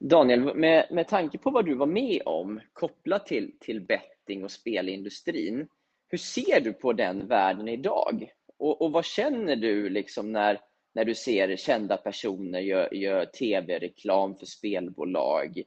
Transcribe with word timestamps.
Daniel, 0.00 0.54
med, 0.54 0.86
med 0.90 1.08
tanke 1.08 1.38
på 1.38 1.50
vad 1.50 1.66
du 1.66 1.74
var 1.74 1.86
med 1.86 2.22
om 2.24 2.60
kopplat 2.72 3.26
till, 3.26 3.58
till 3.60 3.80
betting 3.80 4.44
och 4.44 4.50
spelindustrin, 4.50 5.68
hur 6.08 6.18
ser 6.18 6.60
du 6.60 6.72
på 6.72 6.92
den 6.92 7.26
världen 7.26 7.68
idag? 7.68 8.32
Och, 8.58 8.82
och 8.82 8.92
vad 8.92 9.04
känner 9.04 9.56
du 9.56 9.88
liksom 9.88 10.32
när, 10.32 10.60
när 10.94 11.04
du 11.04 11.14
ser 11.14 11.56
kända 11.56 11.96
personer 11.96 12.60
göra 12.60 12.94
gör 12.94 13.24
tv-reklam 13.24 14.36
för 14.36 14.46
spelbolag 14.46 15.62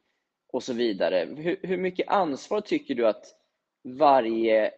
och 0.54 0.63
så 0.63 0.73
vidare? 0.73 1.27
Hur, 1.38 1.59
hur 1.63 1.77
mycket 1.77 2.07
ansvar 2.07 2.61
tycker 2.61 2.95
du 2.95 3.07
att 3.07 3.25
varje 3.84 4.71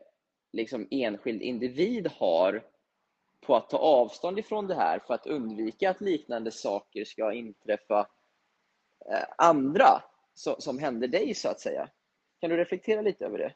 liksom, 0.53 0.87
enskild 0.91 1.41
individ 1.41 2.07
har 2.07 2.63
på 3.41 3.55
att 3.55 3.69
ta 3.69 3.77
avstånd 3.77 4.39
ifrån 4.39 4.67
det 4.67 4.75
här 4.75 4.99
för 4.99 5.13
att 5.13 5.27
undvika 5.27 5.89
att 5.89 6.01
liknande 6.01 6.51
saker 6.51 7.05
ska 7.05 7.33
inträffa 7.33 8.07
Eh, 9.11 9.23
andra 9.37 10.01
som, 10.33 10.55
som 10.59 10.79
händer 10.79 11.07
dig 11.07 11.33
så 11.33 11.49
att 11.49 11.59
säga. 11.59 11.87
Kan 12.41 12.49
du 12.49 12.57
reflektera 12.57 13.01
lite 13.01 13.25
över 13.25 13.37
det? 13.37 13.51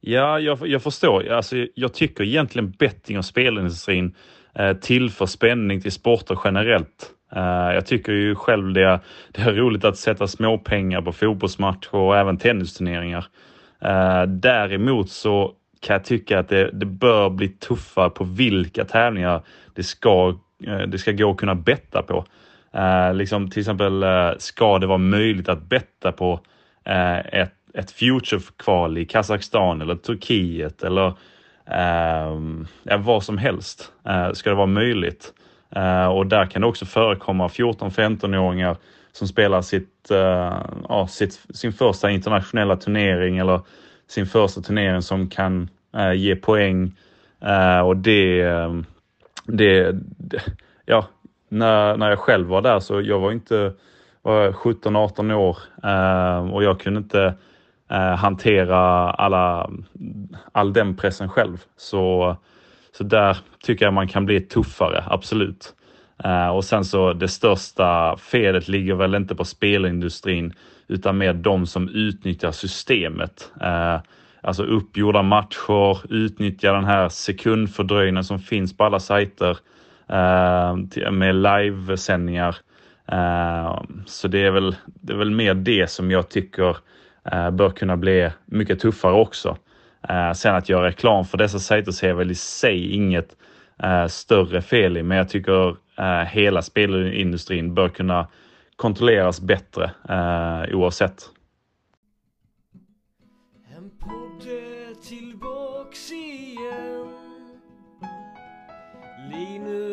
Ja, 0.00 0.38
jag, 0.38 0.66
jag 0.66 0.82
förstår. 0.82 1.28
Alltså, 1.28 1.66
jag 1.74 1.94
tycker 1.94 2.24
egentligen 2.24 2.70
betting 2.70 3.18
och 3.18 3.24
spelindustrin 3.24 4.16
eh, 4.54 4.76
tillför 4.76 5.26
spänning 5.26 5.80
till 5.80 5.92
sporter 5.92 6.38
generellt. 6.44 7.10
Eh, 7.32 7.74
jag 7.74 7.86
tycker 7.86 8.12
ju 8.12 8.34
själv 8.34 8.72
det, 8.72 9.00
det 9.32 9.42
är 9.42 9.52
roligt 9.52 9.84
att 9.84 9.96
sätta 9.96 10.26
småpengar 10.26 11.02
på 11.02 11.12
fotbollsmatcher 11.12 11.94
och 11.94 12.16
även 12.16 12.38
tennisturneringar. 12.38 13.26
Eh, 13.80 14.22
däremot 14.22 15.10
så 15.10 15.54
kan 15.80 15.94
jag 15.94 16.04
tycka 16.04 16.38
att 16.38 16.48
det, 16.48 16.70
det 16.72 16.86
bör 16.86 17.30
bli 17.30 17.48
tuffare 17.48 18.10
på 18.10 18.24
vilka 18.24 18.84
tävlingar 18.84 19.42
det 19.74 19.82
ska, 19.82 20.38
det 20.88 20.98
ska 20.98 21.12
gå 21.12 21.30
att 21.30 21.36
kunna 21.36 21.54
betta 21.54 22.02
på. 22.02 22.24
Eh, 22.72 23.14
liksom 23.14 23.50
till 23.50 23.60
exempel 23.60 24.02
eh, 24.02 24.30
ska 24.38 24.78
det 24.78 24.86
vara 24.86 24.98
möjligt 24.98 25.48
att 25.48 25.62
betta 25.62 26.12
på 26.12 26.40
eh, 26.84 27.18
ett, 27.18 27.54
ett 27.74 27.90
Future-kval 27.90 28.98
i 28.98 29.04
Kazakstan 29.04 29.82
eller 29.82 29.94
Turkiet 29.94 30.82
eller 30.82 31.06
eh, 31.66 32.40
ja, 32.82 32.96
vad 32.98 33.22
som 33.22 33.38
helst. 33.38 33.92
Eh, 34.08 34.32
ska 34.32 34.50
det 34.50 34.56
vara 34.56 34.66
möjligt. 34.66 35.32
Eh, 35.70 36.06
och 36.06 36.26
där 36.26 36.46
kan 36.46 36.62
det 36.62 36.68
också 36.68 36.84
förekomma 36.84 37.48
14-15-åringar 37.48 38.76
som 39.12 39.28
spelar 39.28 39.62
sitt, 39.62 40.10
eh, 40.10 40.62
ja, 40.88 41.06
sitt, 41.10 41.40
sin 41.54 41.72
första 41.72 42.10
internationella 42.10 42.76
turnering 42.76 43.38
eller 43.38 43.60
sin 44.08 44.26
första 44.26 44.60
turnering 44.60 45.02
som 45.02 45.28
kan 45.28 45.68
eh, 45.96 46.12
ge 46.12 46.36
poäng. 46.36 46.92
Och 47.84 47.96
det, 47.96 48.40
ehm, 48.40 48.84
det, 49.46 49.92
det, 50.18 50.42
ja, 50.86 51.06
när, 51.52 51.96
när 51.96 52.10
jag 52.10 52.18
själv 52.18 52.48
var 52.48 52.62
där 52.62 52.80
så 52.80 53.00
jag 53.00 53.18
var 53.18 53.32
inte 53.32 53.72
var 54.22 54.52
17-18 54.52 55.32
år 55.32 55.56
eh, 55.82 56.52
och 56.54 56.64
jag 56.64 56.80
kunde 56.80 56.98
inte 56.98 57.34
eh, 57.90 58.14
hantera 58.16 59.10
alla, 59.10 59.70
all 60.52 60.72
den 60.72 60.96
pressen 60.96 61.28
själv. 61.28 61.64
Så, 61.76 62.36
så 62.96 63.04
där 63.04 63.36
tycker 63.64 63.84
jag 63.84 63.94
man 63.94 64.08
kan 64.08 64.26
bli 64.26 64.40
tuffare, 64.40 65.04
absolut. 65.06 65.74
Eh, 66.24 66.48
och 66.48 66.64
sen 66.64 66.84
så 66.84 67.12
det 67.12 67.28
största 67.28 68.16
felet 68.16 68.68
ligger 68.68 68.94
väl 68.94 69.14
inte 69.14 69.34
på 69.34 69.44
spelindustrin 69.44 70.52
utan 70.88 71.18
mer 71.18 71.32
de 71.32 71.66
som 71.66 71.88
utnyttjar 71.88 72.52
systemet. 72.52 73.52
Eh, 73.60 73.98
alltså 74.42 74.62
uppgjorda 74.62 75.22
matcher, 75.22 76.12
utnyttja 76.14 76.72
den 76.72 76.84
här 76.84 77.08
sekundfördröjningen 77.08 78.24
som 78.24 78.38
finns 78.38 78.76
på 78.76 78.84
alla 78.84 79.00
sajter 79.00 79.50
eh, 79.50 79.56
Eh, 80.08 81.10
med 81.10 81.34
livesändningar. 81.34 82.56
Eh, 83.12 83.82
så 84.06 84.28
det 84.28 84.46
är, 84.46 84.50
väl, 84.50 84.76
det 84.86 85.12
är 85.12 85.16
väl 85.16 85.30
mer 85.30 85.54
det 85.54 85.90
som 85.90 86.10
jag 86.10 86.28
tycker 86.28 86.76
eh, 87.32 87.50
bör 87.50 87.70
kunna 87.70 87.96
bli 87.96 88.30
mycket 88.46 88.80
tuffare 88.80 89.12
också. 89.12 89.56
Eh, 90.08 90.32
sen 90.32 90.54
att 90.54 90.68
göra 90.68 90.86
reklam 90.86 91.24
för 91.24 91.38
dessa 91.38 91.58
sajter 91.58 91.92
ser 91.92 92.08
jag 92.08 92.16
väl 92.16 92.30
i 92.30 92.34
sig 92.34 92.94
inget 92.94 93.36
större 94.08 94.62
fel 94.62 94.96
i, 94.96 95.02
men 95.02 95.18
jag 95.18 95.28
tycker 95.28 95.76
hela 96.24 96.62
spelindustrin 96.62 97.74
bör 97.74 97.88
kunna 97.88 98.26
kontrolleras 98.76 99.40
bättre 99.40 99.90
eh, 100.08 100.76
oavsett. 100.76 101.22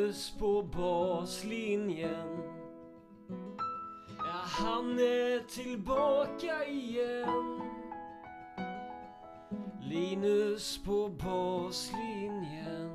Linus 0.10 0.34
på 0.40 0.64
baslinjen. 0.64 2.10
Ja, 4.18 4.42
han 4.44 5.00
är 5.00 5.48
tillbaka 5.48 6.66
igen. 6.66 7.60
Linus 9.82 10.84
på 10.86 11.10
baslinjen. 11.10 12.90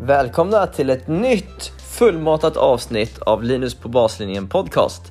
Välkomna 0.00 0.66
till 0.66 0.90
ett 0.90 1.08
nytt 1.08 1.72
fullmatat 1.98 2.56
avsnitt 2.56 3.18
av 3.18 3.42
Linus 3.42 3.74
på 3.74 3.88
baslinjen 3.88 4.48
podcast. 4.48 5.02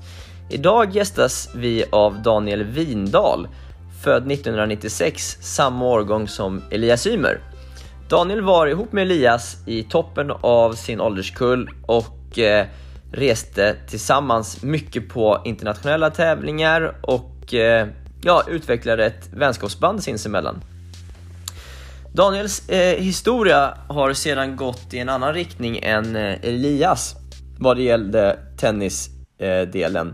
Idag 0.50 0.96
gästas 0.96 1.50
vi 1.56 1.86
av 1.92 2.22
Daniel 2.22 2.64
Vindal 2.64 3.48
född 4.04 4.32
1996, 4.32 5.38
samma 5.42 5.86
årgång 5.86 6.28
som 6.28 6.62
Elias 6.72 7.08
Ymer. 7.08 7.40
Daniel 8.10 8.42
var 8.42 8.68
ihop 8.68 8.92
med 8.92 9.02
Elias 9.02 9.58
i 9.66 9.84
toppen 9.84 10.32
av 10.32 10.74
sin 10.74 11.02
ålderskull 11.02 11.70
och 11.86 12.40
eh, 12.40 12.66
reste 13.12 13.76
tillsammans 13.90 14.64
mycket 14.64 15.10
på 15.10 15.42
internationella 15.46 16.10
tävlingar 16.10 16.96
och 17.02 17.54
eh, 17.54 17.88
ja, 18.24 18.44
utvecklade 18.48 19.06
ett 19.06 19.30
vänskapsband 19.34 20.04
sinsemellan. 20.04 20.64
Daniels 22.14 22.70
eh, 22.70 23.00
historia 23.00 23.78
har 23.88 24.14
sedan 24.14 24.56
gått 24.56 24.94
i 24.94 25.00
en 25.00 25.10
annan 25.10 25.34
riktning 25.34 25.80
än 25.84 26.16
eh, 26.16 26.46
Elias 26.46 27.16
vad 27.60 27.78
det 27.78 27.84
gällde 27.84 28.40
tennisdelen. 28.58 30.08
Eh, 30.08 30.14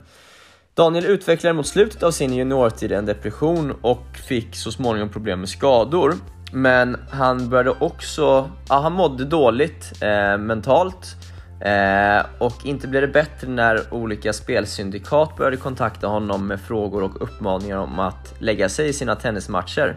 Daniel 0.75 1.05
utvecklade 1.05 1.53
mot 1.53 1.67
slutet 1.67 2.03
av 2.03 2.11
sin 2.11 2.33
juniortid 2.33 2.91
en 2.91 3.05
depression 3.05 3.73
och 3.81 4.17
fick 4.27 4.55
så 4.55 4.71
småningom 4.71 5.09
problem 5.09 5.39
med 5.39 5.49
skador. 5.49 6.15
Men 6.51 6.97
han 7.09 7.49
började 7.49 7.69
också, 7.69 8.49
ja, 8.69 8.79
han 8.79 8.93
mådde 8.93 9.25
dåligt 9.25 9.93
eh, 10.01 10.37
mentalt 10.37 11.15
eh, 11.61 12.25
och 12.39 12.65
inte 12.65 12.87
blev 12.87 13.01
det 13.01 13.07
bättre 13.07 13.47
när 13.47 13.93
olika 13.93 14.33
spelsyndikat 14.33 15.37
började 15.37 15.57
kontakta 15.57 16.07
honom 16.07 16.47
med 16.47 16.61
frågor 16.61 17.03
och 17.03 17.21
uppmaningar 17.21 17.77
om 17.77 17.99
att 17.99 18.33
lägga 18.39 18.69
sig 18.69 18.89
i 18.89 18.93
sina 18.93 19.15
tennismatcher. 19.15 19.95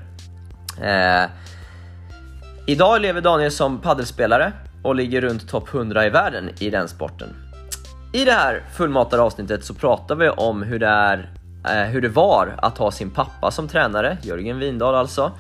Eh, 0.83 1.31
Idag 2.67 3.01
lever 3.01 3.21
Daniel 3.21 3.51
som 3.51 3.81
paddelspelare 3.81 4.53
och 4.83 4.95
ligger 4.95 5.21
runt 5.21 5.49
topp 5.49 5.75
100 5.75 6.07
i 6.07 6.11
världen 6.11 6.51
i 6.59 6.71
den 6.71 6.89
sporten. 6.89 7.46
I 8.17 8.25
det 8.25 8.33
här 8.33 8.63
fullmatade 8.77 9.23
avsnittet 9.23 9.65
så 9.65 9.75
pratar 9.75 10.15
vi 10.15 10.29
om 10.29 10.63
hur 10.63 10.79
det, 10.79 10.87
är, 10.87 11.31
eh, 11.69 11.91
hur 11.91 12.01
det 12.01 12.09
var 12.09 12.55
att 12.59 12.79
ha 12.79 12.91
sin 12.91 13.11
pappa 13.11 13.51
som 13.51 13.69
tränare, 13.69 14.19
Jörgen 14.23 14.59
Windahl 14.59 14.95
alltså. 14.95 15.33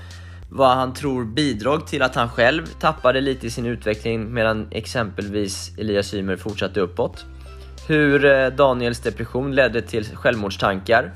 Vad 0.51 0.77
han 0.77 0.95
tror 0.95 1.25
bidrog 1.25 1.87
till 1.87 2.03
att 2.03 2.15
han 2.15 2.29
själv 2.29 2.67
tappade 2.81 3.21
lite 3.21 3.47
i 3.47 3.51
sin 3.51 3.67
utveckling 3.67 4.35
medan 4.35 4.69
exempelvis 4.71 5.79
Elias 5.79 6.15
Ymer 6.15 6.37
fortsatte 6.37 6.81
uppåt. 6.81 7.25
Hur 7.89 8.25
eh, 8.25 8.47
Daniels 8.47 9.01
depression 9.01 9.55
ledde 9.55 9.83
till 9.83 10.17
självmordstankar. 10.17 11.11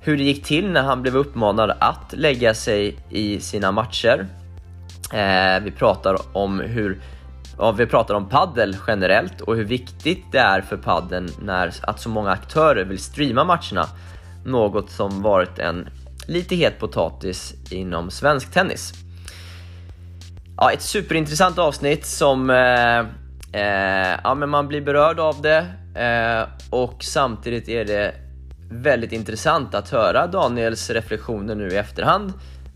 Hur 0.00 0.16
det 0.16 0.22
gick 0.22 0.44
till 0.44 0.70
när 0.70 0.82
han 0.82 1.02
blev 1.02 1.16
uppmanad 1.16 1.72
att 1.78 2.12
lägga 2.12 2.54
sig 2.54 2.96
i 3.10 3.40
sina 3.40 3.72
matcher 3.72 4.26
Eh, 5.12 5.60
vi 5.62 5.70
pratar 5.70 6.16
om 6.32 6.60
hur 6.60 6.98
Ja, 7.58 7.72
vi 7.72 7.86
pratar 7.86 8.14
om 8.14 8.28
paddel 8.28 8.76
generellt 8.86 9.40
och 9.40 9.56
hur 9.56 9.64
viktigt 9.64 10.24
det 10.32 10.38
är 10.38 10.60
för 10.60 10.76
padden 10.76 11.28
när 11.42 11.74
att 11.82 12.00
så 12.00 12.08
många 12.08 12.30
aktörer 12.30 12.84
vill 12.84 12.98
streama 12.98 13.44
matcherna. 13.44 13.86
Något 14.44 14.90
som 14.90 15.22
varit 15.22 15.58
en 15.58 15.88
lite 16.26 16.56
het 16.56 16.78
potatis 16.78 17.54
inom 17.70 18.10
svensk 18.10 18.52
tennis. 18.52 18.92
Ja, 20.56 20.72
ett 20.72 20.82
superintressant 20.82 21.58
avsnitt 21.58 22.06
som 22.06 22.50
eh, 22.50 22.98
eh, 23.52 24.18
ja, 24.24 24.34
men 24.34 24.48
man 24.48 24.68
blir 24.68 24.80
berörd 24.80 25.20
av 25.20 25.42
det 25.42 25.66
eh, 26.00 26.48
och 26.70 27.04
samtidigt 27.04 27.68
är 27.68 27.84
det 27.84 28.14
väldigt 28.70 29.12
intressant 29.12 29.74
att 29.74 29.90
höra 29.90 30.26
Daniels 30.26 30.90
reflektioner 30.90 31.54
nu 31.54 31.68
i 31.68 31.76
efterhand 31.76 32.32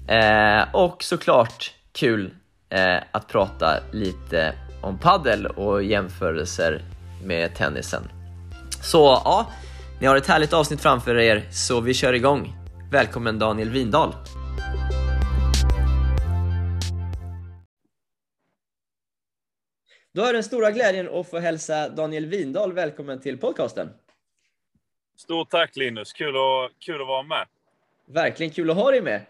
eh, 0.08 0.74
och 0.74 1.02
såklart 1.02 1.72
kul 1.92 2.30
eh, 2.70 2.96
att 3.12 3.28
prata 3.28 3.74
lite 3.92 4.54
om 4.80 4.98
paddel 4.98 5.46
och 5.46 5.82
jämförelser 5.82 6.82
med 7.24 7.54
tennisen. 7.54 8.02
Så 8.82 8.98
ja, 8.98 9.52
ni 10.00 10.06
har 10.06 10.16
ett 10.16 10.26
härligt 10.26 10.52
avsnitt 10.52 10.80
framför 10.80 11.18
er 11.18 11.48
så 11.50 11.80
vi 11.80 11.94
kör 11.94 12.12
igång. 12.12 12.52
Välkommen 12.92 13.38
Daniel 13.38 13.70
Windahl! 13.70 14.14
Då 20.14 20.24
är 20.24 20.32
den 20.32 20.44
stora 20.44 20.70
glädjen 20.70 21.08
att 21.08 21.30
få 21.30 21.38
hälsa 21.38 21.88
Daniel 21.88 22.26
Windahl 22.26 22.72
välkommen 22.72 23.20
till 23.20 23.38
podcasten. 23.38 23.90
Stort 25.16 25.50
tack 25.50 25.76
Linus, 25.76 26.12
kul 26.12 26.36
att, 26.36 26.72
kul 26.78 27.00
att 27.00 27.06
vara 27.06 27.22
med. 27.22 27.46
Verkligen 28.06 28.52
kul 28.52 28.70
att 28.70 28.76
ha 28.76 28.90
dig 28.90 29.02
med. 29.02 29.26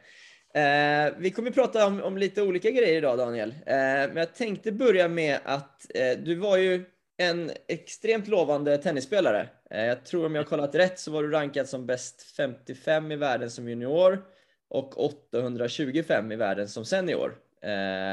Eh, 0.58 1.14
vi 1.19 1.31
kommer 1.31 1.49
att 1.49 1.55
prata 1.55 1.87
om, 1.87 2.02
om, 2.02 2.19
lite 2.19 2.43
olika 2.43 2.70
grejer 2.70 2.99
idag 2.99 3.19
Daniel, 3.19 3.50
eh, 3.50 3.75
men 3.76 4.16
jag 4.16 4.34
tänkte 4.34 4.72
börja 4.72 5.08
med 5.08 5.38
att 5.44 5.87
eh, 5.94 6.19
du 6.19 6.34
var 6.34 6.56
ju 6.56 6.84
en 7.16 7.50
extremt 7.69 8.28
lovande 8.28 8.78
tennisspelare. 8.78 9.49
Eh, 9.70 9.84
jag 9.84 10.05
tror 10.05 10.26
om 10.26 10.34
jag 10.34 10.43
har 10.43 10.49
kollat 10.49 10.75
rätt 10.75 10.99
så 10.99 11.10
var 11.10 11.22
du 11.22 11.31
rankad 11.31 11.69
som 11.69 11.87
bäst 11.87 12.22
55 12.22 13.12
i 13.12 13.16
världen 13.16 13.50
som 13.50 13.69
junior 13.69 14.22
och 14.69 15.05
825 15.05 16.32
i 16.32 16.37
världen 16.37 16.69
som 16.69 16.84
senior. 16.84 17.38
Eh, 17.62 17.70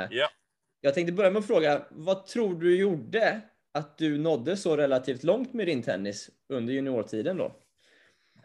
ja. 0.09 0.29
Jag 0.81 0.93
tänkte 0.93 1.13
börja 1.13 1.31
med 1.31 1.39
att 1.39 1.47
fråga, 1.47 1.85
vad 1.89 2.25
tror 2.25 2.59
du 2.59 2.77
gjorde 2.77 3.41
att 3.73 3.97
du 3.97 4.17
nådde 4.17 4.57
så 4.57 4.77
relativt 4.77 5.23
långt 5.23 5.53
med 5.53 5.67
din 5.67 5.83
tennis 5.83 6.29
under 6.49 6.73
juniortiden 6.73 7.37
då? 7.37 7.51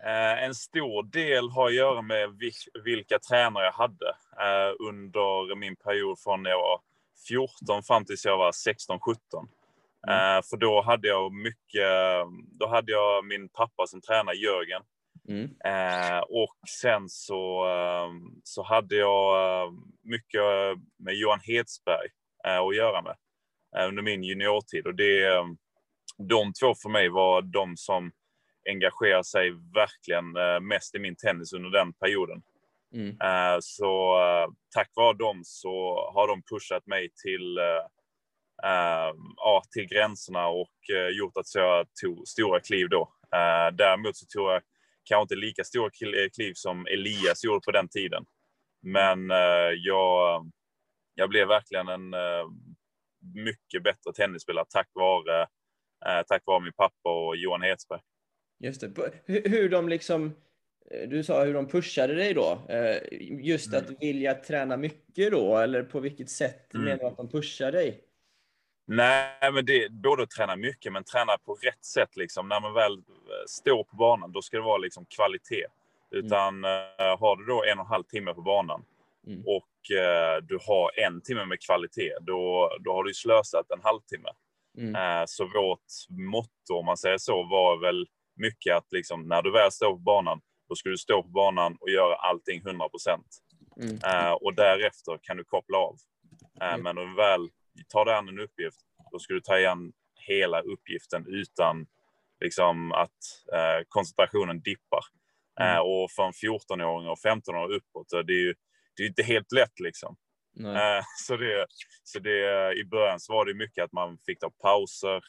Eh, 0.04 0.44
en 0.44 0.54
stor 0.54 1.02
del 1.02 1.50
har 1.50 1.66
att 1.66 1.74
göra 1.74 2.02
med 2.02 2.38
vilka 2.84 3.18
tränare 3.18 3.64
jag 3.64 3.72
hade 3.72 4.08
eh, 4.40 4.74
under 4.88 5.56
min 5.56 5.76
period 5.76 6.20
från 6.20 6.42
när 6.42 6.50
jag 6.50 6.60
var 6.60 6.80
14 7.28 7.82
fram 7.82 8.04
tills 8.04 8.24
jag 8.24 8.38
var 8.38 8.52
16-17. 8.52 9.16
Mm. 10.08 10.36
Eh, 10.36 10.42
för 10.50 10.56
då 10.56 10.82
hade 10.82 11.08
jag 11.08 11.32
mycket, 11.32 12.26
då 12.58 12.66
hade 12.66 12.92
jag 12.92 13.24
min 13.24 13.48
pappa 13.48 13.86
som 13.86 14.00
tränare, 14.00 14.36
Jörgen. 14.36 14.82
Mm. 15.28 15.50
och 16.28 16.68
sen 16.80 17.08
så, 17.08 17.66
så 18.44 18.62
hade 18.62 18.96
jag 18.96 19.72
mycket 20.02 20.42
med 20.98 21.14
Johan 21.14 21.40
Hedsberg 21.42 22.08
att 22.44 22.76
göra 22.76 23.02
med 23.02 23.16
under 23.88 24.02
min 24.02 24.22
juniortid. 24.24 24.86
Och 24.86 24.94
det, 24.94 25.44
de 26.28 26.52
två 26.52 26.74
för 26.74 26.88
mig 26.88 27.08
var 27.08 27.42
de 27.42 27.76
som 27.76 28.12
engagerar 28.68 29.22
sig 29.22 29.50
verkligen 29.50 30.36
eh, 30.36 30.60
mest 30.60 30.94
i 30.94 30.98
min 30.98 31.16
tennis 31.16 31.52
under 31.52 31.70
den 31.70 31.92
perioden. 31.92 32.42
Mm. 32.94 33.08
Eh, 33.08 33.58
så 33.60 34.20
eh, 34.22 34.48
tack 34.74 34.90
vare 34.94 35.16
dem 35.16 35.40
så 35.44 35.94
har 36.14 36.28
de 36.28 36.42
pushat 36.42 36.86
mig 36.86 37.10
till, 37.22 37.58
ja, 39.36 39.62
till 39.70 39.86
gränserna 39.86 40.46
och 40.46 40.76
gjort 41.12 41.36
att 41.36 41.54
jag 41.54 41.86
tog 42.02 42.28
stora 42.28 42.60
kliv 42.60 42.88
då. 42.88 43.12
Däremot 43.72 44.16
så 44.16 44.26
tror 44.26 44.52
jag 44.52 44.62
kanske 45.04 45.22
inte 45.22 45.46
lika 45.46 45.64
stora 45.64 45.90
kliv 46.34 46.52
som 46.54 46.86
Elias 46.86 47.44
gjorde 47.44 47.60
på 47.64 47.70
den 47.70 47.88
tiden. 47.88 48.24
Men 48.82 49.28
jag, 49.76 50.50
jag 51.14 51.28
blev 51.28 51.48
verkligen 51.48 51.88
en 51.88 52.14
mycket 53.34 53.82
bättre 53.82 54.12
tennisspelare 54.14 54.64
tack 54.68 54.88
vare, 54.94 55.46
tack 56.28 56.42
vare 56.46 56.60
min 56.60 56.72
pappa 56.72 57.10
och 57.10 57.36
Johan 57.36 57.62
Hedsberg. 57.62 58.00
Just 58.60 58.80
det. 58.80 59.12
Hur 59.26 59.68
de 59.68 59.88
liksom, 59.88 60.34
eh, 60.90 61.08
du 61.08 61.24
sa 61.24 61.44
hur 61.44 61.54
de 61.54 61.68
pushade 61.68 62.14
dig 62.14 62.34
då. 62.34 62.62
Eh, 62.68 62.96
just 63.44 63.74
att 63.74 63.88
mm. 63.88 63.96
vilja 64.00 64.34
träna 64.34 64.76
mycket 64.76 65.30
då, 65.32 65.58
eller 65.58 65.82
på 65.82 66.00
vilket 66.00 66.30
sätt 66.30 66.74
mm. 66.74 66.84
menar 66.84 66.98
du 66.98 67.06
att 67.06 67.16
de 67.16 67.28
pushar 67.28 67.72
dig? 67.72 68.04
Nej, 68.86 69.52
men 69.52 69.66
det 69.66 69.84
är 69.84 69.88
både 69.88 70.22
att 70.22 70.30
träna 70.30 70.56
mycket, 70.56 70.92
men 70.92 71.04
träna 71.04 71.38
på 71.44 71.54
rätt 71.54 71.84
sätt. 71.84 72.16
Liksom. 72.16 72.48
När 72.48 72.60
man 72.60 72.74
väl 72.74 72.92
eh, 72.92 73.02
står 73.46 73.84
på 73.84 73.96
banan, 73.96 74.32
då 74.32 74.42
ska 74.42 74.56
det 74.56 74.62
vara 74.62 74.78
liksom 74.78 75.06
kvalitet. 75.06 75.66
Mm. 76.12 76.26
Utan 76.26 76.64
mm. 76.64 77.18
har 77.18 77.36
du 77.36 77.44
då 77.44 77.64
en 77.64 77.78
och 77.78 77.84
en 77.84 77.90
halv 77.90 78.04
timme 78.04 78.34
på 78.34 78.42
banan 78.42 78.84
mm. 79.26 79.42
och 79.46 79.66
du 80.42 80.58
har 80.66 81.00
en 81.00 81.20
timme 81.20 81.44
med 81.44 81.60
kvalitet, 81.60 82.12
då, 82.20 82.70
då 82.80 82.92
har 82.92 83.04
du 83.04 83.14
slösat 83.14 83.70
en 83.70 83.80
halvtimme. 83.82 84.28
Mm. 84.78 85.26
Så 85.26 85.44
vårt 85.44 85.90
motto, 86.08 86.74
om 86.78 86.86
man 86.86 86.96
säger 86.96 87.18
så, 87.18 87.42
var 87.42 87.80
väl 87.80 88.06
mycket 88.40 88.76
att 88.76 88.92
liksom, 88.92 89.28
när 89.28 89.42
du 89.42 89.52
väl 89.52 89.72
står 89.72 89.92
på 89.92 89.98
banan, 89.98 90.40
då 90.68 90.74
ska 90.74 90.88
du 90.88 90.98
stå 90.98 91.22
på 91.22 91.28
banan 91.28 91.76
och 91.80 91.90
göra 91.90 92.14
allting 92.14 92.60
100 92.60 92.88
procent. 92.88 93.26
Mm. 93.76 93.94
Uh, 93.94 94.32
och 94.32 94.54
därefter 94.54 95.18
kan 95.22 95.36
du 95.36 95.44
koppla 95.44 95.78
av. 95.78 95.96
Uh, 96.62 96.68
mm. 96.68 96.82
Men 96.82 96.98
om 96.98 97.10
du 97.10 97.16
väl 97.16 97.48
tar 97.88 98.04
dig 98.04 98.14
an 98.14 98.28
en 98.28 98.40
uppgift, 98.40 98.80
då 99.12 99.18
ska 99.18 99.34
du 99.34 99.40
ta 99.40 99.58
igen 99.58 99.92
hela 100.28 100.60
uppgiften 100.60 101.26
utan 101.28 101.86
liksom, 102.40 102.92
att 102.92 103.20
uh, 103.52 103.84
koncentrationen 103.88 104.60
dippar. 104.60 105.04
Mm. 105.60 105.82
och 105.82 106.10
för 106.10 106.22
en 106.22 106.32
14-åring 106.32 107.08
och 107.08 107.18
15-åring 107.18 107.76
uppåt, 107.76 108.26
det 108.26 108.32
är 108.32 108.44
ju 108.46 108.54
det 108.96 109.02
är 109.02 109.06
inte 109.06 109.22
helt 109.22 109.52
lätt 109.52 109.80
liksom. 109.80 110.16
så 111.26 111.36
det, 111.36 111.66
så 112.02 112.18
det, 112.18 112.72
I 112.72 112.84
början 112.84 113.20
så 113.20 113.32
var 113.32 113.44
det 113.44 113.54
mycket 113.54 113.84
att 113.84 113.92
man 113.92 114.18
fick 114.18 114.40
ta 114.40 114.50
pauser 114.50 115.22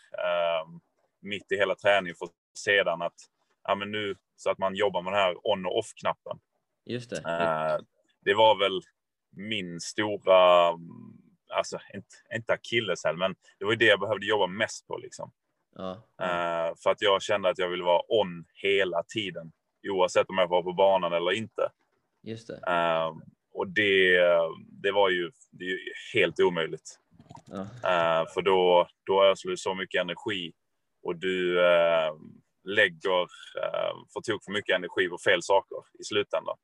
mitt 1.22 1.52
i 1.52 1.58
hela 1.58 1.76
träningen 1.76 2.16
för 2.20 2.28
sedan 2.54 3.02
att 3.02 3.16
ja, 3.64 3.76
men 3.76 3.92
nu 3.92 4.16
så 4.36 4.50
att 4.50 4.58
man 4.58 4.76
jobbar 4.76 5.02
med 5.02 5.14
den 5.14 5.20
här 5.20 5.48
on 5.48 5.66
och 5.66 5.78
off-knappen. 5.78 6.40
Just 6.86 7.10
det. 7.10 7.16
Uh, 7.16 7.86
det 8.26 8.34
var 8.34 8.60
väl 8.60 8.82
min 9.36 9.80
stora, 9.80 10.68
alltså 11.54 11.80
inte, 11.94 12.16
inte 12.36 12.54
akilleshäl, 12.54 13.18
men 13.18 13.36
det 13.60 13.66
var 13.66 13.76
det 13.76 13.86
jag 13.86 14.00
behövde 14.00 14.26
jobba 14.26 14.48
mest 14.48 14.88
på 14.88 14.98
liksom. 14.98 15.32
Ja. 15.76 15.92
Uh, 16.22 16.76
för 16.84 16.90
att 16.90 17.02
jag 17.02 17.22
kände 17.22 17.50
att 17.50 17.58
jag 17.58 17.70
ville 17.70 17.84
vara 17.84 18.02
on 18.08 18.46
hela 18.54 19.04
tiden, 19.04 19.52
oavsett 19.88 20.30
om 20.30 20.38
jag 20.38 20.48
var 20.48 20.64
på 20.64 20.74
banan 20.74 21.14
eller 21.14 21.32
inte. 21.32 21.72
Just 22.24 22.48
det. 22.48 22.54
Uh, 22.54 23.18
och 23.54 23.68
det, 23.68 24.20
det 24.84 24.92
var 24.92 25.10
ju, 25.10 25.32
det 25.52 25.66
är 25.66 25.80
helt 26.14 26.40
omöjligt. 26.40 26.98
Ja. 27.46 27.66
för 28.34 28.42
då, 28.42 28.88
då 29.06 29.26
ödslar 29.26 29.50
du 29.50 29.58
så 29.58 29.74
mycket 29.74 30.02
energi 30.02 30.54
och 31.04 31.16
du 31.16 31.66
eh, 31.66 32.14
lägger 32.64 33.22
eh, 33.22 33.96
för 34.14 34.22
tok 34.22 34.44
för 34.44 34.52
mycket 34.52 34.76
energi 34.76 35.08
på 35.08 35.18
fel 35.18 35.44
saker 35.44 35.78
i 36.00 36.04
slutändan. 36.04 36.58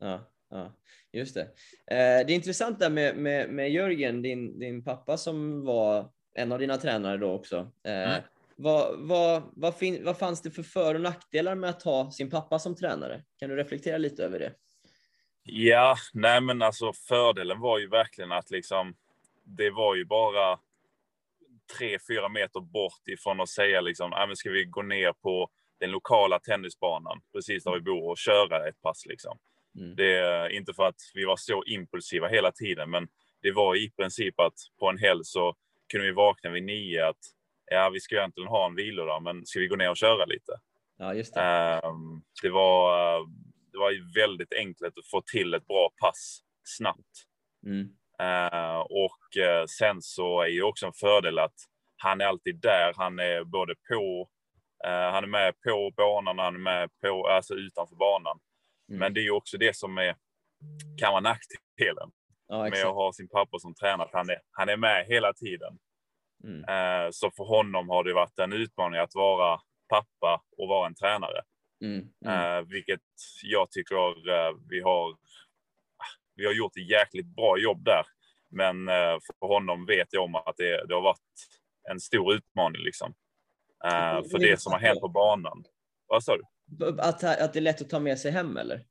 Ja, 0.00 0.30
ja 0.50 0.72
just 1.12 1.34
det. 1.34 1.42
Eh, 1.86 2.26
det 2.26 2.32
är 2.32 2.34
intressant 2.34 2.78
där 2.78 2.90
med, 2.90 3.16
med, 3.16 3.50
med 3.50 3.70
Jörgen, 3.70 4.22
din, 4.22 4.58
din 4.58 4.84
pappa 4.84 5.16
som 5.16 5.64
var 5.64 6.10
en 6.34 6.52
av 6.52 6.58
dina 6.58 6.76
tränare 6.76 7.16
då 7.16 7.32
också. 7.32 7.56
Eh, 7.84 8.10
mm. 8.10 8.22
Vad, 8.56 9.08
vad, 9.08 9.42
vad, 9.52 9.76
fin, 9.76 10.04
vad 10.04 10.18
fanns 10.18 10.42
det 10.42 10.50
för 10.50 10.62
för 10.62 10.94
och 10.94 11.00
nackdelar 11.00 11.54
med 11.54 11.70
att 11.70 11.82
ha 11.82 12.10
sin 12.10 12.30
pappa 12.30 12.58
som 12.58 12.76
tränare? 12.76 13.24
Kan 13.38 13.50
du 13.50 13.56
reflektera 13.56 13.98
lite 13.98 14.24
över 14.24 14.38
det? 14.38 14.52
Ja, 15.42 15.96
nej 16.12 16.40
men 16.40 16.62
alltså 16.62 16.92
fördelen 16.92 17.60
var 17.60 17.78
ju 17.78 17.88
verkligen 17.88 18.32
att 18.32 18.50
liksom 18.50 18.94
det 19.44 19.70
var 19.70 19.94
ju 19.94 20.04
bara 20.04 20.58
tre, 21.78 21.98
fyra 22.08 22.28
meter 22.28 22.60
bort 22.60 23.08
ifrån 23.08 23.40
att 23.40 23.48
säga 23.48 23.80
liksom, 23.80 24.12
ah, 24.12 24.26
men 24.26 24.36
ska 24.36 24.50
vi 24.50 24.64
gå 24.64 24.82
ner 24.82 25.12
på 25.12 25.50
den 25.80 25.90
lokala 25.90 26.38
tennisbanan 26.38 27.20
precis 27.32 27.64
där 27.64 27.72
vi 27.72 27.80
bor 27.80 28.10
och 28.10 28.18
köra 28.18 28.68
ett 28.68 28.80
pass 28.80 29.06
liksom. 29.06 29.38
Mm. 29.78 29.96
Det 29.96 30.16
är 30.16 30.48
inte 30.48 30.72
för 30.74 30.86
att 30.86 31.00
vi 31.14 31.24
var 31.24 31.36
så 31.36 31.64
impulsiva 31.64 32.28
hela 32.28 32.52
tiden, 32.52 32.90
men 32.90 33.08
det 33.42 33.52
var 33.52 33.76
i 33.76 33.90
princip 33.90 34.40
att 34.40 34.54
på 34.78 34.88
en 34.88 34.98
helg 34.98 35.24
så 35.24 35.56
kunde 35.92 36.06
vi 36.06 36.12
vakna 36.12 36.50
vid 36.50 36.62
nio 36.62 37.08
att 37.08 37.18
ja, 37.70 37.90
vi 37.90 38.00
ska 38.00 38.16
egentligen 38.16 38.48
ha 38.48 38.66
en 38.66 38.74
vilodag, 38.74 39.22
men 39.22 39.46
ska 39.46 39.60
vi 39.60 39.66
gå 39.66 39.76
ner 39.76 39.90
och 39.90 39.96
köra 39.96 40.24
lite? 40.24 40.52
Ja, 40.98 41.14
just 41.14 41.34
det. 41.34 41.80
Um, 41.84 42.22
det 42.42 42.50
var, 42.50 43.18
det 43.72 43.78
var 43.78 43.90
ju 43.90 44.12
väldigt 44.14 44.52
enkelt 44.52 44.98
att 44.98 45.06
få 45.06 45.22
till 45.22 45.54
ett 45.54 45.66
bra 45.66 45.90
pass 46.00 46.40
snabbt. 46.64 47.26
Mm. 47.66 47.88
Uh, 48.20 48.78
och 48.78 49.36
uh, 49.38 49.66
sen 49.78 50.02
så 50.02 50.42
är 50.42 50.48
ju 50.48 50.62
också 50.62 50.86
en 50.86 50.92
fördel 50.92 51.38
att 51.38 51.54
han 51.96 52.20
är 52.20 52.24
alltid 52.24 52.60
där. 52.60 52.92
Han 52.96 53.18
är 53.18 53.44
både 53.44 53.74
på, 53.88 54.28
uh, 54.86 55.12
han 55.12 55.24
är 55.24 55.28
med 55.28 55.60
på 55.60 55.92
banan 55.96 56.38
han 56.38 56.54
är 56.54 56.58
med 56.58 56.90
på, 57.00 57.28
alltså 57.28 57.54
utanför 57.54 57.96
banan. 57.96 58.38
Mm. 58.88 58.98
Men 58.98 59.14
det 59.14 59.20
är 59.20 59.24
ju 59.24 59.30
också 59.30 59.58
det 59.58 59.76
som 59.76 59.98
är, 59.98 60.16
kan 60.98 61.12
vara 61.12 61.20
nackdelen 61.20 62.10
ja, 62.48 62.62
med 62.62 62.86
att 62.86 62.94
ha 62.94 63.12
sin 63.12 63.28
pappa 63.28 63.58
som 63.58 63.74
tränare. 63.74 64.08
Han 64.12 64.30
är, 64.30 64.40
han 64.52 64.68
är 64.68 64.76
med 64.76 65.06
hela 65.06 65.32
tiden. 65.32 65.78
Mm. 66.44 67.12
så 67.12 67.30
för 67.30 67.44
honom 67.44 67.88
har 67.88 68.04
det 68.04 68.14
varit 68.14 68.38
en 68.38 68.52
utmaning 68.52 69.00
att 69.00 69.14
vara 69.14 69.60
pappa 69.88 70.42
och 70.58 70.68
vara 70.68 70.86
en 70.86 70.94
tränare. 70.94 71.42
Mm. 71.84 72.08
Mm. 72.26 72.68
vilket 72.68 73.00
jag 73.42 73.70
tycker 73.70 74.14
vi 74.70 74.80
har 74.80 75.16
vi 76.40 76.46
har 76.46 76.52
gjort 76.52 76.76
ett 76.76 76.90
jäkligt 76.90 77.26
bra 77.26 77.58
jobb 77.58 77.84
där. 77.84 78.06
Men 78.50 78.88
eh, 78.88 79.18
för 79.40 79.46
honom 79.46 79.86
vet 79.86 80.08
jag 80.10 80.24
om 80.24 80.34
att 80.34 80.56
det, 80.56 80.86
det 80.86 80.94
har 80.94 81.02
varit 81.02 81.20
en 81.90 82.00
stor 82.00 82.34
utmaning 82.34 82.82
liksom. 82.82 83.14
Eh, 83.84 84.22
för 84.30 84.38
det 84.38 84.60
som 84.60 84.72
har 84.72 84.80
hänt 84.80 85.00
på 85.00 85.08
banan. 85.08 85.64
Vad 86.06 86.24
sa 86.24 86.36
du? 86.36 86.44
Att, 86.86 87.24
att 87.24 87.52
det 87.52 87.58
är 87.58 87.60
lätt 87.60 87.82
att 87.82 87.90
ta 87.90 88.00
med 88.00 88.18
sig 88.18 88.30
hem 88.30 88.56
eller? 88.56 88.84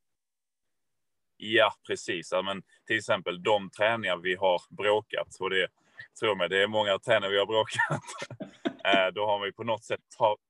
Ja, 1.37 1.73
precis. 1.87 2.29
Ja, 2.31 2.41
men 2.41 2.63
till 2.87 2.97
exempel 2.97 3.43
de 3.43 3.69
träningar 3.69 4.17
vi 4.17 4.35
har 4.35 4.61
bråkat 4.69 5.35
och 5.39 5.49
det 5.49 5.67
tror 6.19 6.35
mig, 6.35 6.49
det 6.49 6.63
är 6.63 6.67
många 6.67 6.99
träningar 6.99 7.29
vi 7.29 7.39
har 7.39 7.45
bråkat. 7.45 8.01
Eh, 8.85 9.07
då 9.13 9.25
har 9.25 9.45
vi 9.45 9.51
på 9.51 9.63
något 9.63 9.83
sätt 9.83 9.99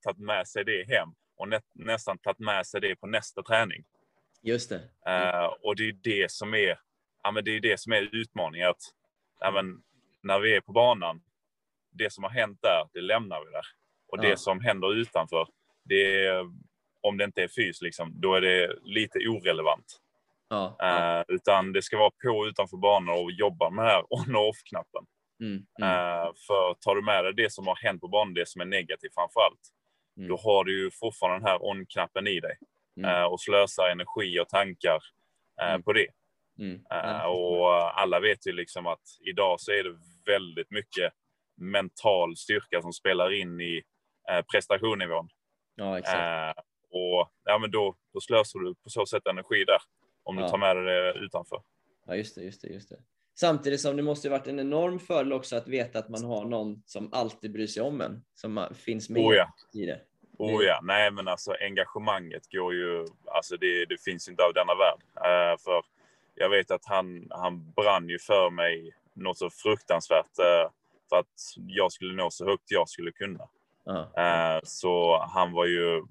tagit 0.03 0.19
med 0.19 0.47
sig 0.47 0.65
det 0.65 0.87
hem 0.87 1.09
och 1.37 1.49
nä 1.49 1.61
nästan 1.73 2.17
tagit 2.17 2.39
med 2.39 2.67
sig 2.67 2.81
det 2.81 2.95
på 2.95 3.07
nästa 3.07 3.43
träning. 3.43 3.83
Just 4.41 4.69
det. 4.69 4.81
Och 5.61 5.75
det 5.75 5.83
är 5.83 5.91
det 5.91 6.31
som 6.31 6.53
är, 6.53 6.79
ja, 7.23 7.31
men 7.31 7.43
det 7.43 7.51
är 7.55 7.59
det 7.59 7.79
som 7.79 7.93
är 7.93 8.09
utmaningen. 8.15 8.69
Att, 8.69 8.81
ja, 9.39 9.51
men, 9.51 9.81
när 10.23 10.39
vi 10.39 10.55
är 10.55 10.61
på 10.61 10.71
banan, 10.71 11.21
det 11.91 12.13
som 12.13 12.23
har 12.23 12.31
hänt 12.31 12.59
där, 12.61 12.89
det 12.93 13.01
lämnar 13.01 13.45
vi 13.45 13.51
där. 13.51 13.65
Och 14.07 14.17
Ja. 14.17 14.21
det 14.29 14.37
som 14.37 14.59
händer 14.59 14.93
utanför, 14.93 15.47
det 15.83 16.25
är, 16.25 16.45
om 17.01 17.17
det 17.17 17.23
inte 17.23 17.43
är 17.43 17.47
fys, 17.47 17.81
liksom, 17.81 18.11
då 18.21 18.35
är 18.35 18.41
det 18.41 18.75
lite 18.83 19.19
orelevant. 19.19 19.99
Ja, 20.49 20.75
ja. 20.79 21.17
Eh, 21.19 21.23
utan 21.27 21.73
det 21.73 21.81
ska 21.81 21.97
vara 21.97 22.11
på 22.23 22.47
utanför 22.47 22.77
banan 22.77 23.15
och 23.23 23.31
jobba 23.31 23.69
med 23.69 23.85
den 23.85 23.91
här 23.91 24.03
on 24.09 24.35
och 24.35 24.47
off-knappen. 24.49 25.05
Mm, 25.41 25.65
mm, 25.81 25.89
Eh, 25.89 26.31
för 26.47 26.73
tar 26.73 26.95
du 26.95 27.01
med 27.01 27.23
dig 27.23 27.33
det 27.33 27.51
som 27.53 27.67
har 27.67 27.75
hänt 27.75 28.01
på 28.01 28.07
banan, 28.07 28.33
det 28.33 28.47
som 28.47 28.61
är 28.61 28.65
negativt 28.65 29.13
framför 29.13 29.39
allt, 29.41 29.59
Mm. 30.17 30.29
då 30.29 30.37
har 30.37 30.63
du 30.63 30.79
ju 30.83 30.91
fortfarande 30.91 31.39
den 31.39 31.47
här 31.47 31.63
on-knappen 31.63 32.27
i 32.27 32.39
dig. 32.39 32.57
Eh, 33.05 33.23
och 33.23 33.41
slösar 33.41 33.89
energi 33.89 34.39
och 34.39 34.49
tankar 34.49 35.03
Mm. 35.61 35.83
på 35.83 35.93
det. 35.93 36.07
Mm. 36.59 36.81
Eh, 36.91 37.21
och 37.25 38.01
alla 38.01 38.19
vet 38.19 38.47
ju 38.47 38.51
liksom 38.51 38.87
att 38.87 39.01
idag 39.25 39.59
så 39.59 39.71
är 39.71 39.83
det 39.83 39.97
väldigt 40.25 40.71
mycket 40.71 41.13
mental 41.55 42.37
styrka 42.37 42.81
som 42.81 42.93
spelar 42.93 43.33
in 43.33 43.61
i 43.61 43.81
prestationsnivån. 44.51 45.29
ja, 45.75 45.99
exakt. 45.99 46.57
Eh, 46.57 46.63
och 46.91 47.29
ja, 47.43 47.57
men 47.59 47.71
då, 47.71 47.95
då 48.13 48.19
slösar 48.21 48.59
du 48.59 48.75
på 48.75 48.89
så 48.89 49.05
sätt 49.05 49.27
energi 49.27 49.63
där. 49.65 49.81
Om 50.23 50.35
du 50.35 50.41
Ja. 50.41 50.49
tar 50.49 50.57
med 50.57 50.75
dig 50.75 50.85
det 50.85 51.19
utanför. 51.19 51.61
Ja, 52.07 52.15
just 52.15 52.35
det, 52.35 52.41
just 52.43 52.61
det, 52.61 52.67
just 52.67 52.89
det. 52.89 52.97
Samtidigt 53.39 53.81
som 53.81 53.95
det 53.97 54.03
måste 54.03 54.29
varit 54.29 54.47
en 54.47 54.59
enorm 54.59 54.99
fördel 54.99 55.33
också 55.33 55.55
att 55.55 55.67
veta 55.67 55.99
att 55.99 56.09
man 56.09 56.23
har 56.23 56.45
någon 56.45 56.83
som 56.85 57.13
alltid 57.13 57.51
bryr 57.51 57.67
sig 57.67 57.83
om 57.83 58.01
en, 58.01 58.21
som 58.35 58.67
finns 58.75 59.09
med 59.09 59.21
Oh 59.21 59.35
ja. 59.35 59.53
i 59.73 59.85
det. 59.85 60.01
Oh 60.37 60.63
ja, 60.63 60.79
nej 60.83 61.11
men 61.11 61.27
alltså 61.27 61.55
engagemanget 61.61 62.51
går 62.51 62.73
ju, 62.73 63.05
alltså 63.25 63.57
det, 63.57 63.85
det 63.85 64.01
finns 64.03 64.29
inte 64.29 64.43
av 64.43 64.53
denna 64.53 64.73
värld. 64.75 65.01
Eh, 65.15 65.57
för 65.57 65.83
jag 66.39 66.49
vet 66.49 66.71
att 66.71 66.85
han, 66.85 67.27
han 67.29 67.71
brann 67.71 68.09
ju 68.09 68.19
för 68.19 68.49
mig 68.49 68.95
något 69.13 69.37
så 69.37 69.49
fruktansvärt 69.49 70.39
eh, 70.39 70.71
för 71.09 71.19
att 71.19 71.35
jag 71.55 71.91
skulle 71.91 72.13
nå 72.13 72.31
så 72.31 72.45
högt 72.45 72.71
jag 72.71 72.89
skulle 72.89 73.11
kunna. 73.11 73.49
Eh, 74.17 74.59
så 74.63 75.19
han 75.33 75.51
var 75.51 75.65
ju, 75.65 76.03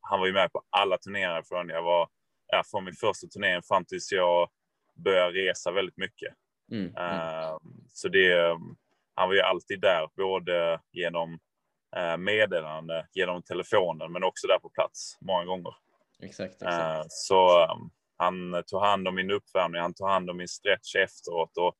han 0.00 0.20
var 0.20 0.26
ju 0.26 0.32
med 0.32 0.52
på 0.52 0.62
alla 0.70 0.98
turneringar 0.98 1.42
från 1.42 1.68
jag 1.68 1.82
var, 1.82 2.08
ja, 2.46 2.62
från 2.70 2.84
min 2.84 2.94
första 2.94 3.26
turnering 3.26 3.62
fram 3.62 3.84
tills 3.84 4.12
jag 4.12 4.48
började 4.94 5.32
resa 5.32 5.70
väldigt 5.72 5.96
mycket. 5.96 6.34
mm, 6.72 6.96
mm. 6.96 7.18
Eh, 7.18 7.56
Så 7.88 8.08
det, 8.08 8.58
han 9.14 9.28
var 9.28 9.34
ju 9.34 9.40
alltid 9.40 9.80
där, 9.80 10.08
både 10.16 10.80
genom 10.92 11.38
meddelande, 12.18 13.06
genom 13.12 13.42
telefonen, 13.42 14.12
men 14.12 14.24
också 14.24 14.46
där 14.46 14.58
på 14.58 14.68
plats 14.68 15.18
många 15.20 15.44
gånger. 15.44 15.74
Exakt, 16.22 16.62
exakt. 16.62 17.12
Så 17.12 17.66
han 18.16 18.62
tog 18.66 18.80
hand 18.82 19.08
om 19.08 19.14
min 19.14 19.30
uppvärmning, 19.30 19.80
han 19.80 19.94
tog 19.94 20.08
hand 20.08 20.30
om 20.30 20.36
min 20.36 20.48
stretch 20.48 20.94
efteråt. 20.96 21.56
Och 21.58 21.74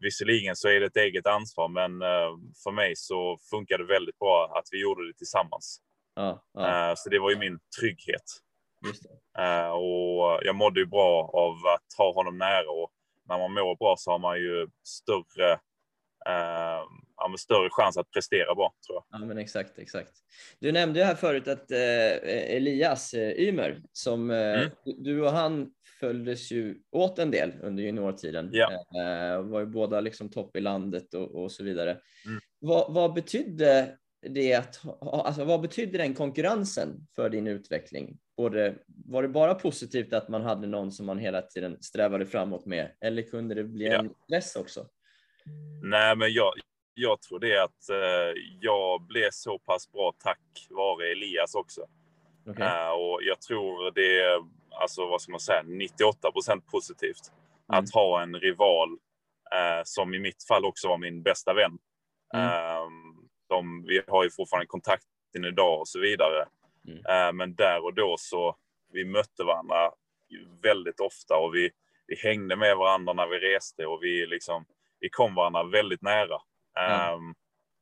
visserligen 0.00 0.56
så 0.56 0.68
är 0.68 0.80
det 0.80 0.86
ett 0.86 0.96
eget 0.96 1.26
ansvar, 1.26 1.68
men 1.68 2.02
eh, 2.02 2.30
för 2.64 2.70
mig 2.70 2.96
så 2.96 3.38
funkade 3.50 3.82
det 3.86 3.92
väldigt 3.92 4.18
bra 4.18 4.52
att 4.58 4.64
vi 4.70 4.82
gjorde 4.82 5.06
det 5.06 5.14
tillsammans. 5.18 5.80
Ja, 6.14 6.42
ja, 6.52 6.90
Eh, 6.90 6.94
Så 6.96 7.08
det 7.10 7.18
var 7.18 7.30
ju 7.30 7.36
min 7.38 7.58
trygghet. 7.80 8.24
Eh, 9.38 9.70
Och 9.70 10.40
jag 10.42 10.54
mådde 10.56 10.80
ju 10.80 10.86
bra 10.86 11.30
av 11.34 11.52
att 11.74 11.98
ha 11.98 12.12
honom 12.14 12.38
nära. 12.38 12.70
Och 12.70 12.90
när 13.28 13.38
man 13.38 13.52
mår 13.54 13.76
bra 13.76 13.94
så 13.98 14.10
har 14.10 14.18
man 14.18 14.38
ju 14.38 14.66
större, 14.84 15.52
eh, 16.26 16.82
ja, 17.18 17.34
större 17.38 17.68
chans 17.70 17.96
att 17.96 18.10
prestera 18.10 18.54
bra, 18.54 18.72
tror 18.86 18.96
jag. 19.10 19.20
Ja, 19.20 19.26
men 19.26 19.38
exakt, 19.38 19.78
exakt. 19.78 20.12
Du 20.60 20.72
nämnde 20.72 20.98
ju 20.98 21.04
här 21.04 21.14
förut 21.14 21.48
att 21.48 21.70
eh, 21.70 22.56
Elias 22.56 23.14
eh, 23.14 23.30
Ymer, 23.40 23.82
som 23.92 24.30
eh, 24.30 24.36
Mm. 24.38 24.70
du- 24.84 25.22
och 25.22 25.30
han 25.32 25.70
följdes 26.00 26.50
ju 26.52 26.76
åt 26.90 27.18
en 27.18 27.30
del 27.30 27.52
under 27.62 27.82
juniortiden. 27.82 28.50
Ja. 28.52 28.72
Eh, 28.72 29.42
var 29.42 29.60
ju 29.60 29.66
båda 29.66 30.00
liksom 30.00 30.28
topp 30.30 30.56
i 30.56 30.60
landet 30.60 31.14
och, 31.14 31.42
och 31.42 31.52
så 31.52 31.64
vidare. 31.64 31.90
Mm. 32.26 32.40
Vad, 32.58 32.94
vad 32.94 33.14
betydde 33.14 33.96
det 34.22 34.54
att, 34.54 34.80
alltså 35.00 35.44
vad 35.44 35.60
betydde 35.60 35.98
den 35.98 36.14
konkurrensen 36.14 37.06
för 37.16 37.28
din 37.30 37.46
utveckling? 37.46 38.18
Både, 38.36 38.74
var 39.06 39.22
det 39.22 39.28
bara 39.28 39.54
positivt 39.54 40.12
att 40.12 40.28
man 40.28 40.42
hade 40.42 40.66
någon 40.66 40.92
som 40.92 41.06
man 41.06 41.18
hela 41.18 41.42
tiden 41.42 41.82
strävade 41.82 42.26
framåt 42.26 42.66
med, 42.66 42.90
eller 43.00 43.22
kunde 43.22 43.54
det 43.54 43.64
bli 43.64 43.86
Ja. 43.86 43.98
en 43.98 44.10
stress 44.24 44.56
också? 44.56 44.86
Nej, 45.82 46.16
men 46.16 46.32
jag, 46.32 46.52
jag 46.98 47.22
tror 47.22 47.38
det 47.38 47.62
att 47.62 47.88
eh, 47.90 48.42
jag 48.60 49.02
blev 49.02 49.30
så 49.30 49.58
pass 49.58 49.92
bra 49.92 50.14
tack 50.18 50.66
vare 50.70 51.12
Elias 51.12 51.54
också. 51.54 51.86
Okej. 52.46 52.66
Eh, 52.66 52.90
och 52.90 53.20
jag 53.22 53.40
tror 53.40 53.90
det 53.90 54.20
är, 54.20 54.40
alltså 54.80 55.06
vad 55.06 55.20
ska 55.20 55.30
man 55.32 55.40
säga, 55.40 55.62
98 55.66 56.32
procent 56.32 56.66
positivt. 56.66 57.32
Mm. 57.72 57.84
Att 57.84 57.94
ha 57.94 58.22
en 58.22 58.34
rival 58.34 58.88
eh, 59.54 59.82
som 59.84 60.14
i 60.14 60.18
mitt 60.18 60.44
fall 60.48 60.64
också 60.64 60.88
var 60.88 60.98
min 60.98 61.22
bästa 61.22 61.54
vän. 61.54 61.78
Mm. 62.34 62.46
Eh, 62.46 62.88
som 63.48 63.84
vi 63.86 64.02
har 64.08 64.24
ju 64.24 64.30
fortfarande 64.30 64.66
kontakten 64.66 65.44
idag 65.44 65.80
och 65.80 65.88
så 65.88 66.00
vidare. 66.00 66.48
Mm. 66.88 66.98
Eh, 66.98 67.32
men 67.32 67.54
där 67.54 67.84
och 67.84 67.94
då 67.94 68.16
så 68.18 68.56
vi 68.92 69.04
mötte 69.04 69.44
varandra 69.44 69.90
väldigt 70.62 71.00
ofta 71.00 71.36
och 71.36 71.54
vi, 71.54 71.70
vi 72.06 72.16
hängde 72.16 72.56
med 72.56 72.76
varandra 72.76 73.12
när 73.12 73.26
vi 73.26 73.38
reste 73.38 73.86
och 73.86 74.02
vi 74.02 74.26
liksom 74.26 74.64
vi 75.00 75.08
kom 75.08 75.34
varandra 75.34 75.62
väldigt 75.62 76.02
nära. 76.02 76.40
Ehm, 76.78 77.34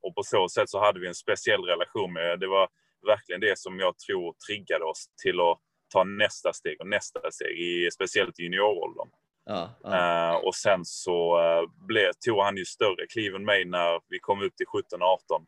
och 0.03 0.15
på 0.15 0.23
så 0.23 0.49
sätt 0.49 0.71
så 0.71 0.81
hade 0.81 1.01
vi 1.01 1.09
en 1.09 1.15
speciell 1.15 1.63
relation 1.63 2.13
med 2.13 2.41
det. 2.41 2.47
var 2.47 2.69
verkligen 3.07 3.41
det 3.41 3.59
som 3.59 3.79
jag 3.81 3.99
tror 3.99 4.35
triggade 4.47 4.85
oss 4.85 5.07
till 5.23 5.41
att 5.41 5.59
ta 5.93 6.05
nästa 6.05 6.53
steg 6.53 6.81
och 6.81 6.89
nästa 6.89 7.31
steg, 7.31 7.59
i, 7.59 7.91
speciellt 7.91 8.41
i 8.41 8.43
junioråldern. 8.43 9.09
Ja, 9.45 9.71
ja. 9.83 10.31
Eh, 10.31 10.37
och 10.37 10.55
sen 10.55 10.85
så 10.85 11.41
uh, 11.41 11.87
blev, 11.87 12.11
tog 12.27 12.43
han 12.43 12.57
ju 12.57 12.65
större 12.65 13.07
kliv 13.07 13.35
än 13.35 13.45
mig 13.45 13.65
när 13.65 14.01
vi 14.09 14.19
kom 14.19 14.43
upp 14.43 14.57
till 14.57 14.67
17-18 14.67 15.47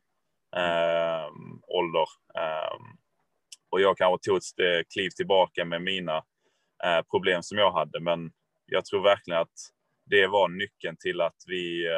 uh, 0.56 1.32
ålder. 1.68 2.08
Ehm, 2.38 2.98
och 3.70 3.80
jag 3.80 3.98
kanske 3.98 4.28
tog 4.28 4.36
ett 4.36 4.88
kliv 4.92 5.10
tillbaka 5.10 5.64
med 5.64 5.82
mina 5.82 6.16
eh, 6.84 7.02
problem 7.10 7.42
som 7.42 7.58
jag 7.58 7.72
hade. 7.72 8.00
Men 8.00 8.32
jag 8.66 8.84
tror 8.84 9.02
verkligen 9.02 9.40
att 9.40 9.58
det 10.06 10.26
var 10.26 10.48
nyckeln 10.48 10.96
till 11.00 11.20
att 11.20 11.36
vi 11.46 11.88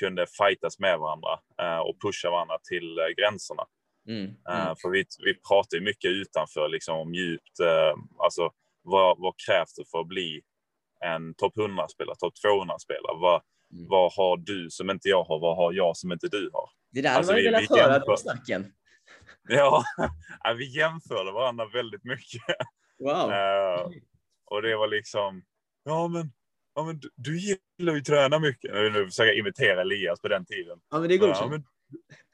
kunde 0.00 0.26
fightas 0.26 0.78
med 0.78 0.98
varandra 0.98 1.38
eh, 1.62 1.78
och 1.78 1.96
pusha 2.02 2.30
varandra 2.30 2.58
till 2.68 2.98
eh, 2.98 3.06
gränserna. 3.18 3.62
Mm, 4.08 4.24
Eh, 4.50 4.62
mm. 4.62 4.76
för 4.76 4.88
vi, 4.90 5.04
vi 5.24 5.34
pratar 5.48 5.76
ju 5.78 5.84
mycket 5.84 6.10
utanför 6.10 6.68
liksom, 6.68 6.96
om 6.98 7.14
djupt. 7.14 7.56
alltså, 8.18 8.50
vad, 8.82 9.18
vad 9.18 9.34
krävs 9.46 9.74
det 9.74 9.84
för 9.90 10.00
att 10.00 10.06
bli 10.08 10.40
en 11.04 11.34
topp 11.34 11.56
100-spelare, 11.56 12.16
topp 12.16 12.34
200-spelare? 12.46 13.16
Vad, 13.20 13.42
Mm. 13.72 13.86
vad 13.88 14.12
har 14.12 14.36
du 14.36 14.70
som 14.70 14.90
inte 14.90 15.08
jag 15.08 15.24
har? 15.24 15.38
Vad 15.40 15.56
har 15.56 15.72
jag 15.72 15.96
som 15.96 16.12
inte 16.12 16.28
du 16.28 16.50
har? 16.52 16.70
Det 16.92 17.02
där 17.02 17.16
Alltså, 17.16 17.32
ju 17.32 17.38
vi- 17.38 17.44
velat 17.44 17.62
vi 17.62 17.66
höra, 17.80 17.92
jämför. 17.92 18.06
de 18.06 18.16
snacken. 18.16 18.72
Ja, 19.48 19.84
vi 20.56 20.76
jämförde 20.78 21.32
varandra 21.32 21.66
väldigt 21.66 22.04
mycket. 22.04 22.42
Wow. 22.98 23.32
Och 24.44 24.62
det 24.62 24.76
var 24.76 24.88
liksom, 24.88 25.42
ja 25.84 26.08
men, 26.08 26.32
ja, 26.74 26.84
men 26.84 26.98
du, 26.98 27.10
du 27.16 27.38
gillar 27.38 27.92
ju 27.92 27.98
att 27.98 28.04
träna 28.04 28.38
mycket. 28.38 28.72
Nu 28.74 28.90
nu 28.90 29.06
försöker 29.06 29.28
jag 29.28 29.38
imitera 29.38 29.80
Elias 29.80 30.20
på 30.20 30.28
den 30.28 30.44
tiden. 30.44 30.78
Ja, 30.90 30.98
men 30.98 31.08
det 31.08 31.14
är 31.14 31.18
Ja, 31.28 31.48
men, 31.50 31.64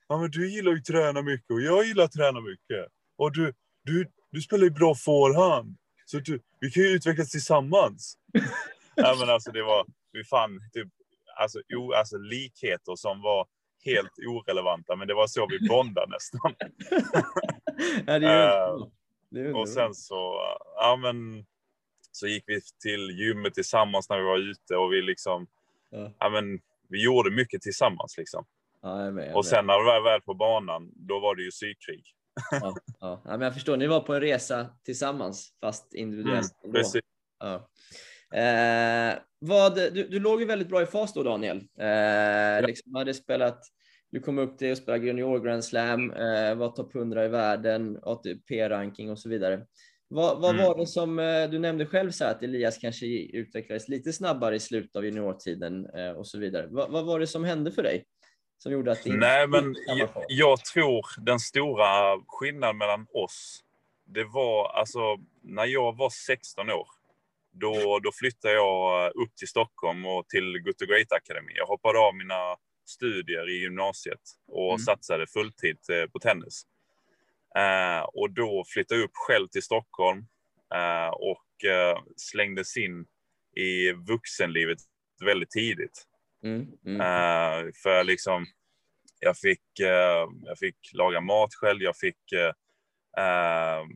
ja, 0.08 0.18
men 0.18 0.30
du 0.30 0.50
gillar 0.50 0.72
ju 0.72 0.78
att 0.78 0.84
träna 0.84 1.22
mycket 1.22 1.50
och 1.50 1.60
jag 1.60 1.84
gillar 1.84 2.04
att 2.04 2.12
träna 2.12 2.40
mycket. 2.40 2.86
Och 3.16 3.32
du, 3.32 3.52
du, 3.84 4.10
du 4.30 4.40
spelar 4.40 4.64
ju 4.64 4.70
bra 4.70 4.94
forehand. 4.94 5.76
Så 6.04 6.18
du, 6.18 6.40
vi 6.60 6.70
kan 6.70 6.82
ju 6.82 6.88
utvecklas 6.88 7.30
tillsammans. 7.30 8.18
ja, 8.94 9.16
men 9.20 9.30
alltså 9.30 9.52
det 9.52 9.62
var, 9.62 9.86
vi 10.12 10.24
fann 10.24 10.60
typ, 10.72 10.88
alltså, 11.40 11.58
o, 11.76 11.92
alltså 11.92 12.18
likheter 12.18 12.96
som 12.96 13.22
var 13.22 13.46
helt 13.84 14.18
orelevanta. 14.28 14.96
Men 14.96 15.08
det 15.08 15.14
var 15.14 15.26
så 15.26 15.46
vi 15.50 15.68
bondade 15.68 16.12
nästan. 16.12 16.54
ja, 18.06 18.18
det 18.18 18.26
är 18.26 18.90
är 19.48 19.54
Och 19.54 19.68
sen 19.68 19.94
så, 19.94 20.40
ja 20.76 20.96
men, 20.96 21.46
så 22.16 22.26
gick 22.26 22.44
vi 22.46 22.60
till 22.82 23.10
gymmet 23.10 23.54
tillsammans 23.54 24.08
när 24.08 24.18
vi 24.18 24.24
var 24.24 24.50
ute 24.50 24.76
och 24.76 24.92
vi 24.92 25.02
liksom, 25.02 25.46
Ja. 25.90 26.12
ja 26.18 26.30
men, 26.30 26.60
vi 26.88 27.04
gjorde 27.04 27.30
mycket 27.30 27.62
tillsammans 27.62 28.18
liksom. 28.18 28.44
Ja, 28.82 29.04
jag 29.04 29.14
med, 29.14 29.28
jag 29.28 29.36
Och 29.36 29.46
sen 29.46 29.66
när 29.66 29.78
vi 29.78 29.84
var 29.84 30.04
väl 30.04 30.20
på 30.20 30.34
banan, 30.34 30.92
då 30.94 31.20
var 31.20 31.34
det 31.34 31.42
ju 31.42 31.50
psykkrig. 31.50 32.04
Ja, 32.50 32.76
ja. 33.00 33.20
men 33.24 33.40
jag 33.40 33.54
förstår, 33.54 33.76
ni 33.76 33.86
var 33.86 34.00
på 34.00 34.14
en 34.14 34.20
resa 34.20 34.66
tillsammans, 34.84 35.52
fast 35.60 35.94
individuellt. 35.94 36.64
Mm, 36.64 36.74
precis. 36.74 37.02
Eh, 38.34 39.18
vad, 39.38 39.74
du, 39.74 40.08
du 40.08 40.20
låg 40.20 40.40
ju 40.40 40.46
väldigt 40.46 40.68
bra 40.68 40.82
i 40.82 40.86
fas 40.86 41.12
då, 41.12 41.22
Daniel. 41.22 41.56
Eh, 41.56 42.66
liksom 42.66 42.94
hade 42.94 43.14
spelat, 43.14 43.60
du 44.10 44.20
kom 44.20 44.38
upp 44.38 44.58
till 44.58 44.72
att 44.72 44.78
spela 44.78 44.96
junior 44.96 45.40
Grand 45.40 45.64
Slam, 45.64 46.10
eh, 46.10 46.54
var 46.54 46.70
topp 46.70 46.94
100 46.94 47.24
i 47.24 47.28
världen, 47.28 47.98
ATP-ranking 48.02 49.10
och 49.10 49.18
så 49.18 49.28
vidare. 49.28 49.66
Vad, 50.08 50.40
vad 50.40 50.54
Mm. 50.54 50.66
var 50.66 50.78
det 50.78 50.86
som, 50.86 51.18
eh, 51.18 51.48
du 51.50 51.58
nämnde 51.58 51.86
själv 51.86 52.10
så 52.10 52.24
här 52.24 52.30
att 52.30 52.42
Elias 52.42 52.78
kanske 52.78 53.06
utvecklades 53.06 53.88
lite 53.88 54.12
snabbare 54.12 54.56
i 54.56 54.60
slutet 54.60 54.96
av 54.96 55.04
juniortiden 55.04 55.86
eh, 55.94 56.10
och 56.10 56.26
så 56.26 56.38
vidare. 56.38 56.66
Vad, 56.70 56.90
vad 56.90 57.06
var 57.06 57.20
det 57.20 57.26
som 57.26 57.44
hände 57.44 57.72
för 57.72 57.82
dig? 57.82 58.04
Som 58.58 58.72
gjorde 58.72 58.92
att 58.92 59.04
Nej, 59.04 59.46
men 59.46 59.74
jag, 59.86 60.08
jag 60.28 60.64
tror 60.64 61.06
den 61.20 61.38
stora 61.40 62.20
skillnaden 62.26 62.78
mellan 62.78 63.06
oss, 63.14 63.60
det 64.06 64.24
var 64.24 64.68
alltså 64.68 65.16
när 65.42 65.64
jag 65.66 65.96
var 65.96 66.10
16 66.10 66.70
år. 66.70 66.88
Då, 67.52 67.98
då 67.98 68.12
flyttade 68.12 68.54
jag 68.54 69.06
upp 69.16 69.36
till 69.36 69.48
Stockholm 69.48 70.06
och 70.06 70.28
till 70.28 70.58
Good 70.64 70.78
to 70.78 70.86
Great 70.86 71.12
Academy. 71.12 71.52
Jag 71.54 71.66
hoppade 71.66 71.98
av 71.98 72.14
mina 72.14 72.56
studier 72.86 73.48
i 73.48 73.60
gymnasiet 73.62 74.20
och 74.48 74.70
Mm. 74.72 74.78
satsade 74.78 75.26
fulltid 75.26 75.78
eh, 75.90 76.10
på 76.10 76.18
tennis. 76.18 76.62
Eh, 77.56 78.02
och 78.02 78.30
då 78.30 78.64
flyttade 78.68 79.00
jag 79.00 79.04
upp 79.04 79.14
själv 79.14 79.46
till 79.46 79.62
Stockholm 79.62 80.26
eh, 80.74 81.08
och 81.08 81.70
eh, 81.70 81.98
slängdes 82.16 82.76
in 82.76 83.06
i 83.56 83.92
vuxenlivet 83.92 84.78
väldigt 85.24 85.50
tidigt. 85.50 86.04
Mm. 86.44 86.66
Mm. 86.86 87.72
För 87.82 88.04
liksom, 88.04 88.46
jag 89.20 89.38
fick, 89.38 89.62
jag 90.42 90.58
fick 90.58 90.76
laga 90.92 91.20
mat 91.20 91.54
själv, 91.54 91.82
jag 91.82 91.96
fick, 91.96 92.18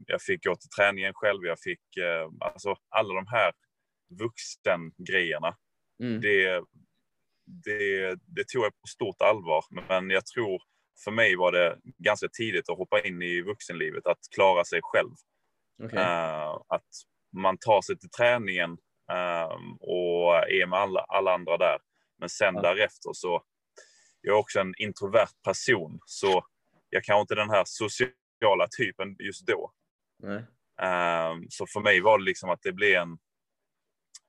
jag 0.06 0.22
fick 0.22 0.44
gå 0.44 0.56
till 0.56 0.70
träningen 0.70 1.12
själv, 1.14 1.44
jag 1.44 1.60
fick, 1.60 1.80
alltså 2.40 2.76
alla 2.88 3.14
de 3.14 3.26
här 3.26 3.52
vuxengrejerna, 4.18 5.56
Mm. 6.02 6.20
det, 6.20 6.64
det, 7.64 8.14
det 8.26 8.48
tog 8.48 8.64
jag 8.64 8.72
på 8.80 8.86
stort 8.86 9.22
allvar. 9.22 9.64
Men 9.88 10.10
jag 10.10 10.26
tror 10.26 10.62
för 11.04 11.10
mig 11.10 11.36
var 11.36 11.52
det 11.52 11.78
ganska 11.98 12.28
tidigt 12.28 12.70
att 12.70 12.78
hoppa 12.78 13.00
in 13.00 13.22
i 13.22 13.40
vuxenlivet, 13.42 14.06
att 14.06 14.18
klara 14.34 14.64
sig 14.64 14.80
själv. 14.82 15.10
Okej. 15.82 15.98
Eh, 15.98 16.50
att 16.68 16.88
man 17.36 17.58
tar 17.58 17.82
sig 17.82 17.98
till 17.98 18.10
träningen 18.10 18.70
eh, 19.12 19.56
och 19.80 20.34
är 20.50 20.66
med 20.66 20.78
alla, 20.78 21.00
alla 21.00 21.34
andra 21.34 21.56
där. 21.56 21.78
Men 22.18 22.28
sen 22.28 22.54
Ja. 22.54 22.62
därefter 22.62 23.10
så, 23.12 23.42
jag 24.20 24.34
är 24.34 24.38
också 24.38 24.60
en 24.60 24.74
introvert 24.78 25.28
person, 25.44 25.98
så 26.06 26.44
jag 26.90 27.04
kanske 27.04 27.20
inte 27.20 27.34
den 27.34 27.50
här 27.50 27.64
sociala 27.66 28.66
typen 28.78 29.16
just 29.18 29.46
då. 29.46 29.72
Eh, 30.82 31.34
så 31.48 31.66
för 31.66 31.80
mig 31.80 32.00
var 32.00 32.18
det 32.18 32.24
liksom 32.24 32.50
att 32.50 32.62
det 32.62 32.72
blev 32.72 32.94
en, 32.94 33.18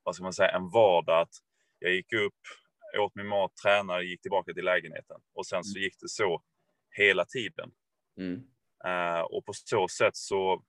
vad 0.04 0.16
ska 0.16 0.24
man 0.24 0.34
säga, 0.34 0.50
en 0.51 0.70
vardag. 0.70 1.22
Att 1.22 1.34
jag 1.80 1.94
gick 1.94 2.13
upp, 2.13 2.36
åt 3.00 3.16
min 3.16 3.28
mat, 3.28 3.56
tränade, 3.63 4.04
gick 4.06 4.22
tillbaka 4.22 4.54
till 4.54 4.66
lägenheten. 4.66 5.22
Och 5.34 5.48
sen 5.48 5.63
så 5.63 5.80
gick 5.80 6.00
det 6.00 6.10
så 6.10 6.42
hela 6.91 7.25
tiden. 7.25 7.71
Mm. 8.17 8.43
Eh, 8.86 9.21
och 9.21 9.45
på 9.45 9.53
så 9.53 9.88
sätt 9.88 10.15
så, 10.15 10.63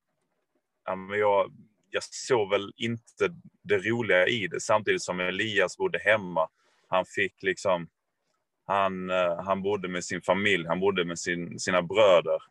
ja, 0.84 0.96
men 0.96 1.18
jag, 1.18 1.52
jag 1.90 2.02
såg 2.02 2.50
väl 2.50 2.72
inte 2.76 3.34
det 3.62 3.78
roliga 3.78 4.26
i 4.26 4.46
det. 4.46 4.60
Samtidigt 4.60 5.02
som 5.02 5.20
Elias 5.20 5.76
bodde 5.76 5.98
hemma. 5.98 6.48
Han 6.88 7.04
fick 7.04 7.42
liksom, 7.42 7.88
han, 8.66 9.10
eh, 9.10 9.42
han 9.44 9.62
bodde 9.62 9.88
med 9.88 10.04
sin 10.04 10.22
familj, 10.22 10.66
han 10.66 10.80
bodde 10.80 11.04
med 11.04 11.18
sin, 11.18 11.58
sina 11.58 11.82
bröder. 11.82 12.42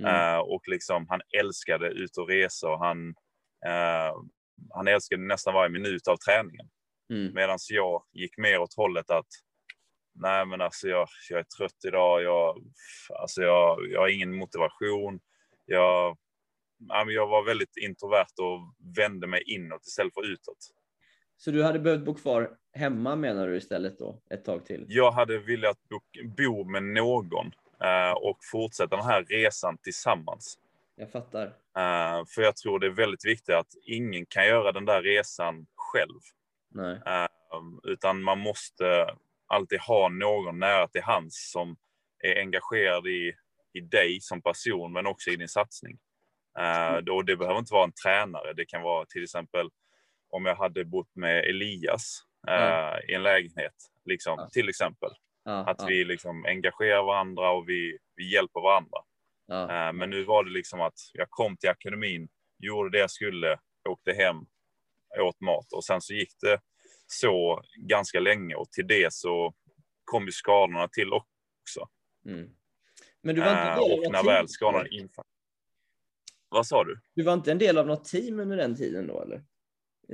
Mm. 0.00 0.14
Eh, 0.14 0.38
och 0.38 0.68
liksom, 0.68 1.06
han 1.08 1.20
älskade 1.40 1.88
ut 1.88 2.16
och 2.16 2.28
resa 2.28 2.68
och 2.68 2.78
han, 2.78 3.14
han 4.70 4.88
älskade 4.88 5.22
nästan 5.22 5.54
varje 5.54 5.70
minut 5.70 6.08
av 6.08 6.16
träningen. 6.16 6.68
Mm. 7.10 7.34
Medan 7.34 7.58
jag 7.70 8.02
gick 8.12 8.38
mer 8.38 8.58
åt 8.58 8.74
hållet 8.74 9.10
att 9.10 9.26
nej 10.14 10.46
men 10.46 10.60
alltså 10.60 10.88
jag, 10.88 11.08
jag 11.30 11.38
är 11.38 11.44
trött 11.44 11.84
idag, 11.84 12.22
jag, 12.22 12.56
alltså 13.20 13.42
jag, 13.42 13.78
jag 13.90 14.00
har 14.00 14.08
ingen 14.08 14.34
motivation. 14.34 15.20
Jag, 15.66 16.18
men 16.78 17.14
jag 17.14 17.26
var 17.26 17.44
väldigt 17.44 17.76
introvert 17.76 18.34
och 18.40 18.74
vände 18.96 19.26
mig 19.26 19.42
inåt 19.46 19.86
istället 19.86 20.14
för 20.14 20.32
utåt. 20.32 20.58
Så 21.36 21.50
du 21.50 21.62
hade 21.62 21.78
behövt 21.78 22.04
bo 22.04 22.14
kvar 22.14 22.56
hemma 22.72 23.16
menar 23.16 23.48
du 23.48 23.56
istället 23.56 23.98
då, 23.98 24.22
ett 24.30 24.44
tag 24.44 24.66
till? 24.66 24.84
Jag 24.88 25.12
hade 25.12 25.38
velat 25.38 25.78
bo, 25.88 26.00
bo 26.36 26.64
med 26.64 26.82
någon 26.82 27.46
eh, 27.82 28.12
och 28.12 28.38
fortsätta 28.52 28.96
den 28.96 29.04
här 29.04 29.24
resan 29.24 29.78
tillsammans. 29.78 30.58
Jag 30.96 31.10
fattar. 31.12 31.46
Eh, 31.76 32.24
för 32.34 32.42
jag 32.42 32.56
tror 32.56 32.78
det 32.78 32.86
är 32.86 32.90
väldigt 32.90 33.24
viktigt 33.24 33.54
att 33.54 33.74
ingen 33.86 34.26
kan 34.26 34.46
göra 34.46 34.72
den 34.72 34.84
där 34.84 35.02
resan 35.02 35.66
själv. 35.76 36.20
Nej. 36.70 37.00
Um, 37.52 37.80
utan 37.84 38.22
man 38.22 38.38
måste 38.38 39.14
alltid 39.46 39.80
ha 39.80 40.08
någon 40.08 40.58
nära 40.58 40.88
till 40.88 41.02
hands 41.02 41.50
som 41.52 41.76
är 42.24 42.38
engagerad 42.40 43.06
i, 43.06 43.32
i 43.72 43.80
dig 43.80 44.20
som 44.20 44.42
person, 44.42 44.92
men 44.92 45.06
också 45.06 45.30
i 45.30 45.36
din 45.36 45.48
satsning. 45.48 45.98
Uh, 46.58 46.98
då, 47.04 47.22
det 47.22 47.36
behöver 47.36 47.58
inte 47.58 47.74
vara 47.74 47.84
en 47.84 47.92
tränare. 47.92 48.52
Det 48.52 48.64
kan 48.64 48.82
vara 48.82 49.06
till 49.06 49.22
exempel 49.22 49.70
om 50.30 50.46
jag 50.46 50.56
hade 50.56 50.84
bott 50.84 51.10
med 51.14 51.44
Elias 51.44 52.22
uh, 52.48 52.54
Ja. 52.54 53.00
i 53.00 53.14
en 53.14 53.22
lägenhet, 53.22 53.74
liksom, 54.04 54.34
Ja. 54.38 54.48
till 54.52 54.68
exempel. 54.68 55.10
Ja, 55.44 55.52
Att 55.52 55.80
ja, 55.80 55.86
vi 55.86 56.04
liksom 56.04 56.44
engagerar 56.44 57.02
varandra 57.02 57.50
och 57.50 57.68
vi, 57.68 57.98
vi 58.16 58.32
hjälper 58.32 58.60
varandra. 58.60 58.98
Uh, 59.52 59.92
men 59.92 60.10
nu 60.10 60.24
var 60.24 60.44
det 60.44 60.50
liksom 60.50 60.80
att 60.80 60.98
jag 61.12 61.30
kom 61.30 61.56
till 61.56 61.70
akademin, 61.70 62.28
gjorde 62.58 62.90
det 62.90 62.98
jag 62.98 63.10
skulle, 63.10 63.58
åkte 63.88 64.12
hem, 64.12 64.36
åt 65.20 65.40
mat 65.40 65.72
och 65.72 65.84
sen 65.84 66.00
så 66.00 66.14
gick 66.14 66.30
det 66.40 66.58
så 67.14 67.62
ganska 67.76 68.20
länge 68.20 68.54
och 68.54 68.70
till 68.72 68.86
det 68.86 69.12
så 69.12 69.54
kom 70.04 70.24
ju 70.26 70.32
skadorna 70.32 70.88
till 70.88 71.12
också. 71.12 71.88
Mm. 72.26 72.50
Men 73.22 73.34
du 73.34 73.40
var 73.40 73.48
inte 73.50 73.60
Eh, 73.62 73.74
del 73.74 73.92
av 73.92 73.98
och 74.06 74.12
när 74.12 74.18
team? 74.22 74.26
väl 74.26 74.48
skadorna 74.48 74.88
infann. 74.88 75.24
Vad 76.48 76.66
sa 76.66 76.84
du? 76.84 77.00
Du 77.14 77.22
var 77.22 77.32
inte 77.34 77.52
en 77.52 77.58
del 77.58 77.78
av 77.78 77.86
något 77.86 78.04
team 78.04 78.40
under 78.40 78.56
den 78.56 78.76
tiden 78.76 79.06
då 79.06 79.22
eller? 79.22 79.42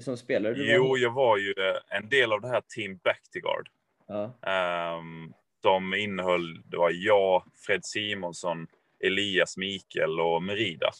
Som 0.01 0.17
spelare? 0.17 0.55
Jo, 0.59 0.89
Var... 0.89 0.99
jag 0.99 1.11
var 1.13 1.37
ju 1.37 1.51
eh, 1.59 1.97
en 1.99 2.09
del 2.09 2.33
av 2.33 2.41
det 2.41 2.49
här 2.49 2.63
Team 2.77 2.97
Bactiguard 3.05 3.69
Ja. 4.07 4.39
ehm, 4.43 5.33
som 5.63 5.95
innehöll, 5.95 6.63
det 6.65 6.77
var 6.77 6.91
jag, 6.95 7.45
Fred 7.67 7.85
Simonsson, 7.85 8.67
Elias 9.05 9.57
Mikael 9.57 10.21
och 10.21 10.43
Merida. 10.43 10.91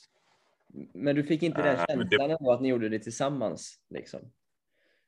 Men 0.95 1.17
du 1.17 1.23
fick 1.25 1.43
inte 1.43 1.63
den 1.63 1.77
Eh, 1.77 1.81
det- 1.87 2.09
känslan 2.17 2.31
ändå 2.31 2.53
att 2.53 2.61
ni 2.61 2.69
gjorde 2.69 2.89
det 2.89 2.99
tillsammans? 2.99 3.81
Liksom. 3.91 4.21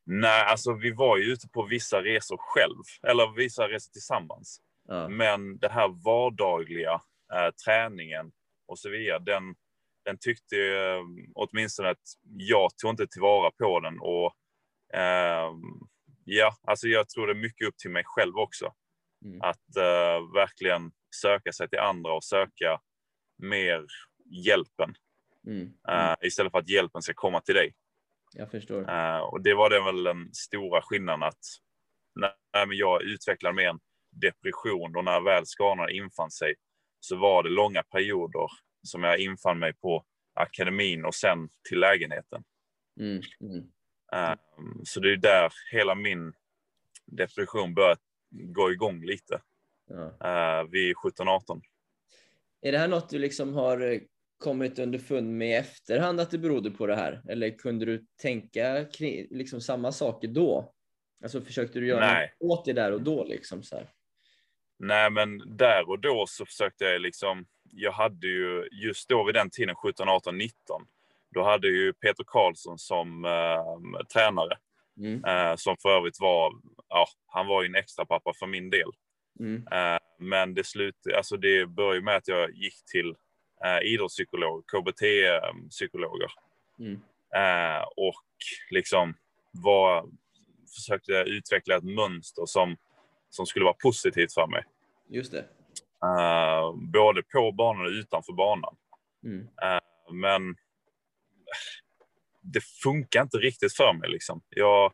Nej, 0.05 0.43
alltså 0.43 0.73
vi 0.73 0.91
var 0.93 1.17
ju 1.17 1.25
ute 1.25 1.49
på 1.49 1.63
vissa 1.63 2.03
resor 2.03 2.37
själv, 2.41 2.83
eller 3.09 3.37
vissa 3.37 3.69
resor 3.69 3.93
tillsammans. 3.93 4.61
Ja. 4.89 5.09
Men 5.09 5.59
det 5.59 5.69
här 5.69 5.89
vardagliga 6.05 7.01
eh, 7.35 7.51
träningen 7.65 8.33
och 8.67 8.79
så 8.79 8.91
vidare, 8.91 9.19
den, 9.19 9.55
den 10.05 10.19
tyckte 10.21 10.57
eh, 10.57 11.03
åtminstone 11.35 11.91
att 11.91 12.03
jag 12.23 12.77
tog 12.77 12.91
inte 12.91 13.07
tillvara 13.07 13.51
på 13.51 13.81
den. 13.81 13.99
Och 14.01 14.35
eh, 14.99 15.53
ja, 16.25 16.57
alltså 16.67 16.89
jag 16.89 17.09
tror 17.09 17.27
det 17.27 17.33
är 17.33 17.43
mycket 17.43 17.69
upp 17.69 17.79
till 17.79 17.91
mig 17.91 18.03
själv 18.07 18.37
också. 18.37 18.73
Mm. 19.25 19.41
Att 19.41 19.77
eh, 19.77 20.33
verkligen 20.35 20.93
söka 21.15 21.53
sig 21.53 21.69
till 21.69 21.79
andra 21.79 22.13
och 22.13 22.25
söka 22.25 22.81
mer 23.39 23.87
hjälpen. 24.47 24.95
Mm. 25.47 25.63
eh, 25.89 26.05
Mm. 26.05 26.17
Istället 26.23 26.53
för 26.53 26.59
att 26.59 26.69
hjälpen 26.69 27.03
ska 27.03 27.15
komma 27.15 27.41
till 27.41 27.55
dig. 27.55 27.73
Jag 28.35 28.51
förstår. 28.51 28.91
Eh, 28.91 29.19
och 29.19 29.43
det 29.43 29.55
var 29.55 29.71
det 29.71 29.85
väl 29.85 30.03
den 30.03 30.35
stora 30.35 30.83
skillnaden 30.83 31.23
att 31.23 31.45
när 32.15 32.67
men 32.67 32.77
jag 32.77 33.03
utvecklade 33.03 33.55
med 33.55 33.69
en 33.69 33.81
depression 34.11 34.97
och 34.97 35.05
när 35.05 35.21
väl 35.21 35.47
skadorna 35.47 35.91
infann 35.91 36.31
sig 36.31 36.55
så 37.01 37.17
var 37.17 37.43
det 37.43 37.49
långa 37.49 37.83
perioder 37.83 38.47
som 38.83 39.03
jag 39.03 39.19
infann 39.19 39.59
mig 39.59 39.73
på 39.75 40.05
akademin 40.35 41.05
och 41.05 41.15
sen 41.15 41.49
till 41.69 41.81
lägenheten. 41.81 42.45
Mm. 43.01 43.23
Mm. 43.41 43.73
Eh, 44.13 44.37
så 44.85 45.01
det 45.01 45.13
är 45.13 45.17
där 45.17 45.53
hela 45.73 45.95
min 45.95 46.33
depression 47.07 47.75
började 47.75 48.01
gå 48.31 48.73
igång 48.73 49.05
lite 49.05 49.41
Ja. 49.89 50.61
eh, 50.61 50.69
vid 50.69 50.97
17-18. 50.97 51.63
Är 52.61 52.73
det 52.73 52.79
här 52.79 52.89
något 52.89 53.09
du 53.09 53.19
liksom 53.19 53.55
har 53.55 53.81
eh, 53.81 54.01
kommit 54.43 54.79
underfund 54.79 55.39
med 55.39 55.49
i 55.49 55.53
efterhand 55.53 56.21
att 56.21 56.31
det 56.31 56.39
berodde 56.39 56.71
på 56.71 56.87
det 56.87 56.97
här? 56.97 57.23
Eller 57.29 57.51
kunde 57.51 57.85
du 57.85 58.07
tänka 58.23 58.85
kring, 58.85 59.27
liksom 59.31 59.61
samma 59.61 59.93
saker 59.93 60.29
då? 60.29 60.73
Alltså 61.23 61.41
försökte 61.41 61.81
du 61.81 61.87
göra 61.87 62.01
Nej. 62.01 62.33
något 62.41 62.59
åt 62.59 62.65
det 62.65 62.73
där 62.73 62.93
och 62.93 63.03
då 63.03 63.25
liksom 63.25 63.63
så 63.63 63.77
här? 63.77 63.91
Nej, 64.79 65.11
men 65.11 65.57
där 65.57 65.89
och 65.89 66.01
då 66.01 66.25
så 66.29 66.47
försökte 66.47 66.85
jag 66.85 67.01
liksom. 67.01 67.47
Jag 67.71 67.93
hade 67.93 68.27
ju 68.27 68.69
just 68.73 69.09
då 69.09 69.25
vid 69.25 69.35
den 69.35 69.51
tiden 69.51 69.75
17, 69.75 70.09
18, 70.09 70.39
19. 70.39 70.83
Då 71.35 71.43
hade 71.43 71.69
ju 71.69 71.93
Peter 71.93 72.25
Karlsson 72.27 72.79
som 72.79 73.25
eh, 73.25 74.07
tränare 74.13 74.57
Mm. 74.99 75.25
eh, 75.25 75.57
som 75.57 75.77
för 75.83 75.89
övrigt 75.89 76.21
var. 76.21 76.53
Ja, 76.89 77.07
han 77.27 77.47
var 77.47 77.63
ju 77.63 77.67
en 77.67 77.75
extra 77.75 78.05
pappa 78.07 78.33
för 78.39 78.47
min 78.47 78.71
del. 78.71 78.91
Mm. 79.41 79.67
Eh, 79.73 79.99
men 80.19 80.55
det 80.55 80.67
slut, 80.67 80.97
alltså 81.17 81.37
det 81.37 81.67
började 81.67 82.05
med 82.05 82.17
att 82.17 82.29
jag 82.29 82.55
gick 82.55 82.85
till 82.93 83.15
eh, 83.65 83.93
idrottspsykolog, 83.93 84.65
KBT-psykologer 84.67 86.31
Mm. 86.79 87.01
eh, 87.35 87.83
och 87.97 88.25
liksom 88.71 89.15
var, 89.51 90.09
försökte 90.75 91.13
utveckla 91.13 91.77
ett 91.77 91.85
mönster 91.85 92.47
som, 92.47 92.77
som 93.31 93.47
skulle 93.47 93.65
vara 93.65 93.77
positivt 93.83 94.33
för 94.35 94.47
mig. 94.47 94.65
Just 95.09 95.33
det. 95.33 95.45
Eh, 96.05 96.75
både 96.75 97.23
på 97.23 97.53
banan 97.53 97.87
och 97.87 97.91
utanför 97.91 98.33
banan. 98.33 98.77
Mm. 99.25 99.49
Men 100.13 100.57
det 102.41 102.61
funkar 102.61 103.23
inte 103.23 103.37
riktigt 103.37 103.77
för 103.77 103.93
mig. 103.93 104.11
Liksom. 104.11 104.43
Jag, 104.49 104.93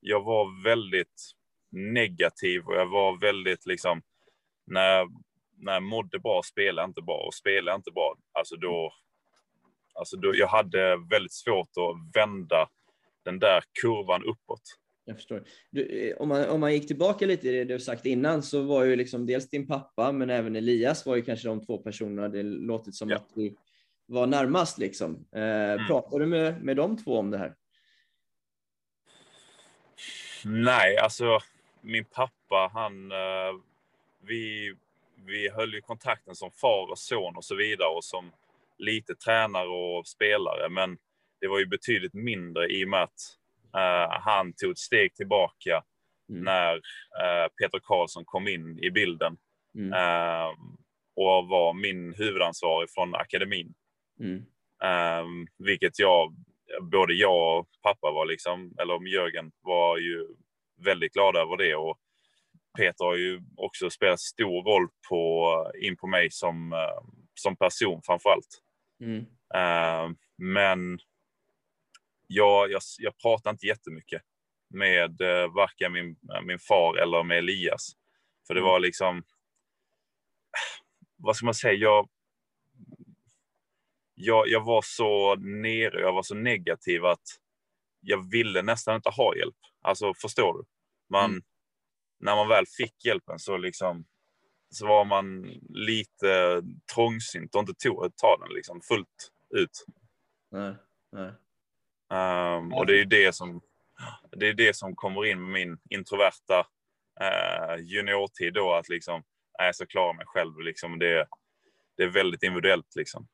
jag 0.00 0.24
var 0.24 0.64
väldigt 0.64 1.32
negativ 1.70 2.66
och 2.66 2.74
jag 2.74 2.86
var 2.86 3.20
väldigt 3.20 3.66
liksom, 3.66 4.02
när, 4.66 5.06
när 5.58 5.72
jag 5.72 5.82
mådde 5.82 6.18
bra 6.18 6.42
spelade 6.42 6.86
inte 6.86 7.02
bra 7.02 7.24
och 7.26 7.34
spelade 7.34 7.76
inte 7.76 7.90
bra, 7.90 8.16
alltså 8.32 8.56
då, 8.56 8.92
alltså 9.94 10.16
då, 10.16 10.34
jag 10.34 10.48
hade 10.48 10.96
väldigt 11.10 11.32
svårt 11.32 11.70
att 11.76 12.16
vända 12.16 12.68
den 13.24 13.38
där 13.38 13.64
kurvan 13.82 14.24
uppåt. 14.24 14.62
Jag 15.04 15.16
förstår. 15.16 15.44
Du, 15.70 16.14
om, 16.14 16.28
man, 16.28 16.48
om 16.48 16.60
man 16.60 16.72
gick 16.72 16.86
tillbaka 16.86 17.26
lite 17.26 17.48
i 17.48 17.52
det 17.52 17.64
du 17.64 17.80
sagt 17.80 18.06
innan 18.06 18.42
så 18.42 18.62
var 18.62 18.84
ju 18.84 18.96
liksom 18.96 19.26
dels 19.26 19.50
din 19.50 19.66
pappa 19.66 20.12
men 20.12 20.30
även 20.30 20.56
Elias 20.56 21.06
var 21.06 21.16
ju 21.16 21.22
kanske 21.22 21.48
de 21.48 21.66
två 21.66 21.78
personerna 21.78 22.28
det 22.28 22.42
låtit 22.42 22.94
som 22.94 23.10
ja. 23.10 23.16
att 23.16 23.34
du 23.34 23.56
var 24.06 24.26
närmast 24.26 24.78
liksom. 24.78 25.26
Eh, 25.32 25.42
mm. 25.42 25.86
Pratade 25.86 26.24
du 26.24 26.26
med, 26.26 26.62
med 26.62 26.76
de 26.76 26.96
två 26.96 27.18
om 27.18 27.30
det 27.30 27.38
här? 27.38 27.54
Nej, 30.44 30.98
alltså 30.98 31.38
min 31.80 32.04
pappa 32.04 32.70
han, 32.72 33.12
eh, 33.12 33.52
vi, 34.22 34.74
vi 35.26 35.50
höll 35.50 35.74
ju 35.74 35.80
kontakten 35.80 36.34
som 36.34 36.50
far 36.50 36.90
och 36.90 36.98
son 36.98 37.36
och 37.36 37.44
så 37.44 37.54
vidare 37.54 37.88
och 37.88 38.04
som 38.04 38.32
lite 38.78 39.14
tränare 39.14 39.68
och 39.68 40.06
spelare 40.06 40.68
men 40.68 40.98
det 41.40 41.48
var 41.48 41.58
ju 41.58 41.66
betydligt 41.66 42.14
mindre 42.14 42.68
i 42.68 42.84
och 42.84 42.88
med 42.88 43.02
att 43.02 43.20
uh, 43.76 44.20
han 44.20 44.52
tog 44.52 44.70
ett 44.70 44.78
steg 44.78 45.14
tillbaka 45.14 45.82
mm. 46.30 46.44
när 46.44 46.74
uh, 46.76 47.48
Peter 47.60 47.80
Karlsson 47.82 48.24
kom 48.24 48.48
in 48.48 48.78
i 48.78 48.90
bilden 48.90 49.36
mm. 49.74 49.92
uh, 49.92 50.48
och 51.16 51.48
var 51.48 51.72
min 51.74 52.14
huvudansvarig 52.14 52.90
från 52.90 53.14
akademin. 53.14 53.74
Mm. 54.20 54.44
vilket 55.58 55.98
jag, 55.98 56.34
både 56.80 57.14
jag 57.14 57.58
och 57.58 57.68
pappa 57.82 58.10
var 58.10 58.26
liksom, 58.26 58.74
eller 58.80 59.08
Jörgen 59.08 59.52
var 59.60 59.98
ju 59.98 60.26
väldigt 60.84 61.12
glada 61.12 61.40
över 61.40 61.56
det 61.56 61.74
och 61.74 61.98
Peter 62.78 63.04
har 63.04 63.16
ju 63.16 63.40
också 63.56 63.90
spelat 63.90 64.20
stor 64.20 64.62
roll 64.62 64.88
på, 65.08 65.72
in 65.80 65.96
på 65.96 66.06
mig 66.06 66.30
som, 66.30 66.74
som 67.34 67.56
person 67.56 68.00
framför 68.04 68.30
allt. 68.30 68.62
Mm. 69.00 69.26
men 70.38 70.98
jag, 72.26 72.70
jag, 72.70 72.82
jag 72.98 73.18
pratar 73.18 73.50
inte 73.50 73.66
jättemycket 73.66 74.22
med 74.70 75.20
eh, 75.20 75.52
varken 75.54 75.92
min, 75.92 76.16
min 76.44 76.58
far 76.58 76.96
eller 76.96 77.22
med 77.22 77.38
Elias. 77.38 77.92
För 78.46 78.54
det 78.54 78.60
mm. 78.60 78.70
var 78.70 78.80
liksom, 78.80 79.22
vad 81.16 81.36
ska 81.36 81.44
man 81.44 81.54
säga, 81.54 81.74
jag, 81.74 82.08
jag, 84.14 84.48
jag 84.48 84.64
var 84.64 84.82
så 84.84 85.36
nere, 85.36 86.00
jag 86.00 86.12
var 86.12 86.22
så 86.22 86.34
negativ 86.34 87.04
att 87.04 87.26
jag 88.00 88.30
ville 88.30 88.62
nästan 88.62 88.96
inte 88.96 89.10
ha 89.10 89.36
hjälp. 89.36 89.56
Alltså 89.82 90.14
förstår 90.14 90.54
du? 90.54 90.64
Man, 91.08 91.30
mm. 91.30 91.42
När 92.18 92.36
man 92.36 92.48
väl 92.48 92.64
fick 92.66 93.04
hjälpen 93.04 93.38
så 93.38 93.56
liksom 93.56 94.04
så 94.70 94.86
var 94.86 95.04
man 95.04 95.42
lite 95.68 96.62
trångsynt 96.94 97.54
och 97.54 97.60
inte 97.60 97.74
tog 97.74 98.16
ta 98.16 98.36
den 98.36 98.54
liksom 98.54 98.80
fullt 98.80 99.30
ut. 99.54 99.84
Nej, 100.50 100.74
nej. 101.12 101.32
Um, 102.10 102.72
och 102.72 102.86
det 102.86 102.92
är 102.92 102.96
ju 102.96 103.04
det 103.04 103.34
som, 103.34 103.60
det 104.30 104.48
är 104.48 104.54
det 104.54 104.76
som 104.76 104.96
kommer 104.96 105.26
in 105.26 105.42
med 105.42 105.50
min 105.50 105.78
introverta 105.90 106.66
uh, 107.20 107.84
juniortid 107.84 108.54
då, 108.54 108.74
att 108.74 108.88
liksom, 108.88 109.22
jag 109.58 109.76
så 109.76 109.86
klara 109.86 110.12
mig 110.12 110.26
själv. 110.26 110.60
Liksom, 110.60 110.98
det, 110.98 111.26
det 111.96 112.02
är 112.02 112.08
väldigt 112.08 112.42
individuellt. 112.42 112.96
Liksom. 112.96 113.28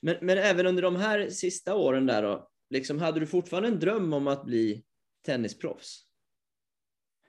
Men, 0.00 0.16
men 0.20 0.38
även 0.38 0.66
under 0.66 0.82
de 0.82 0.96
här 0.96 1.30
sista 1.30 1.74
åren 1.74 2.06
där 2.06 2.22
då, 2.22 2.48
liksom, 2.70 2.98
hade 2.98 3.20
du 3.20 3.26
fortfarande 3.26 3.68
en 3.68 3.80
dröm 3.80 4.12
om 4.12 4.26
att 4.26 4.44
bli 4.44 4.84
tennisproffs? 5.26 6.09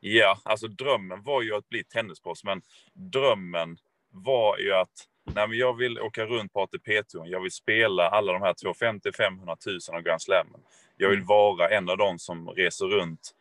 Ja, 0.04 0.40
alltså 0.44 0.68
drömmen 0.68 1.24
var 1.24 1.42
ju 1.42 1.56
att 1.56 1.70
bli 1.70 1.84
tennisproffs, 1.84 2.44
men 2.44 2.62
drömmen 2.94 3.78
var 4.12 4.58
ju 4.58 4.74
att 4.74 5.08
Nej, 5.24 5.48
men 5.48 5.58
jag 5.58 5.78
vill 5.78 6.00
åka 6.00 6.26
runt 6.26 6.54
på 6.54 6.62
ATP-touren. 6.62 7.30
Jag 7.30 7.42
vill 7.42 7.52
spela 7.52 8.10
alla 8.10 8.34
de 8.34 8.42
här 8.42 8.54
250 8.54 9.12
500 9.18 9.58
000 9.66 9.80
av 9.92 10.02
Grand 10.02 10.22
Slammen. 10.22 10.62
Jag 10.98 11.10
vill 11.10 11.18
mm. 11.18 11.28
vara 11.28 11.70
en 11.70 11.90
av 11.90 11.98
dem 11.98 12.20
som 12.20 12.50
reser 12.50 12.86
runt 12.86 13.32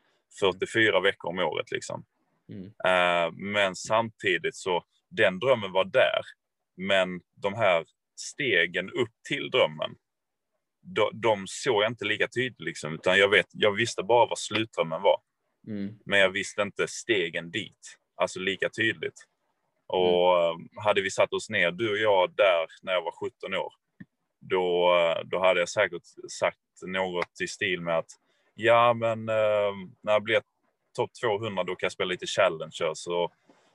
44 0.40 1.01
veckor 1.01 1.31
om 1.31 1.38
året. 1.38 1.70
Liksom. 1.70 2.05
Mm. 2.49 2.64
Uh, 2.64 3.33
men 3.33 3.77
samtidigt 3.77 4.57
så, 4.57 4.85
den 5.09 5.38
drömmen 5.38 5.73
var 5.73 5.85
där. 5.85 6.23
Men 6.77 7.20
de 7.35 7.55
här 7.55 7.85
stegen 8.16 8.90
upp 8.90 9.12
till 9.29 9.51
drömmen, 9.51 9.94
de, 10.83 11.11
de 11.12 11.44
såg 11.46 11.83
jag 11.83 11.90
inte 11.90 12.05
lika 12.05 12.29
tydligt. 12.29 12.61
Liksom, 12.61 12.94
utan 12.94 13.18
jag, 13.18 13.29
vet, 13.29 13.46
jag 13.53 13.73
visste 13.73 14.03
bara 14.03 14.27
vad 14.27 14.38
slutdrömmen 14.38 15.03
var. 15.03 15.20
Mm. 15.70 15.94
Men 16.04 16.18
jag 16.18 16.30
visste 16.30 16.62
inte 16.62 16.88
stegen 16.88 17.50
dit, 17.50 17.98
alltså 18.16 18.40
lika 18.40 18.68
tydligt. 18.68 19.24
Och 19.87 20.38
mm. 20.38 20.68
Eh, 20.76 20.83
hade 20.85 21.02
vi 21.02 21.11
satt 21.11 21.33
oss 21.33 21.50
ner, 21.50 21.70
du 21.70 21.90
och 21.90 21.98
jag, 21.98 22.35
där 22.37 22.66
när 22.83 22.92
jag 22.92 23.02
var 23.02 23.12
17 23.12 23.54
år, 23.54 23.72
då, 24.40 24.96
eh, 24.96 25.24
då 25.24 25.38
hade 25.38 25.61
jag 25.61 25.68
säkert 25.68 26.02
sagt 26.30 26.59
något 26.87 27.40
i 27.40 27.46
stil 27.46 27.80
med 27.80 27.98
att 27.98 28.11
ja, 28.54 28.94
men 28.94 29.28
eh, 29.28 29.72
när 30.00 30.12
jag 30.12 30.22
blir 30.22 30.42
topp 30.96 31.11
200 31.20 31.64
då 31.64 31.76
kan 31.76 31.87
jag 31.87 31.92
spela 31.92 32.09
lite 32.09 32.26
challengers 32.26 33.06
och, 33.06 33.33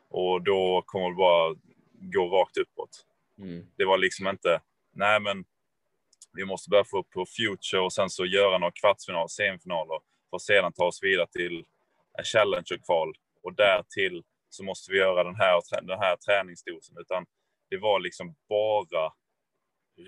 och 0.10 0.44
då 0.44 0.84
kommer 0.86 1.10
det 1.10 1.16
bara 1.16 1.56
gå 1.92 2.30
rakt 2.30 2.58
uppåt. 2.58 3.06
Mm. 3.38 3.66
Det 3.78 3.86
var 3.86 3.98
liksom 3.98 4.28
inte, 4.28 4.62
nej 4.94 5.20
men 5.20 5.46
vi 6.34 6.46
måste 6.46 6.70
börja 6.70 6.84
få 6.84 7.00
upp 7.00 7.10
på 7.10 7.26
Future 7.26 7.82
och 7.82 7.94
sen 7.94 8.10
så 8.10 8.26
göra 8.26 8.58
några 8.58 8.72
kvartsfinal, 8.72 9.30
semifinaler 9.30 10.00
för 10.30 10.36
att 10.36 10.42
sedan 10.42 10.74
ta 10.74 10.86
oss 10.86 11.04
vidare 11.04 11.28
till 11.28 11.66
Challenger-kval 12.24 13.14
och 13.44 13.56
därtill 13.56 14.24
så 14.50 14.64
måste 14.64 14.92
vi 14.92 14.98
göra 14.98 15.24
den 15.24 15.36
här, 15.36 15.62
den 15.82 16.00
här 16.00 16.16
träningsdosen, 16.16 16.98
utan 16.98 17.26
det 17.70 17.78
var 17.78 18.00
liksom 18.00 18.36
bara 18.50 19.14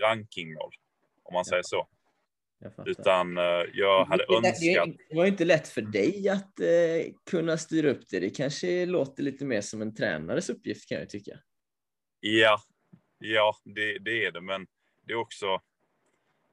rankingmål, 0.02 0.72
om 1.24 1.34
man 1.34 1.46
säger 1.46 1.64
så. 1.64 1.88
Utan 2.86 3.38
uh, 3.38 3.66
jag 3.74 4.06
hade 4.06 4.26
det, 4.26 4.36
önskat... 4.36 4.98
Det 5.10 5.16
var 5.16 5.26
inte 5.26 5.46
lätt 5.46 5.68
för 5.68 5.82
dig 5.82 6.30
att 6.30 6.60
uh, 6.62 7.14
kunna 7.30 7.58
styra 7.58 7.90
upp 7.90 8.10
det. 8.10 8.20
Det 8.20 8.30
kanske 8.30 8.86
låter 8.86 9.24
lite 9.24 9.46
mer 9.46 9.62
som 9.62 9.82
en 9.82 9.96
tränares 9.96 10.50
uppgift 10.50 10.90
kan 10.90 10.98
jag 10.98 11.10
tycka. 11.10 11.40
Ja, 12.20 12.60
ja 13.18 13.56
det, 13.64 14.00
det 14.00 14.26
är 14.26 14.32
det, 14.32 14.42
men 14.42 14.68
det 15.02 15.14
är 15.14 15.18
också... 15.18 15.62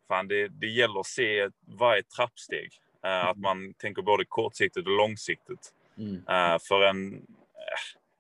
Fan, 0.09 0.29
det, 0.29 0.49
det 0.49 0.67
gäller 0.67 1.01
att 1.01 1.07
se 1.07 1.51
varje 1.79 2.03
trappsteg. 2.03 2.71
Mm. 3.05 3.29
Att 3.29 3.37
man 3.37 3.75
tänker 3.75 4.03
både 4.03 4.25
kortsiktigt 4.25 4.87
och 4.87 4.97
långsiktigt. 4.97 5.73
Mm. 5.99 6.23
för 6.69 6.83
en, 6.83 7.27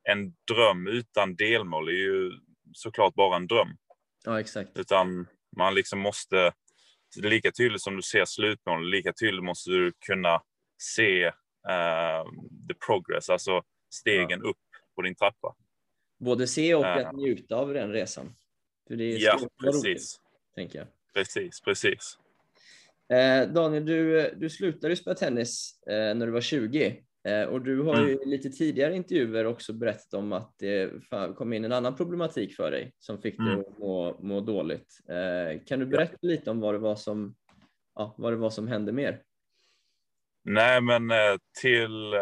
en 0.08 0.34
dröm 0.52 0.86
utan 0.86 1.36
delmål 1.36 1.88
är 1.88 1.92
ju 1.92 2.32
såklart 2.72 3.14
bara 3.14 3.36
en 3.36 3.46
dröm. 3.46 3.76
Ja, 4.24 4.40
exakt. 4.40 4.70
Utan 4.74 5.26
man 5.56 5.74
liksom 5.74 5.98
måste, 5.98 6.52
lika 7.16 7.52
tydligt 7.52 7.82
som 7.82 7.96
du 7.96 8.02
ser 8.02 8.24
slutmål, 8.24 8.90
lika 8.90 9.12
tydligt 9.12 9.44
måste 9.44 9.70
du 9.70 9.92
kunna 10.06 10.42
se 10.78 11.26
uh, 11.26 12.24
the 12.68 12.74
progress, 12.86 13.30
alltså 13.30 13.62
stegen 13.90 14.40
ja. 14.42 14.50
upp 14.50 14.56
på 14.96 15.02
din 15.02 15.14
trappa. 15.14 15.54
Både 16.18 16.46
se 16.46 16.74
och 16.74 16.84
uh, 16.84 17.12
njuta 17.12 17.56
av 17.56 17.74
den 17.74 17.92
resan. 17.92 18.34
För 18.88 18.96
det 18.96 19.04
är 19.04 19.18
ja, 19.18 19.38
precis. 19.60 19.84
Roligt, 19.84 20.20
tänker 20.54 20.78
jag. 20.78 20.86
Precis, 21.14 21.60
precis. 21.60 22.18
Eh, 23.12 23.48
Daniel, 23.48 23.86
du, 23.86 24.30
du 24.36 24.50
slutade 24.50 24.96
spela 24.96 25.14
tennis 25.14 25.82
eh, 25.86 26.14
när 26.14 26.26
du 26.26 26.32
var 26.32 26.40
20. 26.40 27.04
Eh, 27.28 27.44
och 27.44 27.62
du 27.62 27.82
har 27.82 27.96
ju 27.96 28.12
mm. 28.12 28.28
lite 28.28 28.50
tidigare 28.50 28.96
intervjuer 28.96 29.46
också 29.46 29.72
berättat 29.72 30.14
om 30.14 30.32
att 30.32 30.54
det 30.58 30.90
kom 31.36 31.52
in 31.52 31.64
en 31.64 31.72
annan 31.72 31.96
problematik 31.96 32.56
för 32.56 32.70
dig 32.70 32.92
som 32.98 33.22
fick 33.22 33.38
dig 33.38 33.52
mm. 33.52 33.60
att 33.60 33.78
må, 33.78 34.18
må 34.20 34.40
dåligt. 34.40 35.00
Eh, 35.08 35.60
kan 35.66 35.80
du 35.80 35.86
berätta 35.86 36.16
ja. 36.20 36.28
lite 36.28 36.50
om 36.50 36.60
vad 36.60 36.74
det 36.74 36.78
var 36.78 36.96
som, 36.96 37.34
ja, 37.94 38.14
vad 38.18 38.32
det 38.32 38.36
var 38.36 38.50
som 38.50 38.68
hände 38.68 38.92
mer? 38.92 39.22
Nej, 40.44 40.80
men 40.80 41.10
eh, 41.10 41.36
till, 41.60 42.14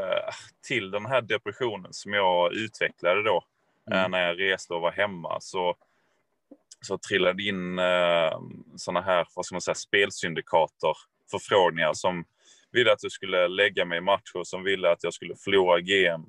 till 0.68 0.90
den 0.90 1.06
här 1.06 1.22
depressionen 1.22 1.92
som 1.92 2.12
jag 2.12 2.54
utvecklade 2.54 3.22
då 3.22 3.44
mm. 3.90 4.10
när 4.10 4.28
jag 4.28 4.40
reste 4.40 4.74
och 4.74 4.80
var 4.80 4.92
hemma 4.92 5.40
så, 5.40 5.76
så 6.82 6.98
trillade 6.98 7.42
in 7.42 7.80
sådana 8.76 9.00
här, 9.00 9.26
vad 9.34 9.46
ska 9.46 9.54
man 9.54 9.60
säga, 9.60 9.74
spelsyndikater, 9.74 10.92
förfrågningar 11.30 11.92
som 11.92 12.24
ville 12.72 12.92
att 12.92 13.02
jag 13.02 13.12
skulle 13.12 13.48
lägga 13.48 13.84
mig 13.84 13.98
i 13.98 14.00
matcher, 14.00 14.44
som 14.44 14.64
ville 14.64 14.90
att 14.90 15.04
jag 15.04 15.14
skulle 15.14 15.34
förlora 15.44 15.80
GM, 15.80 16.24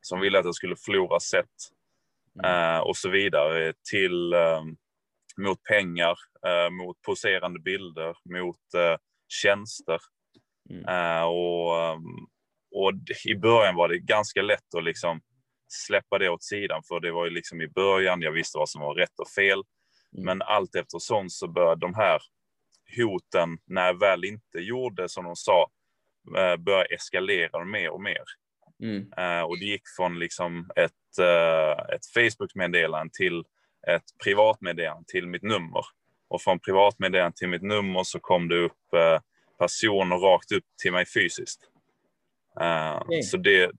som 0.00 0.20
ville 0.20 0.38
att 0.38 0.44
jag 0.44 0.54
skulle 0.54 0.76
förlora 0.76 1.20
set 1.20 1.46
mm. 2.44 2.76
uh, 2.76 2.80
och 2.80 2.96
så 2.96 3.10
vidare 3.10 3.72
till 3.90 4.34
um, 4.34 4.76
mot 5.36 5.62
pengar, 5.62 6.16
uh, 6.46 6.70
mot 6.70 7.02
poserande 7.02 7.60
bilder, 7.60 8.16
mot 8.24 8.56
uh, 8.76 8.96
tjänster. 9.28 9.98
Mm. 10.70 11.28
och, 11.28 11.92
um, 11.92 12.28
och 12.74 12.92
i 13.24 13.34
början 13.34 13.74
var 13.74 13.88
det 13.88 13.98
ganska 13.98 14.42
lätt 14.42 14.74
att 14.76 14.84
liksom 14.84 15.20
släppa 15.72 16.18
det 16.18 16.28
åt 16.28 16.42
sidan, 16.42 16.82
för 16.88 17.00
det 17.00 17.12
var 17.12 17.24
ju 17.24 17.30
liksom 17.30 17.60
i 17.60 17.68
början, 17.68 18.22
jag 18.22 18.32
visste 18.32 18.58
vad 18.58 18.68
som 18.68 18.80
var 18.82 18.94
rätt 18.94 19.18
och 19.18 19.28
fel. 19.28 19.62
Mm. 20.12 20.24
Men 20.24 20.42
allt 20.42 20.74
eftersom 20.74 21.30
så 21.30 21.48
började 21.48 21.80
de 21.80 21.94
här 21.94 22.20
hoten, 22.96 23.58
när 23.66 23.86
jag 23.86 24.00
väl 24.00 24.24
inte 24.24 24.58
gjorde 24.58 25.08
som 25.08 25.24
de 25.24 25.36
sa, 25.36 25.70
eh, 26.36 26.56
började 26.56 26.94
eskalera 26.94 27.64
mer 27.64 27.90
och 27.90 28.02
mer. 28.02 28.24
Mm. 28.82 29.12
Uh, 29.18 29.42
och 29.42 29.58
det 29.58 29.64
gick 29.64 29.82
från 29.96 30.18
liksom 30.18 30.70
ett, 30.76 31.18
uh, 31.20 31.94
ett 31.94 32.06
Facebook-meddelande 32.14 33.12
till 33.12 33.44
ett 33.86 34.02
privatmeddelande 34.24 35.04
till 35.06 35.26
mitt 35.26 35.42
nummer. 35.42 35.84
Och 36.28 36.42
från 36.42 36.60
privatmeddelande 36.60 37.36
till 37.36 37.48
mitt 37.48 37.62
nummer 37.62 38.02
så 38.04 38.20
kom 38.20 38.48
det 38.48 38.58
upp 38.58 38.80
uh, 38.96 39.20
personer 39.58 40.16
rakt 40.16 40.52
upp 40.52 40.64
till 40.82 40.92
mig 40.92 41.06
fysiskt. 41.06 41.68
Okej. 43.00 43.22
så 43.22 43.36
det, 43.36 43.70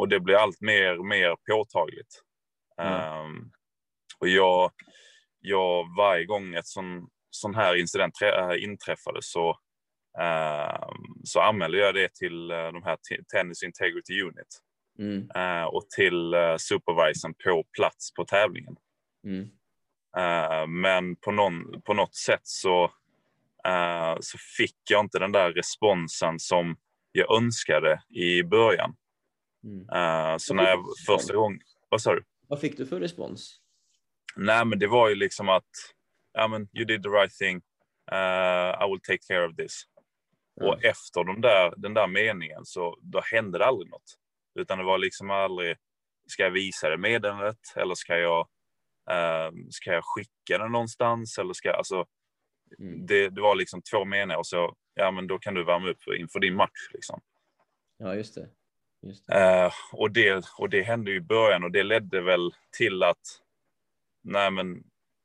och 0.00 0.08
det 0.08 0.20
blir 0.20 0.34
allt 0.34 0.60
mer, 0.60 1.08
mer 1.08 1.36
påtagligt. 1.50 2.22
Ja. 2.76 3.22
Um, 3.24 3.52
och 4.18 4.28
jag, 4.28 4.70
jag, 5.40 5.96
varje 5.96 6.24
gång 6.24 6.54
ett 6.54 6.66
sån, 6.66 7.08
sån 7.30 7.54
här 7.54 7.76
incident 7.76 8.22
äh, 8.22 8.64
inträffade 8.64 9.18
så, 9.22 9.58
ehm, 10.20 11.24
så 11.24 11.40
anmälde 11.40 11.78
jag 11.78 11.94
det 11.94 12.14
till 12.14 12.50
uh, 12.50 12.72
de 12.72 12.82
här 12.82 12.96
te- 12.96 13.24
Tennis 13.24 13.62
Integrity 13.62 14.22
Unit 14.22 14.60
Mm. 14.98 15.30
uh, 15.36 15.64
och 15.64 15.90
till 15.90 16.34
uh, 16.34 16.56
supervisorn 16.56 17.34
på 17.44 17.64
plats 17.76 18.14
på 18.14 18.24
tävlingen. 18.24 18.76
Mm. 19.24 19.42
Uh, 20.18 20.66
men 20.66 21.16
på, 21.16 21.32
någon, 21.32 21.82
på 21.82 21.94
något 21.94 22.14
sätt 22.14 22.40
så, 22.42 22.84
uh, 23.68 24.16
så 24.20 24.38
fick 24.56 24.76
jag 24.90 25.04
inte 25.04 25.18
den 25.18 25.32
där 25.32 25.52
responsen 25.52 26.38
som 26.38 26.76
jag 27.12 27.36
önskade 27.36 28.02
i 28.08 28.42
början. 28.42 28.96
Mm. 29.64 29.80
Uh, 29.80 30.36
så 30.38 30.54
när 30.54 30.64
jag 30.64 30.84
första 31.06 31.34
gången... 31.34 31.60
Vad 31.88 32.02
sa 32.02 32.14
du? 32.14 32.24
Vad 32.48 32.60
fick 32.60 32.76
du 32.76 32.86
för 32.86 33.00
respons? 33.00 33.60
Nej, 34.36 34.64
men 34.64 34.78
det 34.78 34.86
var 34.86 35.08
ju 35.08 35.14
liksom 35.14 35.48
att 35.48 35.70
ja, 36.32 36.48
men 36.48 36.68
you 36.72 36.84
did 36.84 37.02
the 37.02 37.08
right 37.08 37.32
thing. 37.32 37.56
Uh, 38.12 38.84
I 38.84 38.90
will 38.90 39.00
take 39.00 39.18
care 39.28 39.48
of 39.48 39.56
this. 39.56 39.82
Ja. 40.54 40.68
Och 40.68 40.84
efter 40.84 41.24
de 41.24 41.40
där, 41.40 41.74
den 41.76 41.94
där 41.94 42.06
meningen 42.06 42.64
så 42.64 42.98
då 43.02 43.20
hände 43.32 43.58
det 43.58 43.66
aldrig 43.66 43.90
något. 43.90 44.16
Utan 44.54 44.78
det 44.78 44.84
var 44.84 44.98
liksom 44.98 45.30
aldrig, 45.30 45.76
ska 46.26 46.42
jag 46.42 46.50
visa 46.50 46.88
det 46.88 46.96
meddelandet 46.96 47.58
eller 47.76 47.94
ska 47.94 48.18
jag, 48.18 48.48
eh, 49.10 49.50
ska 49.70 49.92
jag 49.92 50.04
skicka 50.04 50.58
det 50.58 50.68
någonstans? 50.68 51.38
Eller 51.38 51.52
ska, 51.52 51.72
alltså, 51.72 52.06
Mm. 52.78 53.06
det, 53.06 53.28
det 53.28 53.40
var 53.40 53.54
liksom 53.54 53.82
två 53.82 54.04
meningar 54.04 54.36
och 54.36 54.46
så, 54.46 54.76
ja 54.94 55.10
men 55.10 55.26
då 55.26 55.38
kan 55.38 55.54
du 55.54 55.64
värma 55.64 55.88
upp 55.88 55.98
inför 56.18 56.40
din 56.40 56.54
match. 56.54 56.88
Liksom. 56.92 57.20
Ja, 57.98 58.14
just 58.14 58.34
det. 58.34 58.48
Det. 59.00 59.34
Eh, 59.34 59.72
och, 59.92 60.10
det, 60.10 60.44
och 60.58 60.70
det 60.70 60.82
hände 60.82 61.10
i 61.12 61.20
början 61.20 61.64
och 61.64 61.70
det 61.70 61.82
ledde 61.82 62.20
väl 62.20 62.54
till 62.76 63.02
att 63.02 63.40
nej 64.22 64.50
men 64.50 64.84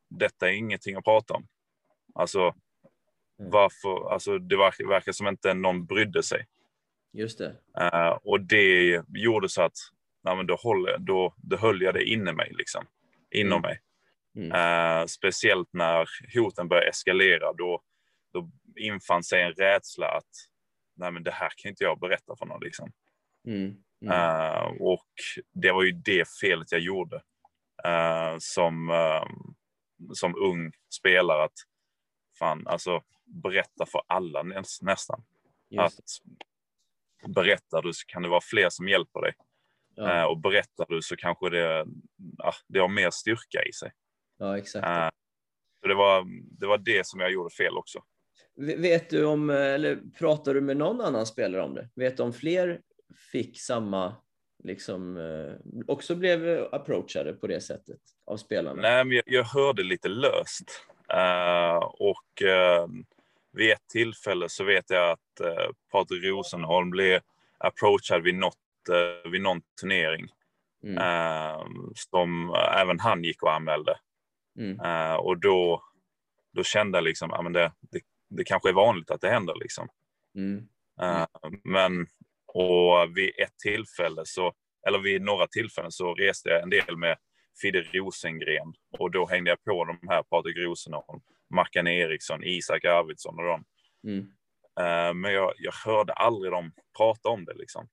detta 0.09 0.49
är 0.49 0.53
ingenting 0.53 0.95
att 0.95 1.03
prata 1.03 1.33
om. 1.33 1.47
Alltså 2.15 2.55
Mm. 3.39 3.51
varför, 3.51 4.13
alltså 4.13 4.39
det 4.39 4.57
verkar, 4.57 4.85
verkar 4.85 5.11
som 5.11 5.27
inte 5.27 5.53
någon 5.53 5.85
brydde 5.85 6.23
sig. 6.23 6.47
Just 7.13 7.37
det. 7.37 7.55
Eh, 7.79 8.09
och 8.23 8.41
det 8.41 9.03
gjorde 9.13 9.49
så 9.49 9.61
att 9.61 9.77
nej 10.23 10.35
men 10.35 10.47
då, 10.47 10.55
håller, 10.55 10.97
då, 10.97 11.33
då 11.37 11.57
höll 11.57 11.81
jag 11.81 11.93
det 11.93 12.03
inne 12.03 12.33
mig 12.33 12.51
liksom. 12.57 12.85
Inom 13.31 13.59
Mm. 13.59 13.61
mig. 13.61 13.81
Mm. 14.35 14.51
Eh, 15.01 15.05
speciellt 15.05 15.69
när 15.73 16.09
hoten 16.35 16.67
började 16.67 16.87
eskalera 16.89 17.53
då, 17.53 17.81
då 18.33 18.49
infann 18.75 19.23
sig 19.23 19.41
en 19.41 19.53
rädsla 19.53 20.07
att 20.07 20.47
nej 20.95 21.11
men 21.11 21.23
det 21.23 21.31
här 21.31 21.51
kan 21.55 21.69
inte 21.69 21.83
jag 21.83 21.99
berätta 21.99 22.35
för 22.35 22.45
någon 22.45 22.63
liksom. 22.63 22.91
Mm. 23.45 23.75
Mm. 24.01 24.13
Eh, 24.13 24.81
och 24.81 25.09
det 25.53 25.71
var 25.71 25.83
ju 25.83 25.91
det 25.91 26.29
felet 26.41 26.71
jag 26.71 26.81
gjorde 26.81 27.15
eh, 27.83 28.35
som, 28.39 28.89
eh, 28.89 29.25
som 30.13 30.35
ung 30.35 30.71
spelare. 30.95 31.43
Att 31.43 31.57
fan, 32.39 32.67
alltså 32.67 33.01
berätta 33.25 33.85
för 33.85 34.01
alla 34.07 34.43
näs, 34.43 34.81
nästan. 34.81 35.23
Just. 35.69 35.99
Att 35.99 37.35
berättar 37.35 37.81
du 37.81 37.93
så 37.93 38.05
kan 38.07 38.21
det 38.21 38.29
vara 38.29 38.41
fler 38.41 38.69
som 38.69 38.87
hjälper 38.87 39.21
dig. 39.21 39.33
Ja. 39.95 40.27
Och 40.27 40.39
berättar 40.39 40.85
du 40.89 41.01
så 41.01 41.15
kanske 41.15 41.49
det, 41.49 41.85
det 42.67 42.79
har 42.79 42.87
mer 42.87 43.09
styrka 43.09 43.63
i 43.69 43.73
sig. 43.73 43.91
ja, 44.37 44.57
exakt. 44.57 45.13
Så 45.79 45.87
det 45.87 45.95
var, 45.95 46.25
det 46.59 46.67
var 46.67 46.77
det 46.77 47.07
som 47.07 47.19
jag 47.19 47.31
gjorde 47.31 47.55
fel 47.55 47.77
också. 47.77 48.03
Vet 48.57 49.09
du 49.09 49.25
om, 49.25 49.49
eller 49.49 49.99
pratar 50.19 50.53
du 50.53 50.61
med 50.61 50.77
någon 50.77 51.01
annan 51.01 51.25
spelare 51.25 51.61
om 51.61 51.73
det? 51.73 51.89
Vet 51.95 52.17
du 52.17 52.23
om 52.23 52.33
fler 52.33 52.81
fick 53.31 53.61
samma, 53.61 54.15
liksom, 54.63 55.17
eh, 55.17 55.83
också 55.87 56.15
blev 56.15 56.67
approachade 56.71 57.33
på 57.33 57.47
det 57.47 57.61
sättet 57.61 57.99
av 58.25 58.37
spelarna? 58.37 58.81
Nej, 58.81 59.05
men 59.05 59.15
jag, 59.15 59.23
jag 59.25 59.43
hörde 59.43 59.83
lite 59.83 60.07
löst. 60.07 60.85
Eh, 61.09 61.77
och 61.83 62.41
eh, 62.41 62.87
vid 63.55 63.71
ett 63.71 63.87
tillfälle 63.87 64.49
så 64.49 64.63
vet 64.63 64.89
jag 64.89 65.11
att 65.11 65.41
uh, 65.41 65.71
Patrik 65.91 66.23
Rosenholm 66.23 66.89
blev 66.89 67.21
approachad 67.57 68.23
vid, 68.23 68.35
något, 68.35 68.89
eh, 68.89 69.31
vid 69.31 69.41
någon 69.41 69.61
turnering. 69.81 70.27
Mm. 70.83 70.97
eh, 70.97 71.65
som 71.95 72.55
även 72.77 72.99
han 72.99 73.23
gick 73.23 73.43
och 73.43 73.53
anmälde. 73.53 73.97
Mm. 74.59 74.79
Och 75.19 75.37
då, 75.39 75.83
då 76.53 76.63
kände 76.63 76.97
jag 76.97 77.03
liksom, 77.03 77.29
ja, 77.29 77.41
men 77.41 77.53
det, 77.53 77.71
det, 77.79 78.01
det 78.29 78.43
kanske 78.43 78.69
är 78.69 78.73
vanligt 78.73 79.11
att 79.11 79.21
det 79.21 79.29
händer. 79.29 79.55
Liksom. 79.55 79.87
Mm. 80.35 80.67
Men 81.63 82.07
och 82.55 83.17
vid 83.17 83.31
ett 83.37 83.57
tillfälle, 83.63 84.21
så, 84.25 84.53
eller 84.87 84.99
vid 84.99 85.21
några 85.21 85.47
tillfällen 85.47 85.91
så 85.91 86.13
reste 86.13 86.49
jag 86.49 86.63
en 86.63 86.69
del 86.69 86.97
med 86.97 87.17
Fidde 87.61 87.81
Rosengren 87.81 88.73
och 88.99 89.11
då 89.11 89.27
hängde 89.27 89.49
jag 89.49 89.63
på 89.63 89.85
de 89.85 90.07
här 90.09 90.23
Patrik 90.23 90.57
Rosenholm, 90.57 91.21
Mackan 91.55 91.87
Eriksson, 91.87 92.43
Isak 92.43 92.85
Arvidsson 92.85 93.39
och 93.39 93.45
dem. 93.45 93.65
Mm. 94.07 94.19
Eh, 94.79 95.13
men 95.13 95.33
jag, 95.33 95.53
jag 95.57 95.71
hörde 95.85 96.13
aldrig 96.13 96.51
dem 96.51 96.71
prata 96.97 97.29
om 97.29 97.45
det. 97.45 97.53
Liksom. 97.53 97.89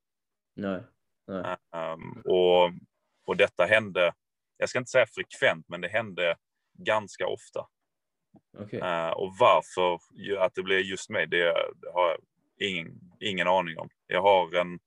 Nej. 0.57 0.83
Nej. 1.27 1.57
Um, 1.77 2.23
och, 2.25 2.73
och 3.27 3.37
detta 3.37 3.65
hände, 3.65 4.15
jag 4.57 4.69
ska 4.69 4.79
inte 4.79 4.91
säga 4.91 5.07
frekvent, 5.15 5.69
men 5.69 5.81
det 5.81 5.89
hände 5.89 6.37
ganska 6.79 7.27
ofta. 7.27 7.67
Okej. 8.59 8.81
Uh, 8.81 9.11
och 9.11 9.35
varför 9.39 9.99
att 10.39 10.55
det 10.55 10.63
blev 10.63 10.81
just 10.81 11.11
mig, 11.11 11.27
det, 11.27 11.45
det 11.77 11.93
har 11.95 12.09
jag 12.09 12.19
ingen, 12.63 13.01
ingen 13.21 13.49
aning 13.49 13.79
om. 13.79 13.89
Jag 14.07 14.23
har 14.23 14.55
en, 14.55 14.79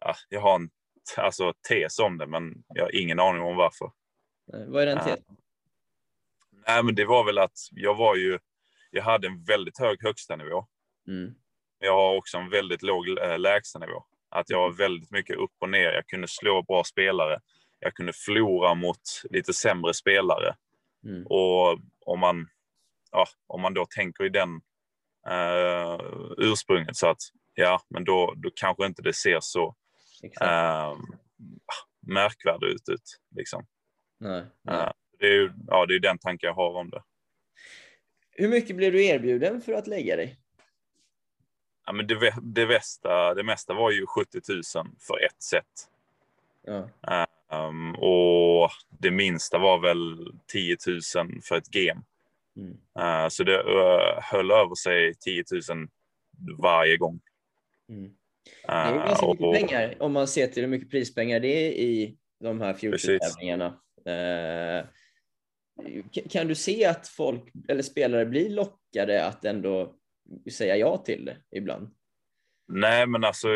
ja, 0.00 0.14
jag 0.28 0.40
har 0.40 0.54
en 0.54 0.70
alltså, 1.16 1.52
tes 1.68 1.98
om 1.98 2.18
det, 2.18 2.26
men 2.26 2.64
jag 2.68 2.84
har 2.84 2.96
ingen 2.96 3.20
aning 3.20 3.42
om 3.42 3.56
varför. 3.56 3.90
Nej. 4.46 4.66
Vad 4.68 4.82
är 4.82 4.86
den 4.86 4.96
Ja. 4.96 5.04
tesen? 5.04 5.36
Nej, 6.66 6.82
men 6.82 6.94
det 6.94 7.04
var 7.04 7.24
väl 7.24 7.38
att 7.38 7.58
jag 7.70 7.94
var 7.94 8.16
ju, 8.16 8.38
jag 8.90 9.02
hade 9.02 9.26
en 9.26 9.44
väldigt 9.44 9.78
hög 9.78 10.02
högsta 10.02 10.36
nivå. 10.36 10.66
Mm. 11.08 11.34
Jag 11.78 11.92
har 11.92 12.16
också 12.16 12.38
en 12.38 12.50
väldigt 12.50 12.82
låg 12.82 13.08
äh, 13.08 13.38
lägstanivå. 13.38 14.04
Att 14.28 14.50
jag 14.50 14.58
var 14.58 14.70
väldigt 14.70 15.10
mycket 15.10 15.36
upp 15.36 15.52
och 15.58 15.68
ner. 15.68 15.92
Jag 15.92 16.06
kunde 16.06 16.28
slå 16.28 16.62
bra 16.62 16.84
spelare. 16.84 17.40
Jag 17.78 17.94
kunde 17.94 18.12
förlora 18.12 18.74
mot 18.74 19.00
lite 19.30 19.52
sämre 19.52 19.94
spelare. 19.94 20.54
Mm. 21.04 21.26
Och 21.26 21.78
om 22.06 22.20
man, 22.20 22.48
ja, 23.10 23.26
om 23.46 23.60
man 23.60 23.74
då 23.74 23.86
tänker 23.86 24.24
i 24.24 24.28
den 24.28 24.60
eh, 25.28 26.00
ursprunget 26.38 26.96
så 26.96 27.06
att 27.08 27.20
ja, 27.54 27.82
men 27.88 28.04
då, 28.04 28.34
då 28.36 28.50
kanske 28.54 28.86
inte 28.86 29.02
det 29.02 29.12
ser 29.12 29.38
så 29.40 29.76
eh, 30.40 30.96
märkvärdigt 32.06 32.88
ut. 32.88 33.18
Liksom. 33.36 33.66
Nej. 34.20 34.44
Nej. 34.62 34.80
Eh, 34.80 34.92
det, 35.18 35.26
är 35.26 35.32
ju, 35.32 35.52
ja, 35.66 35.86
det 35.86 35.94
är 35.94 36.00
den 36.00 36.18
tanken 36.18 36.46
jag 36.46 36.54
har 36.54 36.74
om 36.74 36.90
det. 36.90 37.02
Hur 38.30 38.48
mycket 38.48 38.76
blev 38.76 38.92
du 38.92 39.04
erbjuden 39.04 39.60
för 39.60 39.72
att 39.72 39.86
lägga 39.86 40.16
dig? 40.16 40.38
Ja, 41.86 41.92
men 41.92 42.06
det, 42.06 42.34
det, 42.42 42.66
västa, 42.66 43.34
det 43.34 43.42
mesta 43.42 43.74
var 43.74 43.90
ju 43.90 44.06
70 44.06 44.40
000 44.48 44.62
för 45.00 45.24
ett 45.24 45.42
set. 45.42 45.88
Ja. 46.66 46.88
Um, 47.52 47.94
och 47.94 48.70
det 48.88 49.10
minsta 49.10 49.58
var 49.58 49.78
väl 49.78 50.32
10 50.46 50.76
000 50.86 51.00
för 51.42 51.56
ett 51.56 51.70
game. 51.70 52.02
Mm. 52.56 52.76
Uh, 52.98 53.28
så 53.28 53.44
det 53.44 53.62
uh, 53.62 54.20
höll 54.22 54.50
över 54.50 54.74
sig 54.74 55.14
10 55.14 55.44
000 55.70 55.88
varje 56.58 56.96
gång. 56.96 57.20
Mm. 57.88 58.12
Det 58.66 58.72
är 58.72 58.94
ganska 58.94 59.26
mycket 59.26 59.46
och- 59.46 59.54
pengar 59.54 59.94
om 59.98 60.12
man 60.12 60.28
ser 60.28 60.46
till 60.46 60.62
hur 60.62 60.70
mycket 60.70 60.90
prispengar 60.90 61.40
det 61.40 61.66
är 61.66 61.72
i 61.72 62.16
de 62.40 62.60
här. 62.60 62.74
Future-tävlingarna. 62.74 63.80
Eh, 64.06 64.84
kan 66.30 66.48
du 66.48 66.54
se 66.54 66.84
att 66.84 67.08
folk 67.08 67.52
eller 67.68 67.82
spelare 67.82 68.26
blir 68.26 68.50
lockade 68.50 69.26
att 69.26 69.44
ändå 69.44 69.94
säga 70.52 70.76
ja 70.76 70.96
till 70.96 71.24
det 71.24 71.36
ibland? 71.50 71.90
Nej, 72.68 73.06
men 73.06 73.24
alltså 73.24 73.48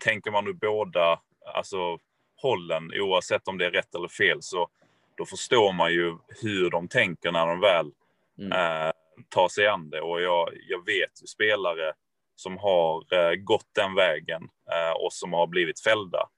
tänker 0.00 0.30
man 0.30 0.44
nu 0.44 0.52
båda 0.52 1.20
alltså, 1.54 1.98
hållen, 2.36 2.90
oavsett 3.00 3.48
om 3.48 3.58
det 3.58 3.66
är 3.66 3.70
rätt 3.70 3.94
eller 3.94 4.08
fel, 4.08 4.38
så 4.40 4.68
då 5.16 5.24
förstår 5.24 5.72
man 5.72 5.92
ju 5.92 6.16
hur 6.42 6.70
de 6.70 6.88
tänker 6.88 7.32
när 7.32 7.46
de 7.46 7.60
väl 7.60 7.90
Mm. 8.38 8.52
eh, 8.52 8.92
tar 9.28 9.48
sig 9.48 9.66
an 9.66 9.90
det. 9.90 10.00
Och 10.00 10.22
jag, 10.22 10.48
jag 10.68 10.86
vet 10.86 11.22
ju 11.22 11.26
spelare 11.26 11.92
som 12.34 12.58
har 12.58 13.14
eh, 13.14 13.34
gått 13.34 13.68
den 13.74 13.94
vägen 13.94 14.42
eh, 14.72 14.92
och 14.92 15.12
som 15.12 15.32
har 15.32 15.46
blivit 15.46 15.80
fällda. 15.80 16.28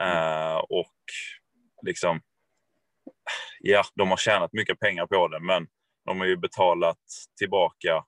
Eh, 0.00 0.56
och 0.56 0.94
liksom, 1.86 2.20
ja, 3.60 3.84
de 3.94 4.08
har 4.10 4.16
tjänat 4.16 4.52
mycket 4.52 4.80
pengar 4.80 5.06
på 5.06 5.28
det, 5.28 5.40
men 5.40 5.66
de 6.04 6.20
har 6.20 6.26
ju 6.26 6.36
betalat 6.36 7.00
tillbaka 7.38 8.04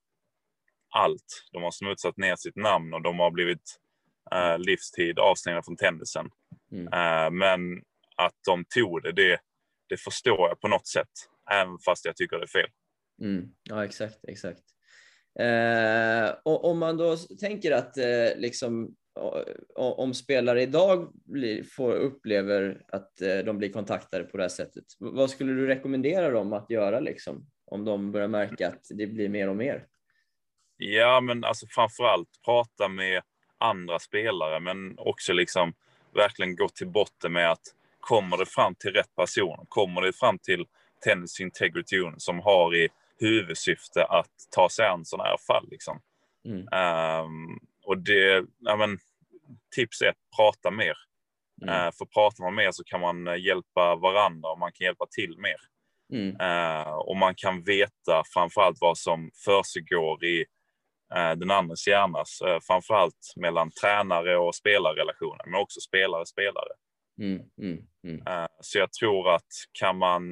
allt. 0.90 1.48
De 1.52 1.62
har 1.62 1.70
smutsat 1.70 2.16
ner 2.16 2.36
sitt 2.36 2.56
namn 2.56 2.94
och 2.94 3.02
de 3.02 3.18
har 3.18 3.30
blivit 3.30 3.76
eh, 4.32 4.58
livstid 4.58 5.18
avstängda 5.18 5.62
från 5.62 5.76
tennisen. 5.76 6.30
Mm. 6.72 6.86
Eh, 6.92 7.30
men 7.30 7.82
att 8.16 8.34
de 8.46 8.64
tog 8.64 9.02
det, 9.02 9.12
det, 9.12 9.40
det 9.88 9.96
förstår 9.96 10.48
jag 10.48 10.60
på 10.60 10.68
något 10.68 10.86
sätt. 10.86 11.08
Även 11.50 11.78
fast 11.78 12.04
jag 12.04 12.16
tycker 12.16 12.38
det 12.38 12.44
är 12.44 12.62
fel. 12.62 12.70
Mm. 13.20 13.48
Ja, 13.62 13.84
exakt, 13.84 14.18
exakt. 14.28 14.62
Eh, 15.38 16.34
och 16.44 16.64
om 16.64 16.78
man 16.78 16.96
då 16.96 17.16
tänker 17.16 17.72
att 17.72 17.96
eh, 17.96 18.36
liksom, 18.36 18.94
om 19.74 20.14
spelare 20.14 20.62
idag 20.62 21.12
blir, 21.14 21.62
får, 21.62 21.92
upplever 21.92 22.82
att 22.88 23.20
eh, 23.20 23.38
de 23.38 23.58
blir 23.58 23.72
kontaktade 23.72 24.24
på 24.24 24.36
det 24.36 24.42
här 24.42 24.48
sättet, 24.48 24.84
vad 24.98 25.30
skulle 25.30 25.52
du 25.52 25.66
rekommendera 25.66 26.30
dem 26.30 26.52
att 26.52 26.70
göra 26.70 27.00
liksom? 27.00 27.46
Om 27.66 27.84
de 27.84 28.12
börjar 28.12 28.28
märka 28.28 28.68
att 28.68 28.86
det 28.90 29.06
blir 29.06 29.28
mer 29.28 29.48
och 29.48 29.56
mer? 29.56 29.86
Ja, 30.76 31.20
men 31.20 31.44
alltså 31.44 31.66
framförallt 31.70 32.28
prata 32.44 32.88
med 32.88 33.22
andra 33.58 33.98
spelare, 33.98 34.60
men 34.60 34.98
också 34.98 35.32
liksom 35.32 35.72
verkligen 36.14 36.56
gå 36.56 36.68
till 36.68 36.88
botten 36.88 37.32
med 37.32 37.50
att 37.50 37.74
kommer 38.00 38.36
det 38.36 38.46
fram 38.46 38.74
till 38.74 38.92
rätt 38.92 39.14
person? 39.16 39.66
Kommer 39.68 40.02
det 40.02 40.12
fram 40.12 40.38
till 40.38 40.64
Tennis 41.04 41.40
Integrity 41.40 41.98
Union 41.98 42.20
som 42.20 42.40
har 42.40 42.74
i 42.74 42.88
huvudsyfte 43.20 44.04
att 44.04 44.30
ta 44.50 44.68
sig 44.68 44.86
an 44.86 45.04
sådana 45.04 45.28
här 45.28 45.36
fall? 45.46 45.68
Liksom. 45.70 46.00
Mm. 46.48 46.58
Um, 46.60 47.58
och 47.84 47.98
det, 47.98 48.44
ja, 48.58 48.76
men, 48.76 48.98
tips 49.74 50.02
ett, 50.02 50.16
prata 50.36 50.70
mer. 50.70 50.94
Mm. 51.62 51.74
Uh, 51.74 51.90
för 51.98 52.04
pratar 52.04 52.44
man 52.44 52.54
mer 52.54 52.70
så 52.72 52.84
kan 52.84 53.00
man 53.00 53.26
eh, 53.28 53.36
hjälpa 53.36 53.96
varandra 53.96 54.50
och 54.50 54.58
man 54.58 54.72
kan 54.72 54.84
hjälpa 54.84 55.06
till 55.10 55.38
mer. 55.38 55.56
Mm. 56.12 56.36
Uh, 56.40 56.92
och 56.92 57.16
man 57.16 57.34
kan 57.34 57.62
veta 57.64 58.22
framförallt 58.34 58.78
vad 58.80 58.98
som 58.98 59.30
försiggår 59.44 60.24
i 60.24 60.40
uh, 61.16 61.32
den 61.36 61.50
andres 61.50 61.88
hjärnas, 61.88 62.42
uh, 62.46 62.58
framförallt 62.66 63.32
mellan 63.36 63.70
tränare 63.70 64.36
och 64.36 64.54
spelarrelationer, 64.54 65.44
men 65.46 65.60
också 65.60 65.80
spelare-spelare. 65.80 66.72
Mm, 67.20 67.42
mm, 67.62 67.78
mm. 68.04 68.48
Så 68.60 68.78
jag 68.78 68.92
tror 68.92 69.34
att 69.34 69.46
kan 69.72 69.98
man 69.98 70.22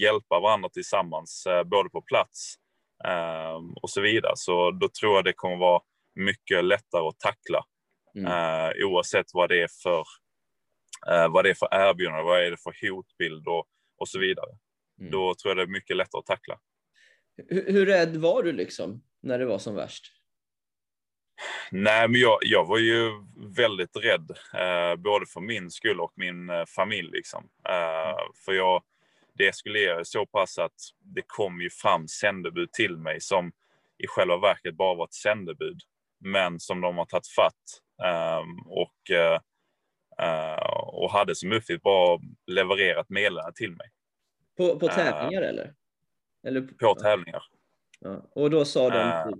hjälpa 0.00 0.40
varandra 0.40 0.68
tillsammans, 0.68 1.46
både 1.64 1.88
på 1.88 2.02
plats 2.02 2.54
och 3.82 3.90
så 3.90 4.00
vidare, 4.00 4.32
så 4.36 4.70
då 4.70 4.88
tror 5.00 5.14
jag 5.14 5.24
det 5.24 5.32
kommer 5.32 5.56
vara 5.56 5.80
mycket 6.14 6.64
lättare 6.64 7.08
att 7.08 7.18
tackla. 7.18 7.64
Mm. 8.14 8.72
Oavsett 8.84 9.26
vad 9.32 9.48
det 9.48 9.62
är 9.62 9.68
för 9.82 10.04
vad 11.30 11.44
det 11.44 11.50
är 11.50 11.54
för 11.54 11.68
erbjudande, 11.72 12.22
vad 12.22 12.46
är 12.46 12.50
det 12.50 12.56
för 12.56 12.88
hotbild 12.88 13.48
och, 13.48 13.66
och 13.98 14.08
så 14.08 14.18
vidare. 14.18 14.50
Mm. 15.00 15.10
Då 15.10 15.34
tror 15.34 15.50
jag 15.50 15.56
det 15.56 15.62
är 15.62 15.72
mycket 15.72 15.96
lättare 15.96 16.18
att 16.18 16.26
tackla. 16.26 16.58
Hur, 17.48 17.72
hur 17.72 17.86
rädd 17.86 18.16
var 18.16 18.42
du 18.42 18.52
liksom 18.52 19.02
när 19.22 19.38
det 19.38 19.46
var 19.46 19.58
som 19.58 19.74
värst? 19.74 20.12
Nej, 21.70 22.08
men 22.08 22.20
jag, 22.20 22.38
jag 22.42 22.66
var 22.66 22.78
ju 22.78 23.10
väldigt 23.56 23.96
rädd, 23.96 24.30
eh, 24.54 24.96
både 24.96 25.26
för 25.26 25.40
min 25.40 25.70
skull 25.70 26.00
och 26.00 26.12
min 26.14 26.50
eh, 26.50 26.64
familj. 26.76 27.10
Liksom. 27.12 27.48
Eh, 27.68 28.18
för 28.44 28.52
jag, 28.52 28.82
det 29.34 29.48
eskalerade 29.48 30.04
så 30.04 30.26
pass 30.26 30.58
att 30.58 30.74
det 31.00 31.22
kom 31.26 31.60
ju 31.60 31.70
fram 31.70 32.08
sändebud 32.08 32.72
till 32.72 32.96
mig 32.96 33.20
som 33.20 33.52
i 33.98 34.06
själva 34.06 34.38
verket 34.38 34.74
bara 34.74 34.94
var 34.94 35.04
ett 35.04 35.14
sändebud, 35.14 35.80
men 36.18 36.60
som 36.60 36.80
de 36.80 36.98
har 36.98 37.04
tagit 37.04 37.28
fatt 37.28 37.82
ehm, 38.04 38.58
och, 38.66 39.10
eh, 39.10 39.40
eh, 40.18 40.70
och 40.86 41.10
hade 41.10 41.34
som 41.34 41.52
uppgift 41.52 41.82
bara 41.82 42.20
levererat 42.46 43.08
meddelande 43.08 43.52
till 43.54 43.70
mig. 43.70 43.90
På, 44.56 44.78
på 44.78 44.88
tävlingar 44.88 45.42
uh, 45.42 45.48
eller? 45.48 45.74
eller? 46.46 46.60
På 46.60 46.94
tävlingar. 46.94 47.42
Ja. 48.00 48.22
Och 48.30 48.50
då 48.50 48.64
sa 48.64 48.90
de? 48.90 49.34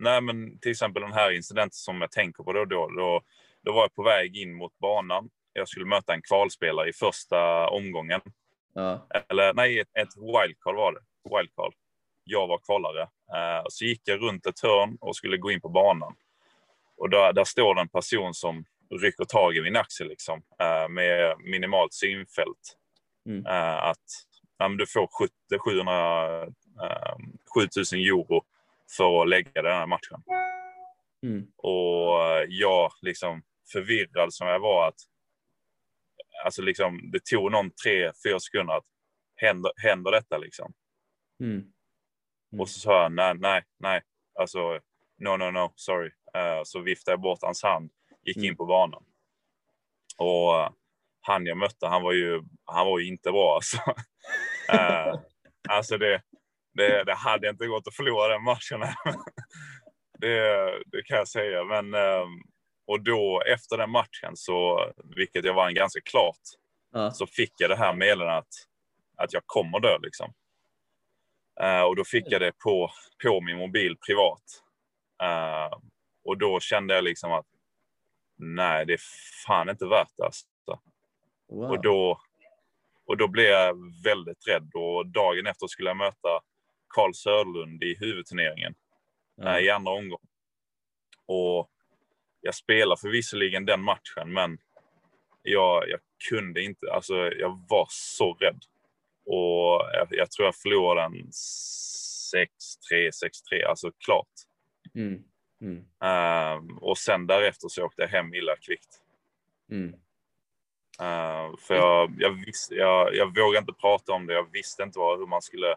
Nej, 0.00 0.20
men 0.20 0.58
till 0.58 0.70
exempel 0.70 1.02
den 1.02 1.12
här 1.12 1.30
incidenten 1.30 1.72
som 1.72 2.00
jag 2.00 2.10
tänker 2.10 2.42
på 2.44 2.52
då, 2.52 2.64
då, 2.64 2.88
då, 2.88 3.20
då 3.64 3.72
var 3.72 3.82
jag 3.82 3.94
på 3.94 4.02
väg 4.02 4.36
in 4.36 4.54
mot 4.54 4.78
banan. 4.78 5.30
Jag 5.52 5.68
skulle 5.68 5.86
möta 5.86 6.14
en 6.14 6.22
kvalspelare 6.22 6.88
i 6.88 6.92
första 6.92 7.68
omgången. 7.68 8.20
Ja. 8.74 9.06
Eller 9.28 9.54
nej, 9.54 9.78
ett, 9.78 9.96
ett 9.98 10.16
wildcard 10.16 10.76
var 10.76 10.92
det. 10.92 11.00
Wildcard. 11.36 11.74
Jag 12.24 12.46
var 12.46 12.58
kvalare. 12.58 13.02
Uh, 13.02 13.64
så 13.68 13.84
gick 13.84 14.00
jag 14.04 14.22
runt 14.22 14.46
ett 14.46 14.60
hörn 14.60 14.96
och 15.00 15.16
skulle 15.16 15.36
gå 15.36 15.50
in 15.50 15.60
på 15.60 15.68
banan. 15.68 16.14
Och 16.96 17.10
där, 17.10 17.32
där 17.32 17.44
står 17.44 17.74
det 17.74 17.80
en 17.80 17.88
person 17.88 18.34
som 18.34 18.64
rycker 19.00 19.24
tag 19.24 19.56
i 19.56 19.60
min 19.60 19.76
axel 19.76 20.08
liksom, 20.08 20.42
uh, 20.62 20.88
med 20.88 21.34
minimalt 21.38 21.92
synfält. 21.92 22.76
Mm. 23.26 23.46
Uh, 23.46 23.84
att 23.84 24.06
ja, 24.58 24.68
du 24.68 24.86
får 24.86 25.08
70, 25.18 25.32
700, 25.58 26.46
uh, 26.46 26.52
7000 27.54 27.98
euro 27.98 28.44
för 28.96 29.22
att 29.22 29.28
lägga 29.28 29.62
den 29.62 29.72
här 29.72 29.86
matchen. 29.86 30.22
Mm. 31.22 31.46
Och 31.56 32.20
uh, 32.20 32.44
jag, 32.48 32.92
liksom 33.02 33.42
förvirrad 33.72 34.34
som 34.34 34.48
jag 34.48 34.60
var, 34.60 34.88
att 34.88 35.00
alltså 36.44 36.62
liksom, 36.62 37.10
det 37.12 37.24
tog 37.24 37.52
någon 37.52 37.70
tre, 37.70 38.12
fyra 38.24 38.40
sekunder 38.40 38.74
att 38.74 38.86
händer, 39.36 39.72
händer 39.76 40.10
detta 40.10 40.38
liksom? 40.38 40.72
Mm. 41.40 41.52
Mm. 42.52 42.60
Och 42.60 42.68
så 42.68 42.80
sa 42.80 43.02
jag 43.02 43.12
nej, 43.12 43.34
nej, 43.34 43.62
nej, 43.78 44.02
alltså 44.38 44.80
no, 45.18 45.36
no, 45.36 45.50
no, 45.50 45.72
sorry. 45.76 46.10
Uh, 46.36 46.62
så 46.64 46.80
viftade 46.80 47.12
jag 47.12 47.20
bort 47.20 47.42
hans 47.42 47.62
hand, 47.62 47.90
gick 48.22 48.36
in 48.36 48.44
mm. 48.44 48.56
på 48.56 48.66
banan. 48.66 49.04
Och 50.18 50.76
han 51.20 51.46
jag 51.46 51.58
mötte, 51.58 51.86
han 51.86 52.02
var 52.02 52.12
ju, 52.12 52.42
han 52.64 52.86
var 52.86 52.98
ju 52.98 53.06
inte 53.06 53.32
bra 53.32 53.54
alltså. 53.54 53.76
uh, 54.72 55.20
alltså 55.68 55.98
det, 55.98 56.22
det, 56.72 57.04
det, 57.04 57.14
hade 57.14 57.48
inte 57.48 57.66
gått 57.66 57.88
att 57.88 57.94
förlora 57.94 58.32
den 58.32 58.44
matchen. 58.44 58.80
det, 60.18 60.44
det 60.86 61.02
kan 61.02 61.16
jag 61.16 61.28
säga. 61.28 61.64
Men, 61.64 61.94
um, 61.94 62.42
och 62.86 63.04
då 63.04 63.42
efter 63.46 63.76
den 63.76 63.90
matchen, 63.90 64.36
så, 64.36 64.90
vilket 65.16 65.44
jag 65.44 65.54
vann 65.54 65.74
ganska 65.74 66.00
klart, 66.00 66.40
uh. 66.96 67.10
så 67.10 67.26
fick 67.26 67.52
jag 67.56 67.70
det 67.70 67.76
här 67.76 67.94
meddelandet 67.94 68.38
att, 68.38 69.24
att 69.24 69.32
jag 69.32 69.42
kommer 69.46 69.80
dö. 69.80 69.98
Liksom. 70.02 70.32
Uh, 71.62 71.82
och 71.82 71.96
då 71.96 72.04
fick 72.04 72.24
jag 72.26 72.40
det 72.40 72.52
på, 72.64 72.90
på 73.24 73.40
min 73.40 73.56
mobil 73.56 73.96
privat. 74.06 74.44
Uh, 75.22 75.78
och 76.24 76.38
då 76.38 76.60
kände 76.60 76.94
jag 76.94 77.04
liksom 77.04 77.32
att 77.32 77.46
nej, 78.36 78.86
det 78.86 78.92
är 78.92 79.00
fan 79.46 79.68
inte 79.68 79.86
värt 79.86 80.12
det. 80.16 80.24
Alltså. 80.24 80.46
Wow. 81.48 81.70
Och, 81.70 81.82
då, 81.82 82.20
och 83.06 83.16
då 83.16 83.28
blev 83.28 83.46
jag 83.46 83.76
väldigt 84.04 84.48
rädd 84.48 84.70
och 84.74 85.06
dagen 85.06 85.46
efter 85.46 85.66
skulle 85.66 85.90
jag 85.90 85.96
möta 85.96 86.40
Karl 86.90 87.12
Söderlund 87.14 87.82
i 87.82 87.96
huvudturneringen 88.00 88.74
mm. 89.40 89.64
i 89.64 89.70
andra 89.70 89.92
omgång. 89.92 90.26
Och 91.26 91.70
jag 92.40 92.54
spelade 92.54 93.00
förvisserligen 93.00 93.66
den 93.66 93.80
matchen, 93.80 94.32
men 94.32 94.58
jag, 95.42 95.88
jag 95.88 96.00
kunde 96.28 96.62
inte, 96.62 96.92
alltså 96.92 97.14
jag 97.14 97.60
var 97.68 97.86
så 97.90 98.32
rädd. 98.34 98.64
Och 99.26 99.90
jag, 99.92 100.08
jag 100.10 100.30
tror 100.30 100.46
jag 100.46 100.56
förlorade 100.56 101.00
den 101.00 101.30
6-3, 101.30 103.10
6-3, 103.52 103.64
alltså 103.68 103.92
klart. 104.04 104.26
Mm. 104.94 105.22
Mm. 105.60 105.76
Um, 105.78 106.78
och 106.78 106.98
sen 106.98 107.26
därefter 107.26 107.68
så 107.68 107.84
åkte 107.84 108.02
jag 108.02 108.08
hem 108.08 108.34
illa 108.34 108.56
kvickt. 108.56 109.02
Mm. 109.70 109.94
Uh, 111.00 111.56
för 111.58 111.74
jag, 111.74 112.14
jag, 112.18 112.44
visste, 112.46 112.74
jag, 112.74 113.14
jag 113.14 113.26
vågade 113.26 113.58
inte 113.58 113.80
prata 113.80 114.12
om 114.12 114.26
det. 114.26 114.34
Jag 114.34 114.52
visste 114.52 114.82
inte 114.82 114.98
vad, 114.98 115.18
hur 115.18 115.26
man 115.26 115.42
skulle 115.42 115.76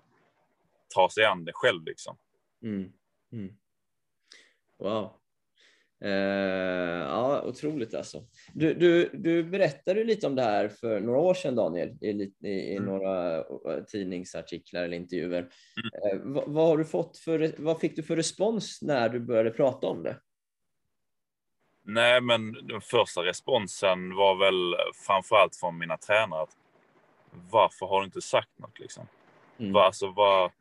ta 0.94 1.10
sig 1.10 1.26
an 1.26 1.46
det 1.46 1.52
själv. 1.54 1.84
Liksom. 1.84 2.18
Mm. 2.64 2.92
Mm. 3.32 3.54
Wow. 4.80 5.20
Uh, 6.06 6.12
ja, 7.10 7.42
otroligt 7.42 7.94
alltså. 7.94 8.24
Du, 8.54 8.74
du, 8.74 9.10
du 9.14 9.44
berättade 9.44 10.04
lite 10.04 10.28
om 10.28 10.36
det 10.36 10.42
här 10.42 10.68
för 10.68 11.00
några 11.00 11.20
år 11.20 11.34
sedan 11.34 11.56
Daniel 11.56 11.98
i, 12.02 12.08
i, 12.08 12.48
i 12.48 12.76
mm. 12.76 12.90
några 12.90 13.38
eh, 13.38 13.84
tidningsartiklar 13.88 14.84
eller 14.84 14.98
intervjuer. 14.98 15.42
Uh, 15.42 16.20
vad, 16.24 16.44
vad, 16.48 16.68
har 16.68 16.78
du 16.78 16.86
fått 16.86 17.18
för, 17.18 17.56
vad 17.58 17.80
fick 17.80 17.96
du 17.96 18.04
för 18.04 18.16
respons 18.16 18.82
när 18.82 19.10
du 19.10 19.20
började 19.20 19.50
prata 19.50 19.88
om 19.88 20.04
det? 20.04 20.20
Nej, 21.86 22.22
men 22.22 22.54
den 22.54 22.82
första 22.82 23.24
responsen 23.24 24.16
var 24.16 24.36
väl 24.36 24.76
framförallt 25.08 25.56
från 25.56 25.78
mina 25.78 25.98
tränare. 25.98 26.42
Att, 26.42 26.58
varför 27.50 27.86
har 27.86 28.00
du 28.00 28.06
inte 28.06 28.22
sagt 28.22 28.60
något 28.60 28.80
liksom? 28.80 29.08
Mm. 29.58 29.74
Var, 29.74 29.84
alltså, 29.84 30.08
var, 30.12 30.52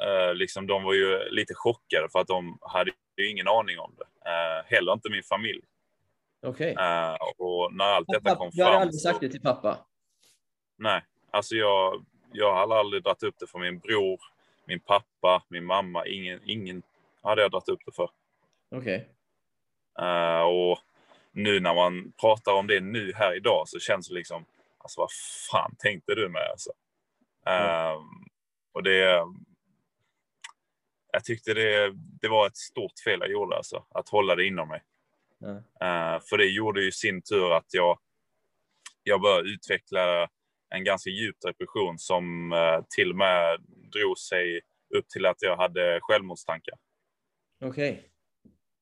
eh, 0.00 0.34
liksom, 0.34 0.66
de 0.66 0.82
var 0.82 0.94
ju 0.94 1.28
lite 1.30 1.54
chockade 1.54 2.08
för 2.12 2.18
att 2.18 2.26
de 2.26 2.58
hade 2.60 2.90
ju 3.16 3.30
ingen 3.30 3.48
aning 3.48 3.78
om 3.78 3.94
det. 3.98 4.30
Eh, 4.30 4.64
heller 4.66 4.92
inte 4.92 5.10
min 5.10 5.22
familj. 5.22 5.62
Okej. 6.46 6.72
Okay. 6.72 6.86
Eh, 6.86 7.16
och 7.38 7.74
när 7.74 7.84
allt 7.84 8.08
detta 8.08 8.36
kom 8.36 8.52
fram. 8.52 8.56
Du 8.56 8.64
hade 8.64 8.78
aldrig 8.78 9.00
sagt 9.00 9.20
det 9.20 9.28
till 9.28 9.40
pappa? 9.42 9.78
Nej, 10.78 11.02
alltså 11.30 11.54
jag, 11.54 12.04
jag 12.32 12.56
hade 12.56 12.74
aldrig 12.74 13.02
dragit 13.02 13.22
upp 13.22 13.34
det 13.38 13.46
för 13.46 13.58
min 13.58 13.78
bror, 13.78 14.20
min 14.64 14.80
pappa, 14.80 15.42
min 15.48 15.64
mamma. 15.64 16.06
Ingen, 16.06 16.40
ingen 16.44 16.82
hade 17.22 17.42
jag 17.42 17.50
dragit 17.50 17.68
upp 17.68 17.80
det 17.86 17.92
för. 17.92 18.10
Okej. 18.70 18.78
Okay. 18.78 19.06
Uh, 20.00 20.42
och 20.42 20.78
nu 21.32 21.60
när 21.60 21.74
man 21.74 22.12
pratar 22.20 22.52
om 22.52 22.66
det 22.66 22.80
nu 22.80 23.12
här 23.14 23.36
idag 23.36 23.68
så 23.68 23.78
känns 23.78 24.08
det 24.08 24.14
liksom, 24.14 24.44
alltså 24.78 25.00
vad 25.00 25.10
fan 25.50 25.74
tänkte 25.78 26.14
du 26.14 26.28
med 26.28 26.48
alltså? 26.50 26.70
Mm. 27.46 27.98
Och 28.72 28.82
det, 28.82 29.24
jag 31.12 31.24
tyckte 31.24 31.54
det, 31.54 31.92
det 31.94 32.28
var 32.28 32.46
ett 32.46 32.56
stort 32.56 32.98
fel 33.04 33.20
jag 33.20 33.30
gjorde 33.30 33.56
alltså, 33.56 33.84
att 33.94 34.08
hålla 34.08 34.34
det 34.34 34.46
inom 34.46 34.68
mig. 34.68 34.82
Mm. 35.42 35.56
Uh, 35.56 36.20
för 36.30 36.38
det 36.38 36.44
gjorde 36.44 36.82
ju 36.82 36.92
sin 36.92 37.22
tur 37.22 37.52
att 37.52 37.66
jag, 37.74 37.98
jag 39.02 39.20
började 39.20 39.48
utveckla 39.48 40.28
en 40.74 40.84
ganska 40.84 41.10
djup 41.10 41.36
depression 41.40 41.98
som 41.98 42.52
uh, 42.52 42.84
till 42.96 43.10
och 43.10 43.16
med 43.16 43.60
drog 43.92 44.18
sig 44.18 44.60
upp 44.94 45.08
till 45.08 45.26
att 45.26 45.42
jag 45.42 45.56
hade 45.56 45.98
självmordstankar. 46.02 46.74
Okej. 47.64 48.10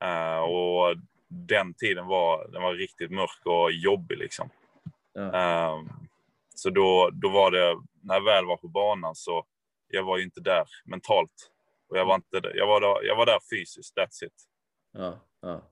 Okay. 0.00 0.10
Uh, 0.10 0.40
och 0.40 0.96
den 1.28 1.74
tiden 1.74 2.06
var, 2.06 2.48
den 2.48 2.62
var 2.62 2.74
riktigt 2.74 3.10
mörk 3.10 3.46
och 3.46 3.72
jobbig 3.72 4.18
liksom. 4.18 4.50
Um, 5.14 5.90
så 6.54 6.70
då, 6.70 7.10
då 7.12 7.28
var 7.28 7.50
det, 7.50 7.80
när 8.02 8.14
jag 8.14 8.24
väl 8.24 8.46
var 8.46 8.56
på 8.56 8.68
banan 8.68 9.14
så, 9.14 9.46
jag 9.88 10.02
var 10.02 10.18
ju 10.18 10.24
inte 10.24 10.40
där 10.40 10.64
mentalt. 10.84 11.50
Och 11.90 11.98
jag 11.98 12.04
var 12.04 12.14
inte 12.14 12.50
jag 12.54 12.66
var 12.66 12.80
där, 12.80 13.06
jag 13.06 13.16
var 13.16 13.26
där 13.26 13.38
fysiskt, 13.50 13.96
that's 13.96 14.24
it. 14.26 14.32
Ja, 14.92 15.20
ja. 15.40 15.62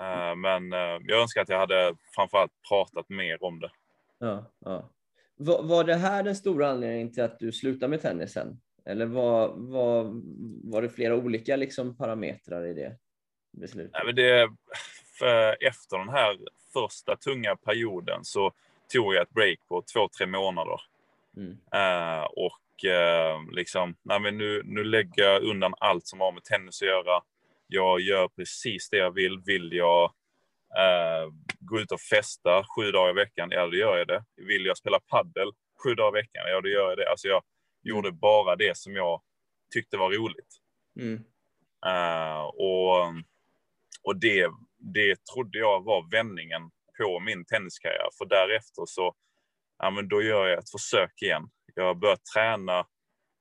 Uh, 0.00 0.36
men 0.36 0.72
uh, 0.72 1.00
jag 1.06 1.20
önskar 1.20 1.42
att 1.42 1.48
jag 1.48 1.58
hade 1.58 1.96
framförallt 2.14 2.52
pratat 2.68 3.08
mer 3.08 3.44
om 3.44 3.60
det. 3.60 3.70
Ja, 4.18 4.44
ja. 4.58 4.90
Var, 5.36 5.62
var 5.62 5.84
det 5.84 5.94
här 5.94 6.22
den 6.22 6.36
stora 6.36 6.68
anledningen 6.68 7.12
till 7.12 7.22
att 7.22 7.38
du 7.38 7.52
slutade 7.52 7.90
med 7.90 8.02
tennisen? 8.02 8.60
Eller 8.84 9.06
var, 9.06 9.52
var, 9.56 10.22
var 10.70 10.82
det 10.82 10.88
flera 10.88 11.16
olika 11.16 11.56
liksom 11.56 11.96
parametrar 11.96 12.66
i 12.66 12.74
det 12.74 12.96
beslutet? 13.52 13.92
Nej, 13.92 14.02
men 14.06 14.14
det, 14.14 14.42
efter 15.66 15.98
den 15.98 16.08
här 16.08 16.38
första 16.72 17.16
tunga 17.16 17.56
perioden 17.56 18.24
så 18.24 18.52
tog 18.92 19.14
jag 19.14 19.22
ett 19.22 19.30
break 19.30 19.58
på 19.68 19.82
två, 19.82 20.08
tre 20.18 20.26
månader. 20.26 20.80
Mm. 21.36 21.50
Uh, 21.50 22.24
och 22.24 22.58
uh, 22.84 23.52
liksom, 23.52 23.96
nej, 24.02 24.20
men 24.20 24.38
nu, 24.38 24.62
nu 24.64 24.84
lägger 24.84 25.22
jag 25.22 25.42
undan 25.42 25.74
allt 25.78 26.06
som 26.06 26.20
har 26.20 26.32
med 26.32 26.44
tennis 26.44 26.82
att 26.82 26.88
göra. 26.88 27.22
Jag 27.66 28.00
gör 28.00 28.28
precis 28.28 28.88
det 28.90 28.96
jag 28.96 29.10
vill. 29.10 29.38
Vill 29.46 29.72
jag 29.72 30.04
uh, 30.78 31.32
gå 31.60 31.80
ut 31.80 31.92
och 31.92 32.00
festa 32.00 32.64
sju 32.76 32.92
dagar 32.92 33.10
i 33.10 33.14
veckan? 33.14 33.48
Ja, 33.50 33.66
då 33.66 33.76
gör 33.76 33.96
jag 33.96 34.08
det. 34.08 34.24
Vill 34.36 34.66
jag 34.66 34.76
spela 34.76 35.00
paddel 35.00 35.50
sju 35.84 35.94
dagar 35.94 36.18
i 36.18 36.22
veckan? 36.22 36.42
Ja, 36.46 36.60
då 36.60 36.68
gör 36.68 36.88
jag 36.88 36.98
det. 36.98 37.10
Alltså 37.10 37.28
jag 37.28 37.42
gjorde 37.82 38.12
bara 38.12 38.56
det 38.56 38.76
som 38.76 38.94
jag 38.94 39.22
tyckte 39.74 39.96
var 39.96 40.10
roligt. 40.10 40.56
Mm. 41.00 41.22
och 42.54 43.14
och 44.08 44.16
det, 44.16 44.50
det 44.78 45.26
trodde 45.34 45.58
jag 45.58 45.84
var 45.84 46.10
vändningen 46.10 46.70
på 46.98 47.20
min 47.20 47.44
tenniskarriär. 47.44 48.08
För 48.18 48.24
därefter 48.24 48.82
så, 48.86 49.14
ja 49.78 49.90
men 49.90 50.08
då 50.08 50.22
gör 50.22 50.46
jag 50.46 50.58
ett 50.58 50.70
försök 50.70 51.22
igen. 51.22 51.50
Jag 51.78 51.98
börjar 51.98 52.18
träna 52.34 52.86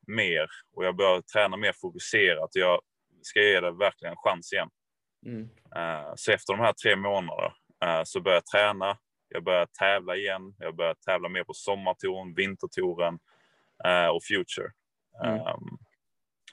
mer 0.07 0.47
och 0.73 0.85
jag 0.85 0.95
börjar 0.95 1.21
träna 1.21 1.57
mer 1.57 1.73
fokuserat. 1.81 2.49
Jag 2.53 2.81
ska 3.21 3.39
ge 3.39 3.59
det 3.59 3.71
verkligen 3.71 4.11
en 4.11 4.17
chans 4.17 4.53
igen. 4.53 4.69
Mm. 5.25 5.41
Uh, 5.75 6.13
så 6.15 6.31
efter 6.31 6.53
de 6.53 6.59
här 6.59 6.73
tre 6.73 6.95
månaderna 6.95 7.53
uh, 7.85 8.01
så 8.03 8.21
börjar 8.21 8.35
jag 8.35 8.45
träna. 8.45 8.97
Jag 9.29 9.43
börjar 9.43 9.65
tävla 9.65 10.15
igen. 10.15 10.55
Jag 10.59 10.75
börjar 10.75 10.93
tävla 10.93 11.29
mer 11.29 11.43
på 11.43 11.53
sommartouren, 11.53 12.33
vintertouren 12.33 13.19
uh, 13.87 14.07
och 14.07 14.23
future. 14.23 14.71
Mm. 15.23 15.39
Um, 15.39 15.77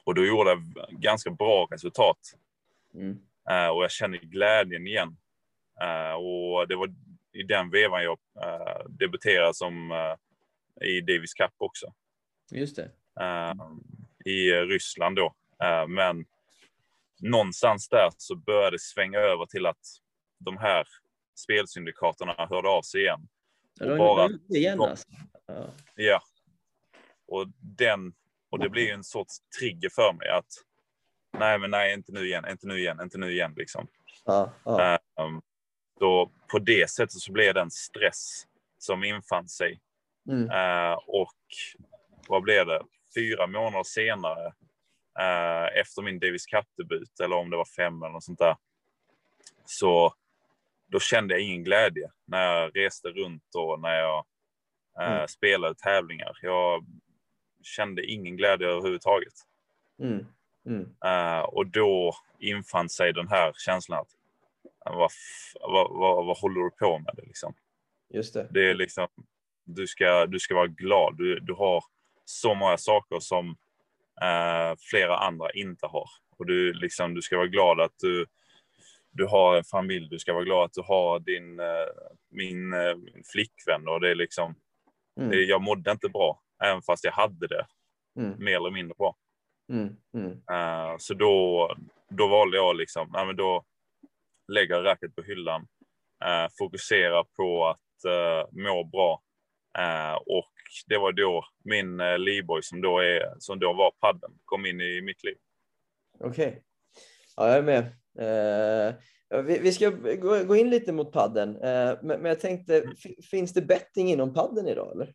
och 0.05 0.14
då 0.14 0.24
gjorde 0.24 0.51
jag 0.51 0.62
ganska 0.91 1.30
bra 1.30 1.68
resultat. 1.70 2.18
Mm. 2.95 3.18
Och 3.74 3.85
jag 3.85 3.91
känner 3.91 4.18
glädjen 4.18 4.87
igen. 4.87 5.16
Och 6.16 6.68
det 6.68 6.76
var 6.76 6.89
i 7.32 7.43
den 7.43 7.70
vevan 7.70 8.03
jag 8.03 8.18
debuterade 8.89 9.55
som 9.55 9.91
i 10.81 11.01
Davis 11.01 11.35
Cup 11.35 11.53
också. 11.57 11.87
Just 12.51 12.77
det. 12.77 12.91
I 14.25 14.53
Ryssland 14.53 15.16
då. 15.16 15.35
men 15.89 16.25
någonstans 17.20 17.89
där 17.89 18.11
så 18.16 18.37
började 18.37 18.70
det 18.70 18.81
svänga 18.81 19.18
över 19.18 19.47
till 19.47 19.66
att 19.66 19.87
de 20.39 20.57
här 20.57 20.87
spelsyndikaterna 21.39 22.47
hörde 22.51 22.68
av 22.68 22.83
sig 22.83 23.01
igen. 23.01 23.29
Ja, 23.81 23.93
och 23.93 23.99
bara, 23.99 24.29
igen 24.49 24.81
alltså. 24.81 25.09
ja. 25.47 25.75
ja. 25.95 26.22
Och, 27.27 27.47
den, 27.61 28.14
och 28.51 28.59
det 28.59 28.68
blir 28.68 28.93
en 28.93 29.05
sorts 29.05 29.41
trigger 29.59 29.89
för 29.89 30.12
mig 30.12 30.29
att 30.29 30.53
nej, 31.39 31.59
men 31.59 31.70
nej, 31.70 31.95
inte 31.95 32.12
nu 32.12 32.27
igen, 32.27 32.45
inte 32.51 32.66
nu 32.66 32.79
igen, 32.79 33.01
inte 33.03 33.18
nu 33.18 33.33
igen 33.33 33.55
liksom. 33.57 33.87
Ja, 34.25 34.53
ja. 34.64 34.99
Um, 35.20 35.43
då 36.01 36.31
på 36.51 36.59
det 36.59 36.91
sättet 36.91 37.20
så 37.20 37.33
blev 37.33 37.55
det 37.55 37.61
en 37.61 37.70
stress 37.70 38.47
som 38.79 39.05
infann 39.05 39.49
sig. 39.49 39.81
Mm. 40.29 40.51
Uh, 40.51 40.99
och 41.07 41.35
vad 42.29 42.43
blev 42.43 42.66
det? 42.66 42.83
Fyra 43.14 43.47
månader 43.47 43.85
senare, 43.85 44.47
uh, 45.20 45.81
efter 45.81 46.03
min 46.03 46.18
Davis 46.18 46.47
Cup-debut, 46.47 47.20
eller 47.20 47.37
om 47.37 47.51
det 47.51 47.57
var 47.57 47.68
fem 47.77 48.03
eller 48.03 48.12
något 48.12 48.25
sånt 48.25 48.39
där, 48.39 48.57
så 49.64 50.14
då 50.87 51.01
kände 51.01 51.35
jag 51.35 51.43
ingen 51.43 51.64
glädje 51.64 52.11
när 52.25 52.55
jag 52.55 52.77
reste 52.77 53.09
runt 53.09 53.55
och 53.55 53.81
när 53.81 53.95
jag 53.95 54.27
uh, 55.01 55.12
mm. 55.12 55.29
spelade 55.29 55.75
tävlingar. 55.75 56.39
Jag 56.43 56.85
kände 57.62 58.07
ingen 58.07 58.37
glädje 58.37 58.68
överhuvudtaget. 58.68 59.35
Mm. 59.99 60.27
Mm. 60.66 60.83
Uh, 61.05 61.41
och 61.41 61.66
då 61.66 62.14
infann 62.39 62.89
sig 62.89 63.12
den 63.12 63.29
här 63.29 63.53
känslan 63.57 64.01
att 64.01 64.09
vad, 64.85 65.11
vad, 65.61 65.91
vad, 65.91 66.27
vad 66.27 66.39
håller 66.39 66.61
du 66.61 66.70
på 66.70 66.99
med? 66.99 67.14
Det, 67.16 67.22
liksom? 67.22 67.55
Just 68.09 68.35
det. 68.35 68.49
det 68.51 68.70
är 68.70 68.75
liksom, 68.75 69.09
du 69.65 69.87
ska, 69.87 70.27
du 70.27 70.39
ska 70.41 70.55
vara 70.55 70.67
glad. 70.67 71.17
Du, 71.17 71.41
du 71.41 71.53
har 71.53 71.85
så 72.25 72.55
många 72.55 72.77
saker 72.77 73.21
som 73.21 73.49
uh, 74.23 74.77
flera 74.91 75.19
andra 75.19 75.51
inte 75.53 75.87
har. 75.87 76.09
Och 76.39 76.47
du, 76.47 76.73
liksom, 76.73 77.15
du 77.15 77.23
ska 77.23 77.37
vara 77.37 77.47
glad 77.47 77.81
att 77.81 77.95
du, 77.99 78.27
du 79.11 79.27
har 79.27 79.57
en 79.57 79.65
familj. 79.65 80.09
Du 80.09 80.19
ska 80.19 80.33
vara 80.33 80.45
glad 80.45 80.65
att 80.65 80.73
du 80.73 80.83
har 80.83 81.21
din 81.21 81.61
uh, 81.61 81.87
min, 82.31 82.69
min 83.05 83.23
flickvän. 83.33 83.89
Och 83.89 84.01
det 84.01 84.11
är 84.11 84.15
liksom, 84.15 84.55
Mm. 85.21 85.49
jag 85.49 85.62
mådde 85.62 85.91
inte 85.91 86.09
bra, 86.09 86.43
även 86.65 86.83
fast 86.83 87.05
jag 87.05 87.12
hade 87.12 87.47
det 87.47 87.67
Mm. 88.19 88.45
mer 88.45 88.57
eller 88.57 88.71
mindre 88.71 88.95
bra. 88.99 89.17
Mm. 89.73 90.31
Uh, 90.51 90.97
så 90.99 91.15
då, 91.15 91.75
då 92.09 92.29
valde 92.29 92.57
jag 92.57 92.77
liksom, 92.77 93.11
nej 93.12 93.27
men 93.27 93.37
då 93.37 93.65
lägger 94.53 94.75
jag 94.75 94.85
racket 94.85 95.15
på 95.17 95.23
hyllan, 95.23 95.61
uh, 96.25 96.49
fokusera 96.59 97.25
på 97.25 97.67
att 97.67 98.11
uh, 98.11 98.62
må 98.65 98.85
bra. 98.85 99.23
Och 100.27 100.53
det 100.87 100.99
var 100.99 101.12
då 101.12 101.45
min 101.64 102.01
uh, 102.01 102.18
livboj 102.18 102.62
som 102.62 102.81
då, 102.81 102.99
är, 102.99 103.35
som 103.39 103.59
då 103.59 103.72
var 103.72 103.91
padden 103.91 104.31
kom 104.45 104.66
in 104.66 104.81
i 104.81 105.01
mitt 105.01 105.25
liv. 105.25 105.37
Okej, 106.20 106.49
okay. 106.49 106.61
ja, 107.37 107.49
jag 107.49 107.57
är 107.57 107.62
med. 107.62 107.85
Vi, 109.47 109.59
vi, 109.59 109.72
ska 109.72 109.91
gå, 109.91 110.45
gå 110.45 110.57
in 110.57 110.70
lite 110.70 110.93
mot 110.93 111.12
padden, 111.12 111.53
men, 112.03 112.20
men 112.20 112.25
jag 112.25 112.41
tänkte, 112.41 112.85
finns 113.31 113.53
det 113.53 113.62
betting 113.62 114.11
inom 114.11 114.35
padden 114.35 114.68
idag 114.68 114.93
eller? 114.93 115.14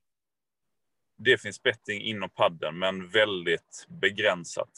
det 1.19 1.37
finns 1.37 1.63
betting 1.63 2.01
inom 2.01 2.29
padden, 2.29 2.79
men 2.79 3.09
väldigt 3.09 3.85
begränsat. 3.87 4.69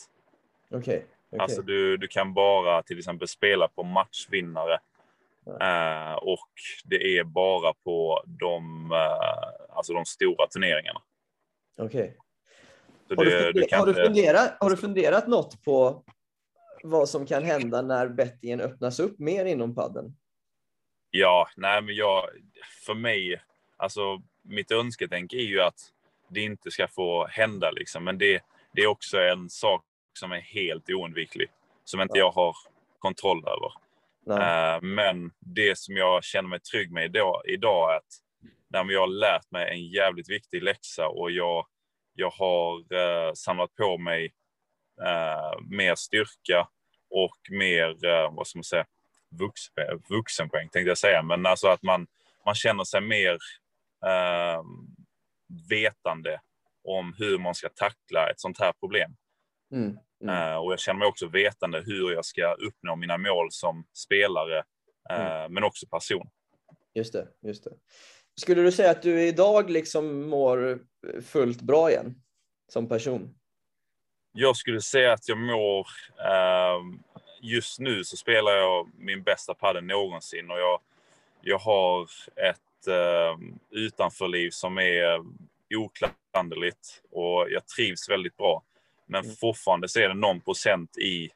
Okej. 0.69 0.79
Okay, 0.79 0.95
okay. 1.29 1.39
Alltså 1.39 1.61
du, 1.61 1.97
du 1.97 2.07
kan 2.07 2.34
bara 2.34 2.84
till 2.84 2.97
exempel 2.97 3.27
spela 3.27 3.67
på 3.67 3.84
matchvinnare. 3.84 4.79
Eh, 5.61 6.13
och 6.13 6.49
det 6.84 7.17
är 7.17 7.23
bara 7.23 7.73
på 7.73 8.23
de, 8.25 8.91
eh, 8.91 9.61
alltså 9.72 9.93
de 9.93 10.05
stora 10.05 10.47
turneringarna. 10.47 11.01
Okej. 11.78 12.01
Okay. 12.01 12.17
Har, 13.17 13.26
du 13.26 13.67
har, 13.76 13.86
du 13.86 13.93
funderat, 13.93 14.57
har 14.59 14.69
du 14.69 14.78
funderat 14.78 15.28
något 15.28 15.63
på 15.63 16.03
vad 16.84 17.09
som 17.09 17.26
kan 17.26 17.43
hända 17.43 17.82
när 17.82 18.07
bettingen 18.07 18.61
öppnas 18.61 18.99
upp 18.99 19.19
mer 19.19 19.45
inom 19.45 19.76
padden? 19.76 20.15
Ja, 21.11 21.47
nej 21.57 21.82
men 21.82 21.95
jag, 21.95 22.30
för 22.86 22.93
mig, 22.93 23.41
alltså 23.78 24.22
mitt 24.41 24.72
önsketänk 24.72 25.34
är 25.34 25.38
ju 25.38 25.61
att 25.61 25.80
det 26.30 26.41
inte 26.41 26.72
ska 26.72 26.88
få 26.88 27.28
hända 27.28 27.72
liksom. 27.72 28.03
Men 28.03 28.17
det, 28.17 28.41
det 28.74 28.82
är 28.82 28.88
också 28.88 29.17
en 29.19 29.49
sak 29.49 29.86
som 30.19 30.32
är 30.32 30.39
helt 30.39 30.89
oundviklig. 30.89 31.47
Som 31.84 32.01
inte 32.01 32.17
ja. 32.17 32.26
jag 32.26 32.32
har 32.32 32.55
kontroll 32.99 33.43
över. 33.47 33.72
Uh, 34.30 34.82
men 34.82 35.32
det 35.39 35.78
som 35.78 35.95
jag 35.95 36.24
känner 36.24 36.49
mig 36.49 36.59
trygg 36.59 36.91
med 36.91 37.05
idag, 37.05 37.41
idag 37.45 37.91
är 37.91 37.97
att 37.97 38.22
när 38.72 38.91
jag 38.91 38.99
har 38.99 39.07
lärt 39.07 39.51
mig 39.51 39.69
en 39.69 39.88
jävligt 39.88 40.30
viktig 40.30 40.63
läxa 40.63 41.07
och 41.07 41.32
jag, 41.32 41.65
jag 42.13 42.30
har 42.30 42.93
uh, 42.93 43.34
samlat 43.34 43.76
på 43.76 43.97
mig 43.97 44.26
uh, 45.01 45.67
mer 45.69 45.95
styrka 45.95 46.67
och 47.09 47.38
mer, 47.51 47.97
vad 48.36 48.47
ska 48.47 48.57
man 48.57 48.63
säga, 48.63 48.86
vux, 49.39 49.61
vuxenpoäng 50.09 50.69
tänkte 50.69 50.89
jag 50.89 50.97
säga. 50.97 51.24
Men 51.24 51.45
alltså 51.45 51.67
att 51.67 51.84
man, 51.84 52.07
man 52.45 52.55
känner 52.55 52.84
sig 52.84 53.01
mer 53.01 53.38
vetande 55.69 56.39
om 56.84 57.15
hur 57.17 57.38
man 57.38 57.55
ska 57.55 57.69
tackla 57.69 58.30
ett 58.30 58.39
sånt 58.39 58.59
här 58.59 58.72
problem. 58.72 59.15
Mm, 59.74 59.97
mm. 60.24 60.36
Uh, 60.36 60.55
och 60.55 60.72
jag 60.72 60.80
känner 60.80 60.99
mig 60.99 61.07
också 61.07 61.28
vetande 61.28 61.84
hur 61.86 62.11
jag 62.11 62.26
ska 62.26 62.53
uppnå 62.53 62.95
mina 62.95 63.17
mål 63.17 63.47
som 63.51 63.86
spelare, 63.93 64.63
mm. 65.09 65.53
men 65.53 65.63
också 65.63 65.88
person. 65.88 66.30
Just 66.93 67.13
det, 67.13 67.28
just 67.41 67.63
det. 67.63 67.72
Skulle 68.41 68.61
du 68.61 68.71
säga 68.71 68.91
att 68.91 69.01
du 69.01 69.21
idag 69.21 69.69
liksom 69.69 70.29
mår 70.29 70.79
fullt 71.21 71.61
bra 71.61 71.91
igen 71.91 72.15
som 72.67 72.89
person? 72.89 73.35
Jag 74.33 74.55
skulle 74.55 74.81
säga 74.81 75.13
att 75.13 75.27
jag 75.29 75.37
mår... 75.37 75.87
Uh, 76.19 76.99
just 77.41 77.79
nu 77.79 78.03
så 78.03 78.17
spelar 78.17 78.51
jag 78.51 78.89
min 78.97 79.23
bästa 79.23 79.53
padel 79.53 79.83
någonsin 79.83 80.51
och 80.51 80.59
jag, 80.59 80.79
jag 81.41 81.57
har 81.57 82.03
ett 82.35 82.87
utanförliv 83.69 84.49
som 84.49 84.77
är 84.77 85.23
oklanderligt 85.75 87.03
och 87.11 87.47
jag 87.49 87.67
trivs 87.67 88.09
väldigt 88.09 88.37
bra. 88.37 88.63
Men 89.05 89.23
Mm. 89.23 89.35
fortfarande 89.35 89.87
så 89.89 89.99
är 89.99 90.07
det 90.07 90.13
någon 90.13 90.41
procent 90.41 90.97
i, 90.97 91.29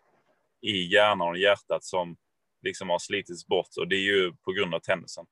i 0.62 0.84
hjärnan 0.94 1.28
och 1.28 1.38
hjärtat 1.38 1.84
som 1.84 2.18
liksom 2.62 2.90
har 2.90 3.00
slitits 3.00 3.48
bort 3.48 3.78
och 3.78 3.88
det 3.88 3.96
är 3.96 4.16
ju 4.16 4.34
på 4.34 4.52
grund 4.52 4.76
av 4.76 4.80
tennisen. 4.80 5.26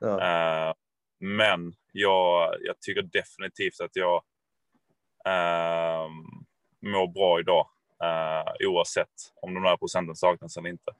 Ja. 0.00 0.20
Eh, 0.20 0.74
men 1.18 1.72
jag, 1.92 2.54
jag 2.60 2.80
tycker 2.80 3.02
definitivt 3.02 3.80
att 3.80 3.96
jag 3.96 4.22
eh, 5.24 6.08
mår 6.80 7.12
bra 7.12 7.40
idag. 7.40 7.66
Eh, 8.02 8.68
oavsett 8.68 9.32
om 9.42 9.54
de 9.54 9.62
där 9.62 9.76
procenten 9.76 10.16
saknas 10.16 10.56
eller 10.56 10.68
inte. 10.68 10.92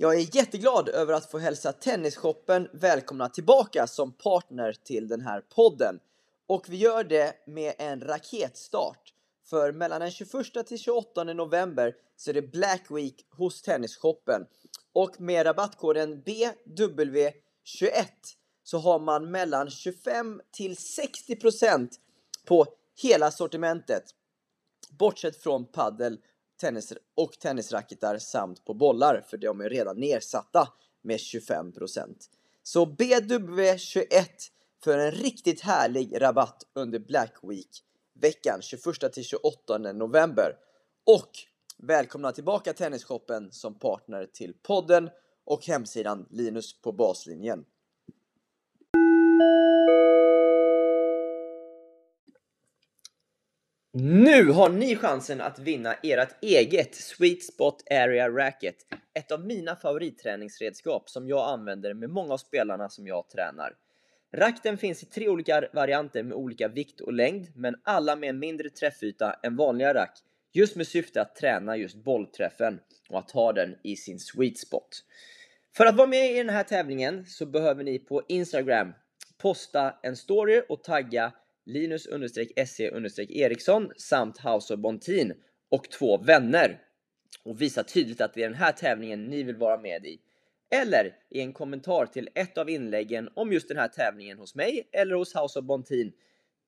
Jag 0.00 0.14
är 0.14 0.36
jätteglad 0.36 0.88
över 0.88 1.14
att 1.14 1.30
få 1.30 1.38
hälsa 1.38 1.72
Tennisshoppen 1.72 2.68
välkomna 2.72 3.28
tillbaka 3.28 3.86
som 3.86 4.12
partner 4.12 4.72
till 4.72 5.08
den 5.08 5.20
här 5.20 5.40
podden. 5.40 6.00
Och 6.46 6.64
vi 6.68 6.76
gör 6.76 7.04
det 7.04 7.32
med 7.46 7.74
en 7.78 8.00
raketstart. 8.00 9.12
För 9.50 9.72
mellan 9.72 10.00
den 10.00 10.10
21 10.10 10.66
till 10.66 10.78
28 10.78 11.24
november 11.24 11.94
så 12.16 12.30
är 12.30 12.34
det 12.34 12.42
Black 12.42 12.90
Week 12.90 13.26
hos 13.30 13.62
Tennisshoppen. 13.62 14.46
Och 14.92 15.20
med 15.20 15.46
rabattkoden 15.46 16.22
BW21 16.22 17.32
så 18.62 18.78
har 18.78 18.98
man 18.98 19.30
mellan 19.30 19.70
25 19.70 20.40
till 20.52 20.74
60% 20.74 21.88
på 22.44 22.66
hela 23.02 23.30
sortimentet. 23.30 24.04
Bortsett 24.90 25.42
från 25.42 25.64
paddel 25.64 26.18
tennis 26.60 26.92
och 27.14 27.32
tennisracketar 27.32 28.18
samt 28.18 28.64
på 28.64 28.74
bollar 28.74 29.24
för 29.30 29.36
de 29.36 29.60
är 29.60 29.70
redan 29.70 30.00
nedsatta 30.00 30.68
med 31.02 31.16
25%. 31.16 32.16
Så 32.62 32.86
BW21 32.86 34.26
för 34.84 34.98
en 34.98 35.10
riktigt 35.10 35.60
härlig 35.60 36.20
rabatt 36.20 36.66
under 36.74 36.98
Black 36.98 37.34
Week 37.42 37.84
veckan 38.20 38.62
21 38.62 39.12
till 39.12 39.24
28 39.24 39.78
november. 39.78 40.56
Och 41.06 41.30
välkomna 41.76 42.32
tillbaka 42.32 42.72
Tennisshoppen 42.72 43.52
som 43.52 43.78
partner 43.78 44.26
till 44.26 44.54
podden 44.62 45.10
och 45.44 45.66
hemsidan 45.66 46.26
Linus 46.30 46.80
på 46.80 46.92
baslinjen. 46.92 47.64
Nu 53.92 54.50
har 54.50 54.68
ni 54.68 54.96
chansen 54.96 55.40
att 55.40 55.58
vinna 55.58 55.94
ert 55.94 56.44
eget 56.44 56.94
Sweet 56.94 57.42
Spot 57.42 57.82
Area 57.90 58.28
Racket. 58.28 58.76
Ett 59.14 59.32
av 59.32 59.46
mina 59.46 59.76
favoritträningsredskap 59.76 61.10
som 61.10 61.28
jag 61.28 61.48
använder 61.48 61.94
med 61.94 62.10
många 62.10 62.34
av 62.34 62.38
spelarna 62.38 62.88
som 62.88 63.06
jag 63.06 63.28
tränar. 63.28 63.76
Rakten 64.32 64.78
finns 64.78 65.02
i 65.02 65.06
tre 65.06 65.28
olika 65.28 65.68
varianter 65.72 66.22
med 66.22 66.36
olika 66.36 66.68
vikt 66.68 67.00
och 67.00 67.12
längd, 67.12 67.46
men 67.54 67.76
alla 67.82 68.16
med 68.16 68.28
en 68.28 68.38
mindre 68.38 68.70
träffyta 68.70 69.36
än 69.42 69.56
vanliga 69.56 69.94
rack. 69.94 70.18
Just 70.52 70.76
med 70.76 70.86
syfte 70.86 71.22
att 71.22 71.36
träna 71.36 71.76
just 71.76 71.96
bollträffen 71.96 72.80
och 73.08 73.18
att 73.18 73.30
ha 73.30 73.52
den 73.52 73.76
i 73.82 73.96
sin 73.96 74.18
sweet 74.18 74.58
spot. 74.58 75.04
För 75.76 75.86
att 75.86 75.96
vara 75.96 76.06
med 76.06 76.32
i 76.32 76.38
den 76.38 76.48
här 76.48 76.64
tävlingen 76.64 77.26
så 77.26 77.46
behöver 77.46 77.84
ni 77.84 77.98
på 77.98 78.22
Instagram 78.28 78.92
posta 79.38 79.94
en 80.02 80.16
story 80.16 80.62
och 80.68 80.84
tagga 80.84 81.32
Linus-SE-Eriksson 81.66 83.92
samt 83.96 84.38
House 84.38 84.74
of 84.74 84.80
Bontin 84.80 85.34
och 85.68 85.90
två 85.90 86.18
vänner 86.18 86.80
och 87.44 87.62
visa 87.62 87.84
tydligt 87.84 88.20
att 88.20 88.34
det 88.34 88.42
är 88.42 88.48
den 88.48 88.58
här 88.58 88.72
tävlingen 88.72 89.24
ni 89.24 89.42
vill 89.42 89.56
vara 89.56 89.80
med 89.80 90.06
i. 90.06 90.20
Eller 90.70 91.16
i 91.30 91.40
en 91.40 91.52
kommentar 91.52 92.06
till 92.06 92.28
ett 92.34 92.58
av 92.58 92.70
inläggen 92.70 93.28
om 93.34 93.52
just 93.52 93.68
den 93.68 93.76
här 93.76 93.88
tävlingen 93.88 94.38
hos 94.38 94.54
mig 94.54 94.88
eller 94.92 95.14
hos 95.14 95.34
House 95.34 95.58
of 95.58 95.64
Bontin 95.64 96.12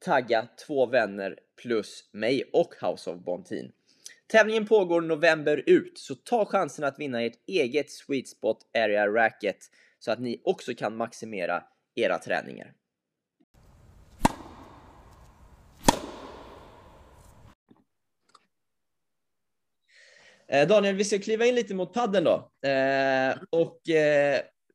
tagga 0.05 0.49
två 0.67 0.87
vänner 0.87 1.39
plus 1.63 2.11
mig 2.13 2.51
och 2.53 2.75
House 2.81 3.11
of 3.11 3.19
Bontin. 3.19 3.73
Tävlingen 4.27 4.67
pågår 4.67 5.01
november 5.01 5.63
ut, 5.67 5.99
så 5.99 6.15
ta 6.15 6.45
chansen 6.45 6.85
att 6.85 6.99
vinna 6.99 7.23
ert 7.23 7.39
eget 7.47 7.91
Sweet 7.91 8.29
Spot 8.29 8.59
Area 8.79 9.07
Racket 9.07 9.59
så 9.99 10.13
att 10.13 10.21
ni 10.21 10.41
också 10.45 10.75
kan 10.75 10.97
maximera 10.97 11.65
era 11.95 12.19
träningar. 12.19 12.73
Eh, 20.53 20.69
Daniel, 20.69 20.95
vi 20.95 21.05
ska 21.05 21.19
kliva 21.19 21.47
in 21.47 21.55
lite 21.55 21.75
mot 21.75 21.95
padden 21.95 22.25
då. 22.25 22.51
Eh, 22.69 23.37
och 23.51 23.81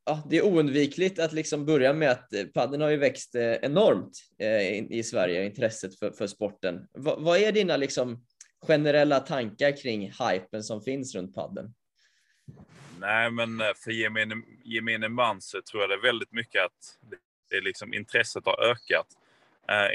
ja, 0.04 0.22
det 0.30 0.36
är 0.36 0.44
oundvikligt 0.44 1.18
att 1.18 1.32
liksom 1.32 1.66
börja 1.66 1.92
med 1.92 2.10
att 2.10 2.32
padden 2.54 2.80
har 2.80 2.88
ju 2.88 2.96
växt 2.96 3.34
enormt 3.34 4.18
i 4.90 5.02
Sverige, 5.02 5.46
intresset 5.46 5.98
för, 5.98 6.10
för 6.10 6.26
sporten. 6.26 6.76
V 6.98 7.12
vad 7.18 7.38
är 7.38 7.52
dina 7.52 7.76
liksom 7.76 8.24
generella 8.66 9.20
tankar 9.20 9.76
kring 9.76 10.12
hypen 10.12 10.62
som 10.62 10.82
finns 10.82 11.14
runt 11.14 11.34
padden? 11.34 11.74
Nej, 13.00 13.30
men 13.30 13.62
för 13.84 13.90
gemene, 13.90 14.34
gemene 14.64 15.08
man 15.08 15.40
så 15.40 15.62
tror 15.62 15.82
jag 15.82 15.90
det 15.90 15.94
är 15.94 16.02
väldigt 16.02 16.32
mycket 16.32 16.64
att 16.64 16.98
det 17.50 17.56
är 17.56 17.62
liksom 17.62 17.94
intresset 17.94 18.46
har 18.46 18.70
ökat. 18.70 19.06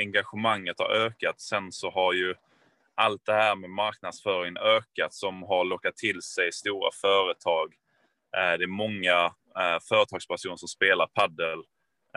engagemanget 0.01 0.79
har 0.79 0.89
ökat. 0.89 1.41
Sen 1.41 1.71
så 1.71 1.91
har 1.91 2.13
ju 2.13 2.35
allt 3.01 3.25
det 3.25 3.33
här 3.33 3.55
med 3.55 3.69
marknadsföringen 3.69 4.57
ökat 4.57 5.13
som 5.13 5.43
har 5.43 5.65
lockat 5.65 5.97
till 5.97 6.21
sig 6.21 6.51
stora 6.51 6.89
företag. 7.01 7.73
Eh, 8.37 8.57
det 8.57 8.63
är 8.63 8.67
många 8.67 9.25
eh, 9.59 9.79
företagspersoner 9.89 10.55
som 10.55 10.67
spelar 10.67 11.07
paddel 11.07 11.59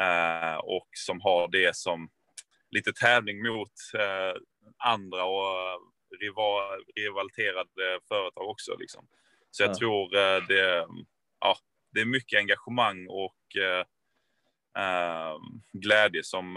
eh, 0.01 0.57
och 0.57 0.89
som 0.93 1.21
har 1.21 1.49
det 1.49 1.77
som 1.77 2.09
lite 2.71 2.93
tävling 2.93 3.43
mot 3.43 3.73
andra 4.79 5.25
och 5.25 5.81
rivaliterade 6.97 8.01
företag 8.09 8.49
också. 8.49 8.77
Liksom. 8.77 9.07
Så 9.51 9.63
jag 9.63 9.71
ja. 9.71 9.75
tror 9.75 10.11
det, 10.49 10.87
ja, 11.41 11.57
det 11.93 12.01
är 12.01 12.05
mycket 12.05 12.39
engagemang 12.39 13.07
och 13.09 13.37
glädje 15.73 16.25
som 16.25 16.57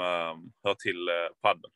hör 0.63 0.73
till 0.73 1.09
padden. 1.41 1.71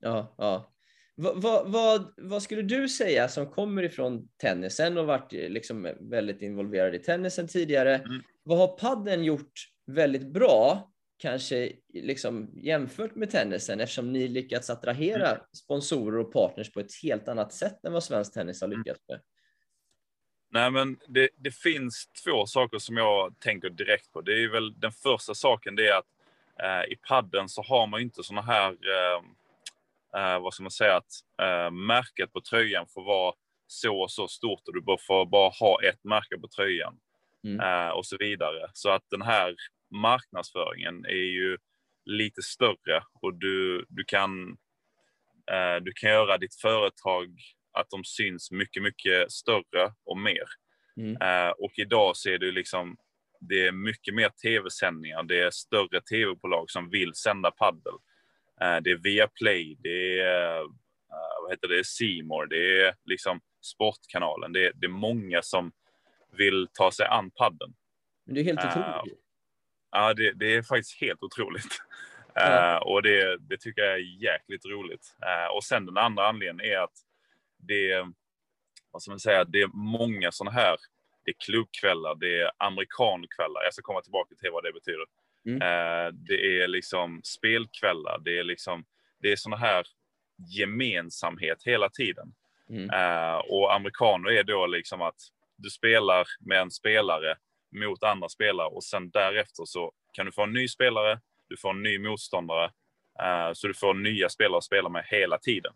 Ja, 0.00 0.34
ja. 0.38 0.73
Vad, 1.16 1.70
vad, 1.70 2.14
vad, 2.16 2.42
skulle 2.42 2.62
du 2.62 2.88
säga 2.88 3.28
som 3.28 3.50
kommer 3.50 3.82
ifrån 3.82 4.28
tennisen 4.36 4.98
och 4.98 5.06
varit 5.06 5.32
liksom 5.32 5.94
väldigt 6.00 6.42
involverad 6.42 6.94
i 6.94 6.98
tennisen 6.98 7.48
tidigare? 7.48 7.94
Mm. 7.94 8.22
Vad 8.42 8.58
har 8.58 8.68
padden 8.68 9.24
gjort 9.24 9.52
väldigt 9.86 10.26
bra, 10.26 10.92
kanske 11.18 11.72
liksom 11.92 12.50
jämfört 12.54 13.14
med 13.14 13.30
tennisen, 13.30 13.80
eftersom 13.80 14.12
ni 14.12 14.28
lyckats 14.28 14.70
attrahera 14.70 15.30
mm. 15.30 15.42
sponsorer 15.56 16.18
och 16.18 16.32
partners 16.32 16.72
på 16.72 16.80
ett 16.80 16.94
helt 17.02 17.28
annat 17.28 17.52
sätt 17.52 17.84
än 17.84 17.92
vad 17.92 18.04
svensk 18.04 18.34
tennis 18.34 18.60
har 18.60 18.68
mm. 18.68 18.78
lyckats 18.78 19.00
med? 19.08 19.20
Nej, 20.50 20.70
men 20.70 20.96
det, 21.08 21.28
det, 21.36 21.50
finns 21.54 22.08
två 22.24 22.46
saker 22.46 22.78
som 22.78 22.96
jag 22.96 23.40
tänker 23.40 23.70
direkt 23.70 24.12
på. 24.12 24.20
Det 24.20 24.32
är 24.44 24.48
väl 24.48 24.80
den 24.80 24.92
första 24.92 25.34
saken, 25.34 25.76
det 25.76 25.88
är 25.88 25.98
att 25.98 26.06
eh, 26.62 26.92
i 26.92 26.96
padden 26.96 27.48
så 27.48 27.62
har 27.62 27.86
man 27.86 28.00
inte 28.00 28.22
såna 28.22 28.42
här 28.42 28.70
eh, 28.70 29.22
eh, 30.16 30.40
vad 30.40 30.54
ska 30.54 30.62
man 30.62 30.70
säga, 30.70 30.96
att 30.96 31.12
eh, 31.42 31.70
märket 31.70 32.32
på 32.32 32.40
tröjan 32.40 32.86
får 32.94 33.04
vara 33.04 33.34
så 33.66 34.00
och 34.00 34.10
så 34.10 34.28
stort 34.28 34.68
och 34.68 34.74
du 34.74 34.96
får 35.06 35.26
bara 35.26 35.50
ha 35.60 35.82
ett 35.82 36.04
märke 36.04 36.38
på 36.38 36.48
tröjan 36.48 36.96
mm. 37.44 37.60
eh, 37.60 37.88
och 37.88 38.06
så 38.06 38.16
vidare. 38.16 38.70
Så 38.72 38.90
att 38.90 39.04
den 39.10 39.22
här 39.22 39.54
marknadsföringen 39.90 41.04
är 41.04 41.30
ju 41.40 41.58
lite 42.04 42.42
större 42.42 43.02
och 43.22 43.34
du, 43.34 43.86
du, 43.88 44.04
kan, 44.04 44.50
eh, 45.52 45.76
du 45.82 45.92
kan 45.92 46.10
göra 46.10 46.38
ditt 46.38 46.54
företag 46.54 47.38
att 47.72 47.90
de 47.90 48.04
syns 48.04 48.50
mycket, 48.50 48.82
mycket 48.82 49.32
större 49.32 49.92
och 50.04 50.18
mer. 50.18 50.44
Mm. 50.96 51.22
Eh, 51.22 51.50
och 51.50 51.72
idag 51.76 52.16
ser 52.16 52.38
du 52.38 52.52
liksom 52.52 52.96
det 53.48 53.66
är 53.66 53.72
mycket 53.72 54.14
mer 54.14 54.28
tv-sändningar, 54.28 55.22
det 55.22 55.40
är 55.40 55.50
större 55.50 56.00
tv-bolag 56.00 56.70
som 56.70 56.90
vill 56.90 57.14
sända 57.14 57.50
paddel. 57.50 57.92
Eh, 58.60 58.76
det 58.76 58.90
är 58.90 58.96
Viaplay, 58.96 59.76
det 59.80 60.20
är, 60.20 60.60
eh, 60.60 60.66
vad 61.42 61.50
heter 61.50 61.68
det, 61.68 61.86
Simor, 61.86 62.46
det 62.46 62.82
är 62.82 62.94
liksom 63.04 63.40
Sportkanalen. 63.60 64.52
Det 64.52 64.66
är, 64.66 64.72
det 64.74 64.86
är 64.86 64.90
många 64.90 65.42
som 65.42 65.72
vill 66.32 66.68
ta 66.72 66.90
sig 66.90 67.06
an 67.06 67.30
padden. 67.30 67.74
Men 68.26 68.34
det 68.34 68.40
är 68.40 68.44
helt 68.44 68.64
uh, 68.64 68.70
otroligt. 68.70 69.18
Ja, 69.90 70.14
det, 70.14 70.32
det, 70.32 70.54
är 70.54 70.62
faktiskt 70.62 71.00
helt 71.00 71.22
otroligt. 71.22 71.64
Ja. 72.36 72.78
Och 72.78 73.02
det, 73.02 73.38
det, 73.38 73.56
tycker 73.56 73.82
jag 73.82 73.92
är 73.92 74.22
jäkligt 74.22 74.66
roligt. 74.66 75.16
Och 75.56 75.64
sen 75.64 75.86
den 75.86 75.96
andra 75.96 76.28
anledningen 76.28 76.60
är 76.60 76.78
att 76.78 76.92
det, 77.58 78.06
vad 78.90 79.02
ska 79.02 79.10
man 79.10 79.20
säga, 79.20 79.44
det 79.44 79.60
är 79.60 79.70
många 79.74 80.32
sådana 80.32 80.50
här, 80.50 80.76
det 81.24 81.30
är 81.30 81.34
klubbkvällar, 81.38 82.14
det 82.14 82.40
är 82.40 82.50
amerikankvällar. 82.58 83.62
Jag 83.64 83.72
ska 83.72 83.82
komma 83.82 84.00
tillbaka 84.00 84.34
till 84.34 84.50
vad 84.50 84.64
det 84.64 84.72
betyder. 84.72 85.06
Mm. 85.46 85.62
Eh, 85.62 86.12
det 86.12 86.62
är 86.62 86.68
liksom 86.68 87.20
spelkvällar, 87.24 88.20
det 88.24 88.38
är 88.38 88.44
liksom, 88.44 88.84
det 89.20 89.32
är 89.32 89.36
såna 89.36 89.56
här 89.56 89.86
gemensamhet 90.58 91.58
hela 91.64 91.88
tiden. 91.90 92.34
Mm. 92.70 92.90
Eh, 92.90 93.36
och 93.36 93.74
amerikaner 93.74 94.30
är 94.30 94.44
då 94.44 94.66
liksom 94.66 95.02
att 95.02 95.16
du 95.56 95.70
spelar 95.70 96.26
med 96.40 96.60
en 96.60 96.70
spelare 96.70 97.36
mot 97.74 98.02
andra 98.02 98.28
spelare 98.28 98.68
och 98.68 98.84
sen 98.84 99.10
därefter 99.10 99.64
så 99.64 99.92
kan 100.12 100.26
du 100.26 100.32
få 100.32 100.42
en 100.42 100.52
ny 100.52 100.68
spelare, 100.68 101.20
du 101.48 101.56
får 101.56 101.70
en 101.70 101.82
ny 101.82 101.98
motståndare, 101.98 102.64
eh, 103.22 103.52
så 103.52 103.68
du 103.68 103.74
får 103.74 103.94
nya 103.94 104.28
spelare 104.28 104.58
att 104.58 104.64
spela 104.64 104.88
med 104.88 105.04
hela 105.06 105.38
tiden. 105.38 105.72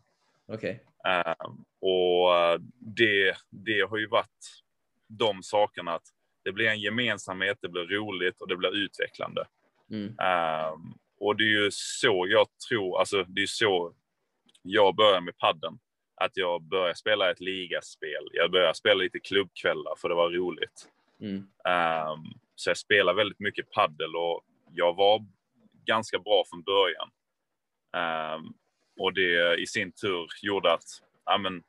Ehm, 1.09 1.65
och 1.81 2.61
det, 2.79 3.37
det 3.51 3.81
har 3.81 3.97
ju 3.97 4.07
varit 4.07 4.63
de 5.07 5.43
sakerna 5.43 5.95
att 5.95 6.07
det 6.45 6.53
blir 6.53 6.69
en 6.69 6.81
gemensamhet, 6.81 7.59
det 7.61 7.69
blir 7.69 7.87
roligt 7.87 8.41
och 8.41 8.49
det 8.49 8.57
blir 8.57 8.77
utvecklande. 8.77 9.45
Mm. 9.91 10.19
Ehm, 10.19 10.95
och 11.21 11.37
det 11.37 11.45
är 11.45 11.63
ju 11.65 11.69
så 11.73 12.27
jag 12.29 12.47
tror, 12.69 12.99
alltså 12.99 13.25
det 13.25 13.43
är 13.43 13.47
så 13.47 13.95
jag 14.63 14.95
börjar 14.97 15.21
med 15.21 15.37
padden. 15.39 15.79
Att 16.21 16.37
jag 16.37 16.63
börjar 16.63 16.95
spela 16.95 17.31
ett 17.31 17.41
ligaspel. 17.41 18.29
Jag 18.33 18.51
börjar 18.51 18.73
spela 18.73 18.95
lite 18.95 19.21
klubbkvällar 19.21 19.95
för 19.99 20.09
det 20.09 20.15
var 20.15 20.31
roligt. 20.31 20.89
Mm. 21.21 21.37
Ehm, 21.69 22.25
så 22.55 22.71
jag 22.71 22.77
spelar 22.77 23.15
väldigt 23.15 23.41
mycket 23.41 23.71
paddel 23.71 24.17
och 24.17 24.43
jag 24.73 24.97
var 24.97 25.27
ganska 25.85 26.19
bra 26.19 26.45
från 26.51 26.63
början. 26.63 27.11
Ehm, 27.97 28.53
och 29.01 29.13
det 29.15 29.61
i 29.61 29.67
sin 29.67 29.93
tur 29.93 30.27
gjorde 30.43 30.73
att 30.73 30.85
ja, 31.25 31.39
men, 31.39 31.63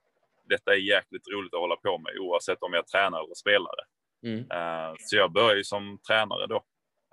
detta 0.49 0.71
är 0.73 0.77
jäkligt 0.77 1.27
roligt 1.27 1.53
att 1.53 1.59
hålla 1.59 1.75
på 1.75 1.97
med 1.97 2.17
oavsett 2.19 2.63
om 2.63 2.73
jag 2.73 2.87
tränar 2.87 3.23
eller 3.23 3.35
spelar 3.35 3.71
det. 3.75 3.85
Mm. 4.29 4.39
Eh, 4.51 4.95
Så 4.99 5.15
jag 5.15 5.31
började 5.31 5.57
ju 5.57 5.63
som 5.63 5.99
tränare 6.07 6.47
då. 6.47 6.63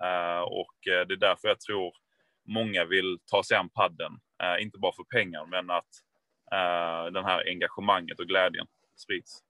Eh, 0.03 0.41
Och 0.41 0.87
eh, 0.87 1.07
det 1.07 1.13
är 1.13 1.17
därför 1.17 1.47
jag 1.47 1.59
tror 1.59 1.93
många 2.47 2.85
vill 2.85 3.19
ta 3.25 3.43
sig 3.43 3.57
an 3.57 3.69
padden. 3.69 4.11
Eh, 4.43 4.63
Inte 4.63 4.77
bara 4.79 4.91
för 4.93 5.03
pengar, 5.03 5.45
men 5.45 5.69
att 5.69 5.89
eh, 6.51 7.11
den 7.13 7.25
här 7.25 7.43
engagemanget 7.47 8.19
och 8.19 8.27
glädjen 8.27 8.67
sprids. 8.95 9.43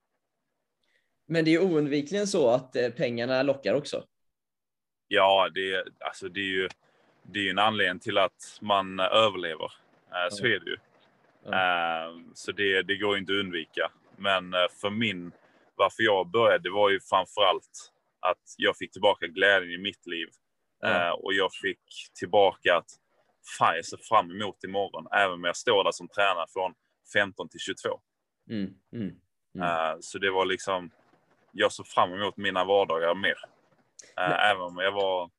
Men 1.26 1.44
det 1.44 1.54
är 1.54 1.62
oundvikligen 1.62 2.26
så 2.26 2.50
att 2.50 2.76
pengarna 2.96 3.42
lockar 3.42 3.74
också. 3.74 4.04
Ja, 5.08 5.48
det, 5.54 5.74
är- 5.74 5.88
alltså 6.00 6.28
det 6.28 6.40
är 6.40 6.44
ju 6.50 6.68
det 7.22 7.46
är 7.46 7.50
en 7.50 7.58
anledning 7.58 8.00
till 8.00 8.18
att 8.18 8.58
man 8.60 9.00
överlever. 9.00 9.72
Så 10.30 10.46
är 10.46 10.60
det 10.60 10.70
ju. 10.70 10.76
Eh, 11.52 12.16
Så 12.34 12.52
det, 12.52 12.82
det 12.82 12.96
går 12.96 13.18
inte 13.18 13.32
att 13.32 13.38
undvika. 13.38 13.90
Men 14.16 14.52
för 14.80 14.90
min, 14.90 15.32
varför 15.74 16.02
jag 16.02 16.26
började, 16.30 16.58
det 16.62 16.70
var 16.70 16.90
ju 16.90 17.00
framför 17.00 17.42
allt 17.42 17.92
att 18.20 18.42
jag 18.56 18.76
fick 18.76 18.92
tillbaka 18.92 19.26
glädjen 19.26 19.72
i 19.72 19.78
mitt 19.78 20.06
liv. 20.06 20.28
Ja. 20.80 21.06
Eh, 21.08 21.10
och 21.10 21.32
jag 21.34 21.52
fick 21.52 21.80
tillbaka 22.18 22.76
att 22.76 22.90
fan, 23.58 23.76
jag 23.76 23.84
ser 23.84 23.96
fram 23.96 24.30
emot 24.30 24.64
imorgon, 24.64 25.06
även 25.12 25.32
om 25.34 25.44
jag 25.44 25.56
står 25.56 25.84
där 25.84 25.92
som 25.92 26.08
tränare 26.08 26.46
från 26.52 26.74
15 27.12 27.48
till 27.48 27.60
22. 27.60 28.00
Mm. 28.50 28.74
Mm. 28.92 29.20
Mm. 29.54 29.68
Eh, 29.68 29.96
så 30.00 30.18
det 30.18 30.30
var 30.30 30.44
liksom, 30.46 30.90
jag 31.52 31.72
såg 31.72 31.86
fram 31.86 32.12
emot 32.12 32.36
mina 32.36 32.64
vardagar 32.64 33.14
mer. 33.14 33.36
Men- 34.16 34.32
Även 34.32 34.62
om 34.62 34.78
jag 34.78 34.92
var 34.92 35.30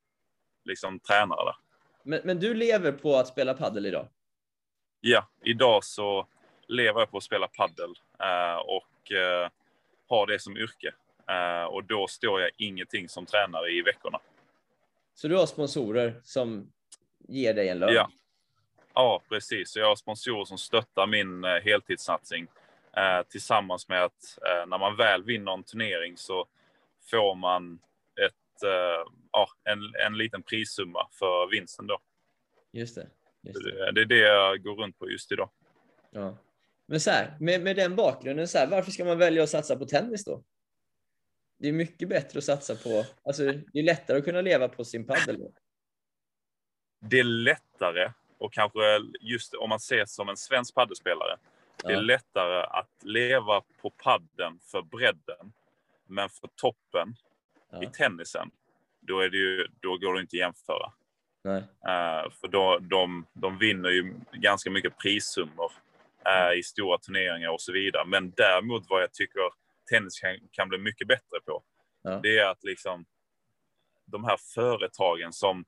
liksom 0.64 1.00
tränare 1.00 1.44
där. 1.44 1.56
Men, 2.02 2.20
men 2.24 2.40
du 2.40 2.54
lever 2.54 2.92
på 2.92 3.16
att 3.16 3.28
spela 3.28 3.54
paddel 3.54 3.86
idag? 3.86 4.08
Ja, 5.00 5.28
idag 5.44 5.84
så 5.84 6.26
lever 6.68 7.00
jag 7.00 7.10
på 7.10 7.16
att 7.16 7.22
spela 7.22 7.48
paddel 7.48 7.90
och 8.64 9.12
har 10.08 10.26
det 10.26 10.38
som 10.38 10.56
yrke. 10.56 10.94
Eh, 11.30 11.64
och 11.64 11.84
då 11.84 12.06
står 12.06 12.40
jag 12.40 12.50
ingenting 12.56 13.08
som 13.08 13.26
tränare 13.26 13.70
i 13.70 13.82
veckorna. 13.82 14.20
Så 15.14 15.28
du 15.28 15.36
har 15.36 15.46
sponsorer 15.46 16.20
som 16.24 16.72
ger 17.28 17.54
dig 17.54 17.68
en 17.68 17.78
lön? 17.78 17.94
Ja. 17.94 18.10
Ja, 18.94 19.22
precis. 19.28 19.70
Så 19.70 19.78
jag 19.78 19.86
har 19.86 19.96
sponsorer 19.96 20.44
som 20.44 20.58
stöttar 20.58 21.06
min 21.06 21.44
eh, 21.44 21.50
heltidssatsning 21.50 22.46
eh, 22.96 23.22
tillsammans 23.28 23.88
med 23.88 24.04
att 24.04 24.38
när 24.66 24.78
man 24.78 24.96
väl 24.96 25.24
vinner 25.24 25.52
en 25.52 25.62
turnering 25.62 26.16
så 26.16 26.46
får 27.10 27.34
man 27.34 27.80
ett, 28.26 28.68
ja, 29.32 29.48
en, 29.64 29.78
en 30.06 30.18
liten 30.18 30.42
prissumma 30.42 31.08
för 31.12 31.50
vinsten 31.50 31.86
då. 31.86 31.98
Just 32.72 32.94
det. 32.94 33.06
Just 33.42 33.64
det. 33.64 33.92
Det, 33.92 33.92
det 33.92 34.00
är 34.00 34.06
det 34.06 34.18
jag 34.18 34.62
går 34.62 34.74
runt 34.74 34.98
på 34.98 35.10
just 35.10 35.32
idag. 35.32 35.50
Ja. 36.10 36.36
Men 36.86 37.00
så 37.00 37.10
här, 37.10 37.36
med, 37.40 37.62
med 37.62 37.76
den 37.76 37.96
bakgrunden, 37.96 38.48
så 38.48 38.58
här, 38.58 38.66
varför 38.66 38.90
ska 38.90 39.04
man 39.04 39.18
välja 39.18 39.42
att 39.42 39.50
satsa 39.50 39.76
på 39.76 39.84
tennis 39.84 40.24
då? 40.24 40.42
Det 41.60 41.68
är 41.68 41.72
mycket 41.72 42.08
bättre 42.08 42.38
att 42.38 42.44
satsa 42.44 42.76
på, 42.76 43.04
alltså 43.24 43.42
det 43.72 43.78
är 43.78 43.82
lättare 43.82 44.18
att 44.18 44.24
kunna 44.24 44.40
leva 44.40 44.68
på 44.68 44.84
sin 44.84 45.06
paddel. 45.06 45.38
då. 45.38 45.52
Det 47.00 47.18
är 47.18 47.24
lättare 47.24 48.12
och 48.38 48.52
kanske 48.52 48.78
just 49.20 49.54
om 49.54 49.68
man 49.68 49.80
ser 49.80 50.04
som 50.04 50.28
en 50.28 50.36
svensk 50.36 50.74
paddelspelare. 50.74 51.36
Det 51.84 51.88
är 51.88 51.92
Ja. 51.92 52.00
lättare 52.00 52.62
att 52.62 52.90
leva 53.02 53.62
på 53.80 53.90
padden 53.90 54.58
för 54.70 54.82
bredden. 54.82 55.52
Men 56.06 56.28
för 56.28 56.48
toppen 56.56 57.08
i 57.72 57.84
Ja. 57.84 57.90
tennisen, 57.90 58.50
då, 59.00 59.20
är 59.20 59.28
det 59.30 59.36
ju, 59.36 59.66
då 59.80 59.98
går 59.98 60.14
det 60.14 60.20
inte 60.20 60.36
att 60.36 60.40
jämföra. 60.40 60.92
Eh, 61.88 62.30
för 62.30 62.48
då, 62.48 62.78
de, 62.78 63.26
de 63.32 63.58
vinner 63.58 63.88
ju 63.90 64.14
ganska 64.32 64.70
mycket 64.70 64.98
prissummor 64.98 65.72
eh, 66.26 66.58
i 66.58 66.62
stora 66.62 66.98
turneringar 66.98 67.48
och 67.50 67.60
så 67.60 67.72
vidare. 67.72 68.04
Men 68.06 68.30
däremot 68.36 68.84
vad 68.88 69.02
jag 69.02 69.12
tycker 69.12 69.40
tennis 69.90 70.20
kan, 70.20 70.36
kan 70.52 70.68
bli 70.68 70.78
mycket 70.78 71.08
bättre 71.08 71.40
på, 71.46 71.62
Ja. 72.02 72.20
det 72.22 72.38
är 72.38 72.46
att 72.50 72.64
liksom 72.64 73.04
de 74.06 74.24
här 74.24 74.36
företagen 74.54 75.32
som 75.32 75.64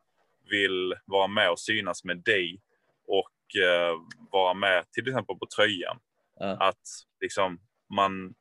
vill 0.51 0.95
vara 1.05 1.27
med 1.27 1.51
och 1.51 1.61
synas 1.61 2.05
med 2.05 2.17
dig 2.19 2.61
och 3.07 3.57
eh, 3.63 3.97
vara 4.31 4.55
med 4.55 4.91
till 4.93 5.09
exempel 5.09 5.37
på 5.37 5.47
tröjan. 5.57 5.99
Ja. 6.39 6.47
Att 6.61 6.83
liksom 7.21 7.61
man, 7.91 8.35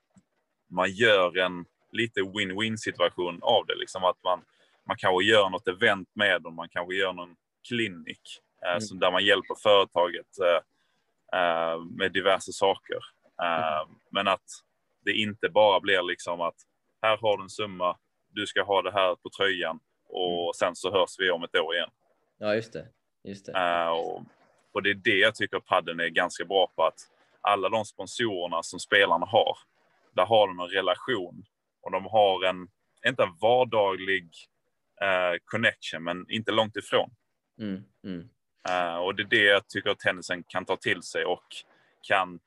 man 0.70 0.92
gör 0.92 1.38
en 1.38 1.66
lite 1.92 2.22
win-win 2.22 2.78
situation 2.78 3.40
av 3.42 3.66
det. 3.66 3.76
Liksom 3.76 4.04
att 4.04 4.24
man, 4.24 4.42
man 4.88 4.98
kanske 4.98 5.24
gör 5.24 5.50
något 5.50 5.68
event 5.68 6.10
med 6.14 6.42
dem, 6.42 6.56
man 6.56 6.70
kanske 6.70 6.96
gör 6.96 7.14
någon 7.14 7.36
klinik 7.68 8.22
eh, 8.66 8.72
Mm. 8.92 9.00
där 9.00 9.12
man 9.12 9.26
hjälper 9.26 9.56
företaget 9.64 10.28
eh, 10.40 11.40
eh, 11.40 11.80
med 11.80 12.12
diverse 12.12 12.54
saker. 12.54 13.00
Eh, 13.42 13.88
Men 14.10 14.28
att 14.28 14.50
det 15.06 15.12
inte 15.12 15.50
bara 15.50 15.80
blir 15.80 16.04
liksom 16.04 16.42
att 16.42 16.56
här 17.02 17.18
har 17.18 17.38
du 17.38 17.44
en 17.44 17.50
summa, 17.50 17.98
du 18.30 18.48
ska 18.48 18.64
ha 18.64 18.82
det 18.82 18.92
här 18.92 19.16
på 19.16 19.30
tröjan 19.38 19.80
och 20.10 20.56
sen 20.56 20.76
så 20.76 20.92
hörs 20.92 21.20
vi 21.20 21.32
om 21.32 21.44
ett 21.44 21.56
år 21.56 21.76
igen. 21.76 21.90
ja, 22.38 22.56
just 22.56 22.74
det. 22.74 22.88
Just 23.24 23.46
det. 23.46 23.52
Eh, 23.52 23.88
och, 23.88 24.24
och 24.72 24.84
det 24.84 24.90
är 24.90 24.94
det 24.94 25.18
jag 25.18 25.36
tycker 25.36 25.60
padden 25.60 26.00
är 26.00 26.08
ganska 26.08 26.46
bra 26.46 26.72
på. 26.76 26.84
Att 26.84 27.00
alla 27.42 27.70
de 27.70 27.86
sponsorerna 27.86 28.64
som 28.64 28.80
spelarna 28.80 29.26
har, 29.26 29.58
där 30.16 30.26
har 30.26 30.48
de 30.48 30.60
en 30.60 30.68
relation. 30.68 31.44
Och 31.82 31.92
de 31.92 32.06
har 32.06 32.46
en, 32.46 32.68
inte 33.08 33.24
en 33.24 33.38
vardaglig 33.42 34.30
eh, 35.02 35.38
connection, 35.46 36.04
men 36.04 36.26
inte 36.30 36.52
långt 36.52 36.76
ifrån. 36.76 37.10
Mm. 37.60 37.84
Mm. 38.04 38.30
Eh, 38.70 38.96
och 38.96 39.16
det 39.16 39.24
är 39.24 39.28
det 39.28 39.44
jag 39.44 39.68
tycker 39.68 39.90
att 39.90 40.00
tennisen 40.00 40.44
kan 40.48 40.66
ta 40.66 40.78
till 40.78 41.04
sig 41.04 41.26
och 41.26 41.46
kan 42.02 42.40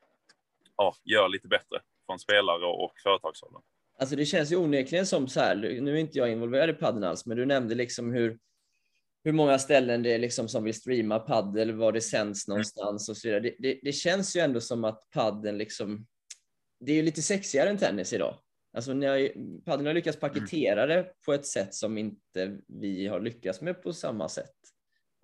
ja, 0.76 0.94
göra 1.04 1.28
lite 1.28 1.48
bättre 1.48 1.80
från 2.06 2.18
spelare 2.18 2.66
och 2.66 2.92
företagshåll. 3.02 3.62
Alltså 3.98 4.16
det 4.16 4.24
känns 4.24 4.52
ju 4.52 4.56
onekligen 4.56 5.06
som 5.06 5.28
så 5.28 5.40
här, 5.40 5.56
nu 5.56 5.94
är 5.94 5.96
inte 5.96 6.18
jag 6.18 6.30
involverad 6.30 6.70
i 6.70 6.72
padden 6.72 7.04
alls, 7.04 7.26
men 7.26 7.36
du 7.36 7.46
nämnde 7.46 7.74
liksom 7.74 8.12
hur, 8.12 8.38
hur 9.24 9.32
många 9.32 9.58
ställen 9.58 10.02
det 10.02 10.14
är 10.14 10.18
liksom 10.18 10.48
som 10.48 10.64
vill 10.64 10.74
streama 10.74 11.18
paddel, 11.18 11.72
var 11.72 11.92
det 11.92 12.00
sänds 12.00 12.48
någonstans 12.48 13.08
och 13.08 13.16
så 13.16 13.28
vidare. 13.28 13.40
Det, 13.40 13.54
det, 13.58 13.80
det 13.82 13.92
känns 13.92 14.36
ju 14.36 14.40
ändå 14.40 14.60
som 14.60 14.84
att 14.84 15.10
padden 15.10 15.58
liksom, 15.58 16.06
det 16.80 16.92
är 16.92 16.96
ju 16.96 17.02
lite 17.02 17.22
sexigare 17.22 17.70
än 17.70 17.78
tennis 17.78 18.12
idag. 18.12 18.38
Alltså 18.76 18.92
har 18.92 19.60
padden 19.64 19.86
har 19.86 19.94
lyckats 19.94 20.20
paketera 20.20 20.86
det 20.86 21.12
på 21.24 21.32
ett 21.32 21.46
sätt 21.46 21.74
som 21.74 21.98
inte 21.98 22.58
vi 22.66 23.06
har 23.06 23.20
lyckats 23.20 23.60
med 23.60 23.82
på 23.82 23.92
samma 23.92 24.28
sätt. 24.28 24.54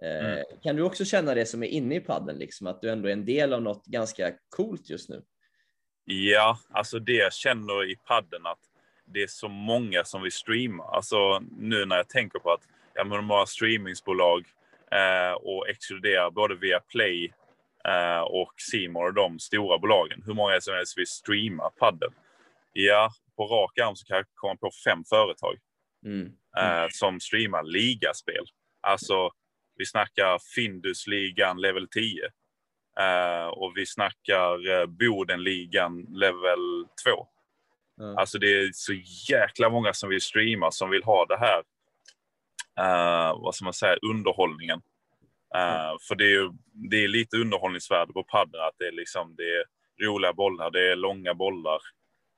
Eh, 0.03 0.26
Mm. 0.26 0.45
Kan 0.62 0.76
du 0.76 0.83
också 0.83 1.05
känna 1.05 1.35
det 1.35 1.47
som 1.47 1.62
är 1.62 1.66
inne 1.66 1.95
i 1.95 2.01
padden, 2.01 2.39
liksom, 2.39 2.66
att 2.66 2.81
du 2.81 2.91
ändå 2.91 3.09
är 3.09 3.12
en 3.12 3.24
del 3.24 3.53
av 3.53 3.62
något 3.62 3.87
ganska 3.87 4.33
coolt 4.49 4.91
just 4.91 5.09
nu? 5.09 5.22
Ja, 6.05 6.59
alltså 6.71 6.99
det 6.99 7.13
jag 7.13 7.33
känner 7.33 7.91
i 7.91 7.97
padden 7.97 8.47
att 8.47 8.59
det 9.07 9.23
är 9.23 9.27
så 9.27 9.49
många 9.49 10.05
som 10.05 10.23
vill 10.23 10.33
streama. 10.33 10.85
Alltså 10.85 11.39
nu 11.59 11.85
när 11.85 11.97
jag 11.97 12.09
tänker 12.09 12.39
på 12.39 12.53
att 12.53 12.63
ja, 12.95 13.05
men 13.05 13.17
de 13.17 13.31
har 13.31 13.47
streamingsbolag 13.47 14.47
eh, 14.93 15.33
och 15.33 15.69
exkluderar 15.69 16.31
både 16.31 16.55
via 16.55 16.81
Play 16.81 17.33
eh, 17.85 18.21
och 18.21 18.55
More 18.89 19.09
och 19.09 19.15
de 19.15 19.39
stora 19.39 19.79
bolagen. 19.79 20.23
Hur 20.27 20.35
många 20.35 20.61
som 20.61 20.75
helst 20.75 20.99
vill 20.99 21.07
streama 21.07 21.71
padden? 21.71 22.13
Ja, 22.73 23.11
på 23.37 23.47
rak 23.47 23.79
arm 23.79 23.97
så 23.97 24.07
kan 24.07 24.17
jag 24.17 24.27
komma 24.35 24.57
på 24.57 24.71
fem 24.85 25.05
företag 25.05 25.57
Mm. 26.07 26.33
eh, 26.57 26.87
som 26.91 27.21
streamar 27.21 27.63
ligaspel. 27.63 28.45
Alltså, 28.81 29.31
vi 29.77 29.87
snackar 29.87 30.39
Findusligan 30.55 31.61
level 31.61 31.89
10. 31.89 32.31
Eh, 33.01 33.47
och 33.47 33.73
vi 33.77 33.87
snackar 33.87 34.71
eh, 34.71 34.87
Bodenligan 34.87 36.07
level 36.11 36.87
2. 37.05 37.27
Ja. 37.97 38.21
Alltså 38.21 38.39
det 38.39 38.47
är 38.47 38.71
så 38.73 38.93
jäkla 39.29 39.71
många 39.71 39.93
som 39.93 40.09
vill 40.11 40.21
streama, 40.21 40.71
som 40.71 40.91
vill 40.91 41.05
ha 41.05 41.27
det 41.27 41.39
här, 41.39 41.63
eh, 42.79 43.41
vad 43.41 43.55
ska 43.55 43.65
man 43.65 43.75
säga, 43.75 43.97
underhållningen. 44.03 44.83
Eh, 45.55 45.95
För 46.09 46.15
det 46.15 46.25
är 46.25 46.31
ju 46.31 46.51
det 46.91 47.05
är 47.05 47.09
lite 47.09 47.37
underhållningsvärde 47.37 48.13
på 48.13 48.25
padden, 48.25 48.61
att 48.61 48.75
det 48.79 48.87
är 48.87 48.93
liksom, 48.93 49.35
det 49.37 49.43
är 49.43 49.65
roliga 50.07 50.33
bollar, 50.33 50.71
det 50.71 50.93
är 50.93 50.97
långa 50.97 51.35
bollar. 51.35 51.81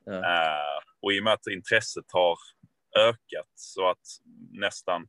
Ja. 0.05 0.13
Eh, 0.13 0.83
och 1.03 1.13
i 1.13 1.21
och 1.21 1.25
med 1.25 1.33
att 1.33 1.47
intresset 1.47 2.05
har 2.13 2.39
ökat 2.99 3.51
så 3.55 3.89
att 3.89 4.07
nästan, 4.51 5.09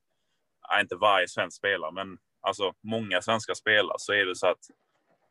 inte 0.80 0.96
varje 0.96 1.28
svensk 1.28 1.58
spelare, 1.58 1.92
men 1.92 2.18
alltså 2.42 2.74
många 2.84 3.22
svenska 3.22 3.56
spelare 3.56 3.96
så 4.00 4.14
är 4.14 4.26
det 4.26 4.36
så 4.36 4.48
att 4.48 4.66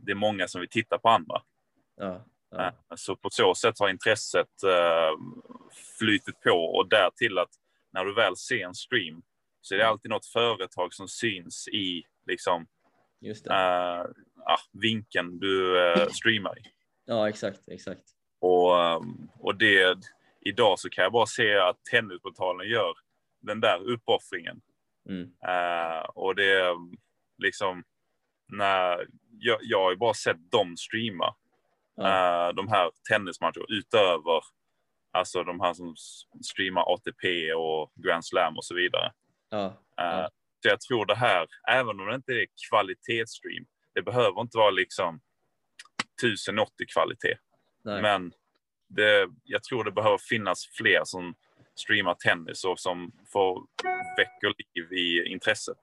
det 0.02 0.12
är 0.12 0.16
många 0.16 0.48
som 0.48 0.60
vill 0.60 0.70
titta 0.70 0.98
på 0.98 1.08
andra. 1.08 1.42
Ja, 1.96 2.24
ja. 2.50 2.66
Eh, 2.66 2.72
Så 2.96 3.16
på 3.16 3.30
så 3.30 3.54
sätt 3.54 3.78
har 3.78 3.88
intresset 3.88 4.62
eh, 4.62 5.18
flytit 5.98 6.40
på 6.40 6.50
och 6.50 6.88
därtill 6.88 7.38
att 7.38 7.50
när 7.92 8.04
du 8.04 8.14
väl 8.14 8.36
ser 8.36 8.64
en 8.64 8.74
stream 8.74 9.22
så 9.60 9.74
är 9.74 9.78
det 9.78 9.86
alltid 9.88 10.10
något 10.10 10.26
företag 10.26 10.94
som 10.94 11.08
syns 11.08 11.68
i 11.68 12.04
liksom 12.26 12.66
Just 13.20 13.44
det. 13.44 13.54
ah, 13.54 14.58
vinkeln 14.72 15.38
du 15.38 15.76
streamar 16.12 16.58
i. 16.58 16.62
Ja, 17.04 17.28
exakt, 17.28 17.68
exakt. 17.68 18.02
Och, 18.40 18.80
ehm, 18.82 19.28
och 19.38 19.56
det, 19.56 19.98
idag 20.40 20.78
så 20.78 20.90
kan 20.90 21.02
jag 21.02 21.12
bara 21.12 21.26
se 21.26 21.54
att 21.58 21.84
Tennisportalen 21.90 22.68
gör 22.68 22.94
den 23.40 23.60
där 23.60 23.90
uppoffringen. 23.90 24.60
Mm. 25.08 25.22
Eh, 25.22 26.00
och 26.14 26.34
det 26.34 26.52
är 26.52 26.74
liksom, 27.38 27.84
när, 28.52 29.06
jag, 29.38 29.58
jag 29.62 29.82
har 29.82 29.90
ju 29.90 29.96
bara 29.96 30.14
sett 30.14 30.50
dem 30.50 30.76
streama 30.76 31.34
Ja, 31.96 32.48
eh, 32.48 32.54
de 32.54 32.68
här 32.68 32.90
tennismatcherna 33.08 33.64
utöver 33.68 34.42
alltså 35.12 35.44
de 35.44 35.60
här 35.60 35.74
som 35.74 35.94
streamar 36.44 36.94
ATP 36.94 37.52
och 37.52 37.92
Grand 37.94 38.24
Slam 38.24 38.56
och 38.56 38.64
så 38.64 38.74
vidare. 38.74 39.12
ja, 39.50 39.76
Ja. 39.96 40.30
Så 40.62 40.68
jag 40.68 40.80
tror 40.80 41.06
det 41.06 41.14
här, 41.14 41.46
även 41.68 42.00
om 42.00 42.06
det 42.06 42.14
inte 42.14 42.32
är 42.32 42.46
kvalitetsstream, 42.70 43.64
det 43.94 44.02
behöver 44.02 44.40
inte 44.40 44.58
vara 44.58 44.70
liksom 44.70 45.20
1080 46.22 46.72
kvalitet. 46.92 47.36
nej. 47.84 48.02
Men 48.02 48.32
det, 48.88 49.28
jag 49.44 49.62
tror 49.62 49.84
det 49.84 49.92
behöver 49.92 50.18
finnas 50.18 50.66
fler 50.66 51.00
som 51.04 51.34
streamar 51.74 52.14
tennis 52.14 52.64
och 52.64 52.80
som 52.80 53.12
får 53.32 53.66
väcker 54.16 54.54
liv 54.58 54.92
i 54.92 55.26
intresset. 55.26 55.78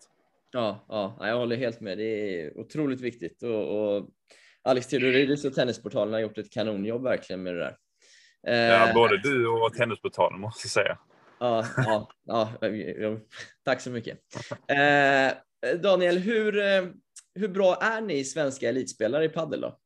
Ja, 0.51 0.85
ja, 0.87 1.27
jag 1.27 1.37
håller 1.37 1.55
helt 1.55 1.81
med. 1.81 1.97
Det 1.97 2.03
är 2.03 2.59
otroligt 2.59 3.01
viktigt 3.01 3.43
och, 3.43 3.97
och 3.97 4.09
Alex 4.63 4.87
Theodoridis 4.87 5.45
och 5.45 5.53
Tennisportalen 5.53 6.13
har 6.13 6.19
gjort 6.19 6.37
ett 6.37 6.51
kanonjobb 6.53 7.03
verkligen 7.03 7.43
med 7.43 7.53
det 7.53 7.59
där. 7.59 7.77
Ja, 8.41 8.87
Eh, 8.87 8.93
både 8.93 9.17
du 9.17 9.47
och 9.47 9.73
Tennisportalen 9.73 10.39
måste 10.39 10.65
jag 10.65 10.71
säga. 10.71 10.97
Ja, 11.39 11.65
ja, 11.77 12.09
ja, 12.25 12.67
ja, 12.99 13.17
tack 13.65 13.81
så 13.81 13.89
mycket. 13.89 14.19
Eh, 14.67 15.33
Daniel, 15.81 16.17
hur, 16.17 16.57
eh, 16.57 16.87
hur 17.35 17.47
bra 17.47 17.75
är 17.75 18.01
ni 18.01 18.23
svenska 18.23 18.69
elitspelare 18.69 19.25
i 19.25 19.29
padel 19.29 19.61
då? 19.61 19.79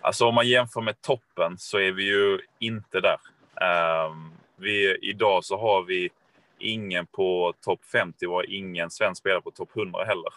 Alltså 0.00 0.26
om 0.26 0.34
man 0.34 0.48
jämför 0.48 0.80
med 0.80 1.00
toppen 1.00 1.58
så 1.58 1.78
är 1.78 1.92
vi 1.92 2.04
ju 2.04 2.38
inte 2.60 3.00
där. 3.00 3.18
Ehm, 3.60 4.30
vi, 4.56 4.96
idag 5.02 5.44
så 5.44 5.56
har 5.56 5.82
vi 5.82 6.10
ingen 6.58 7.06
på 7.06 7.54
topp 7.60 7.84
50 7.84 8.26
och 8.26 8.44
ingen 8.44 8.90
svensk 8.90 9.18
spelare 9.18 9.42
på 9.42 9.50
topp 9.50 9.76
100 9.76 10.04
heller. 10.04 10.32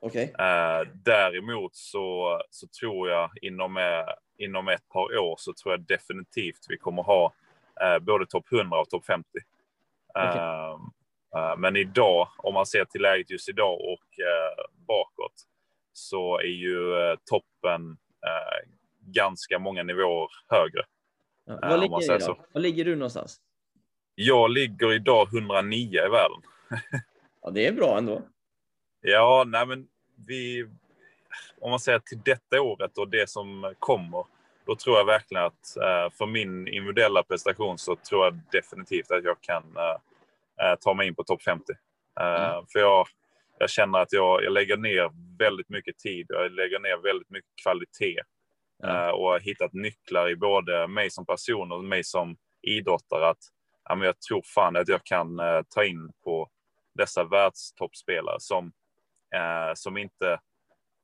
Okej. 0.00 0.34
Eh, 0.38 0.88
däremot 1.04 1.76
så, 1.76 2.40
så 2.50 2.66
tror 2.66 3.10
jag 3.10 3.30
inom, 3.42 3.76
eh, 3.76 4.04
inom 4.38 4.68
ett 4.68 4.88
par 4.88 5.18
år 5.18 5.34
så 5.38 5.52
tror 5.52 5.72
jag 5.72 5.80
definitivt 5.80 6.66
vi 6.68 6.78
kommer 6.78 7.02
ha 7.02 7.32
eh, 7.80 7.98
både 7.98 8.26
topp 8.26 8.52
100 8.52 8.80
och 8.80 8.90
topp 8.90 9.04
50. 9.04 9.28
Okej. 10.14 10.24
Eh, 10.24 10.76
eh, 11.36 11.56
men 11.56 11.76
idag, 11.76 12.28
om 12.38 12.54
man 12.54 12.66
ser 12.66 12.84
till 12.84 13.02
läget 13.02 13.30
just 13.30 13.48
idag 13.48 13.80
och 13.80 14.08
bakåt, 14.86 15.34
så 15.92 16.38
är 16.38 16.44
ju 16.44 17.16
toppen 17.24 17.96
ganska 19.00 19.58
många 19.58 19.82
nivåer 19.82 20.28
högre. 20.48 20.84
Ja, 21.44 21.74
om 21.74 21.80
ligger 21.80 22.18
så. 22.18 22.38
vad 22.52 22.62
ligger 22.62 22.84
du 22.84 22.96
någonstans? 22.96 23.40
Jag 24.14 24.50
ligger 24.50 24.92
idag 24.92 25.28
109 25.34 26.06
i 26.06 26.08
världen. 26.08 26.42
Ja, 27.42 27.50
det 27.50 27.66
är 27.66 27.72
bra 27.72 27.98
ändå. 27.98 28.22
Ja, 29.00 29.44
nej 29.46 29.66
men 29.66 29.86
vi... 30.26 30.66
Om 31.60 31.70
man 31.70 31.80
säger 31.80 31.98
till 31.98 32.20
detta 32.24 32.62
året 32.62 32.98
och 32.98 33.08
det 33.08 33.28
som 33.30 33.74
kommer, 33.78 34.24
då 34.66 34.76
tror 34.76 34.96
jag 34.96 35.04
verkligen 35.04 35.44
att 35.44 35.76
eh, 35.76 36.10
för 36.18 36.26
min 36.26 36.68
individuella 36.68 37.22
prestation 37.22 37.78
så 37.78 37.96
tror 37.96 38.24
jag 38.24 38.40
definitivt 38.52 39.10
att 39.10 39.24
jag 39.24 39.40
kan 39.40 39.62
eh, 39.76 40.66
eh, 40.66 40.76
ta 40.80 40.94
mig 40.94 41.08
in 41.08 41.14
på 41.14 41.24
topp 41.24 41.42
50. 41.42 41.72
Eh, 41.72 41.76
Mm. 42.20 42.66
För 42.72 42.80
jag, 42.80 43.06
jag 43.58 43.70
känner 43.70 43.98
att 43.98 44.12
jag, 44.12 44.44
jag 44.44 44.52
lägger 44.52 44.76
ner 44.76 45.10
väldigt 45.38 45.68
mycket 45.68 45.98
tid 45.98 46.30
och 46.30 46.42
jag 46.42 46.52
lägger 46.52 46.78
ner 46.78 46.96
väldigt 47.02 47.30
mycket 47.30 47.50
kvalitet 47.62 48.20
eh, 48.84 49.08
och 49.08 49.24
har 49.28 49.40
hittat 49.40 49.72
nycklar 49.72 50.30
i 50.30 50.36
både 50.36 50.88
mig 50.88 51.10
som 51.10 51.26
person 51.26 51.72
och 51.72 51.84
mig 51.84 52.04
som 52.04 52.36
idrottare 52.62 53.28
att 53.28 53.42
ja, 53.88 53.94
men 53.94 54.06
jag 54.06 54.20
tror 54.20 54.42
fan 54.44 54.76
att 54.76 54.88
jag 54.88 55.04
kan 55.04 55.38
eh, 55.40 55.62
ta 55.68 55.84
in 55.84 56.12
på 56.24 56.48
dessa 56.94 57.24
världstoppspelare 57.24 58.40
som, 58.40 58.72
eh, 59.34 59.74
som 59.74 59.96
inte 59.96 60.40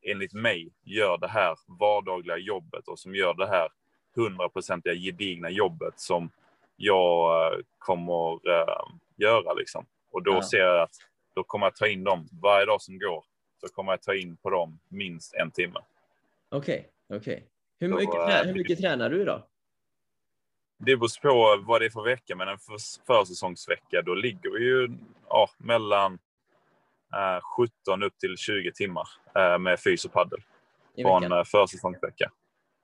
enligt 0.02 0.32
mig 0.32 0.72
gör 0.82 1.18
det 1.18 1.28
här 1.28 1.56
vardagliga 1.80 2.36
jobbet 2.36 2.88
och 2.88 2.98
som 2.98 3.14
gör 3.14 3.34
det 3.34 3.46
här 3.46 3.68
hundraprocentiga 4.14 4.94
gedigna 4.94 5.50
jobbet 5.50 6.00
som 6.00 6.30
jag 6.76 7.46
eh, 7.52 7.58
kommer 7.78 8.50
eh, 8.50 8.84
göra 9.16 9.52
liksom. 9.52 9.86
Och 10.10 10.22
då 10.22 10.32
Ja. 10.32 10.42
ser 10.42 10.58
jag 10.58 10.82
att 10.82 10.94
då 11.34 11.44
kommer 11.44 11.66
jag 11.66 11.76
ta 11.76 11.86
in 11.86 12.04
dem 12.04 12.28
varje 12.42 12.66
dag 12.66 12.82
som 12.82 12.98
går. 12.98 13.24
Så 13.60 13.68
kommer 13.68 13.92
jag 13.92 14.02
ta 14.02 14.14
in 14.14 14.36
på 14.36 14.50
dem 14.50 14.78
minst 14.88 15.34
en 15.34 15.50
timme. 15.50 15.80
Okej, 16.48 16.88
okej. 17.08 17.48
Hur, 17.80 17.88
Då, 17.88 17.96
mycket, 17.96 18.14
eh, 18.14 18.42
hur 18.46 18.54
mycket 18.54 18.80
tränar 18.80 19.10
du 19.10 19.22
idag? 19.22 19.42
Det 20.78 20.96
beror 20.96 21.22
på 21.22 21.64
vad 21.66 21.80
det 21.80 21.86
är 21.86 21.90
för 21.90 22.02
vecka, 22.02 22.36
men 22.36 22.48
en 22.48 22.58
för, 22.58 22.76
försäsongsvecka 23.06 24.02
då 24.02 24.14
ligger 24.14 24.50
vi 24.50 24.64
ju 24.64 24.88
ja, 25.28 25.50
mellan 25.58 26.18
eh, 27.14 27.40
17 27.56 28.02
upp 28.02 28.18
till 28.18 28.36
20 28.36 28.72
timmar 28.72 29.08
eh, 29.36 29.58
med 29.58 29.80
fys 29.80 30.04
och 30.04 30.12
paddel 30.12 30.40
på 31.02 31.08
en 31.10 31.32
eh, 31.32 31.44
försäsongsvecka. 31.44 32.30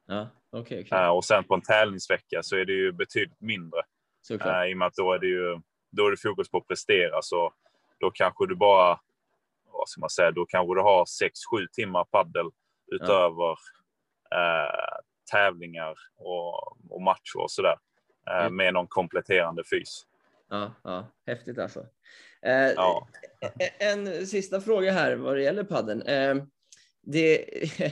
Ja, 0.07 0.29
okej, 0.51 0.85
okej. 0.87 0.99
Eh, 0.99 1.09
och 1.09 1.25
sen 1.25 1.45
på 1.45 1.55
en 1.55 1.63
tävlingsvecka 1.63 2.43
så 2.43 2.57
är 2.57 2.65
det 2.65 2.73
ju 2.73 2.93
betydligt 2.93 3.41
mindre. 3.41 3.81
Såklart. 4.23 4.65
Eh, 4.65 4.71
I 4.71 4.75
och 4.75 4.79
med 4.79 4.87
att 4.87 4.95
då 4.95 5.13
är 5.13 5.19
det 5.19 5.27
ju 5.27 5.61
då 5.91 6.07
är 6.07 6.11
det 6.11 6.17
fokus 6.23 6.51
på 6.51 6.59
att 6.59 6.69
prestera. 6.69 7.23
Så 7.23 7.53
då 8.01 8.11
kanske 8.11 8.47
du 8.47 8.55
bara, 8.55 9.01
vad 9.73 9.89
ska 9.89 10.01
man 10.01 10.11
säga, 10.11 10.31
då 10.31 10.47
kanske 10.47 10.75
du 10.75 10.81
har 10.81 11.05
6-7 11.05 11.67
timmar 11.73 12.05
paddel 12.05 12.47
utöver 12.93 13.51
eh, 14.31 14.99
tävlingar 15.33 15.95
och, 16.17 16.77
och 16.93 17.03
matcher 17.03 17.37
och 17.43 17.51
sådär. 17.51 17.77
Eh, 18.31 18.41
Mm. 18.41 18.57
med 18.57 18.75
någon 18.75 18.87
kompletterande 18.87 19.63
fys. 19.65 20.03
Ja, 20.51 20.75
ja, 20.85 21.07
häftigt 21.27 21.59
alltså. 21.59 21.87
Eh, 22.43 22.53
Ja. 22.77 23.09
En 23.79 24.27
sista 24.27 24.61
fråga 24.61 24.93
här 24.93 25.17
vad 25.17 25.37
det 25.37 25.43
gäller 25.43 25.65
padden. 25.65 26.03
Eh, 26.03 26.35
det, 27.03 27.45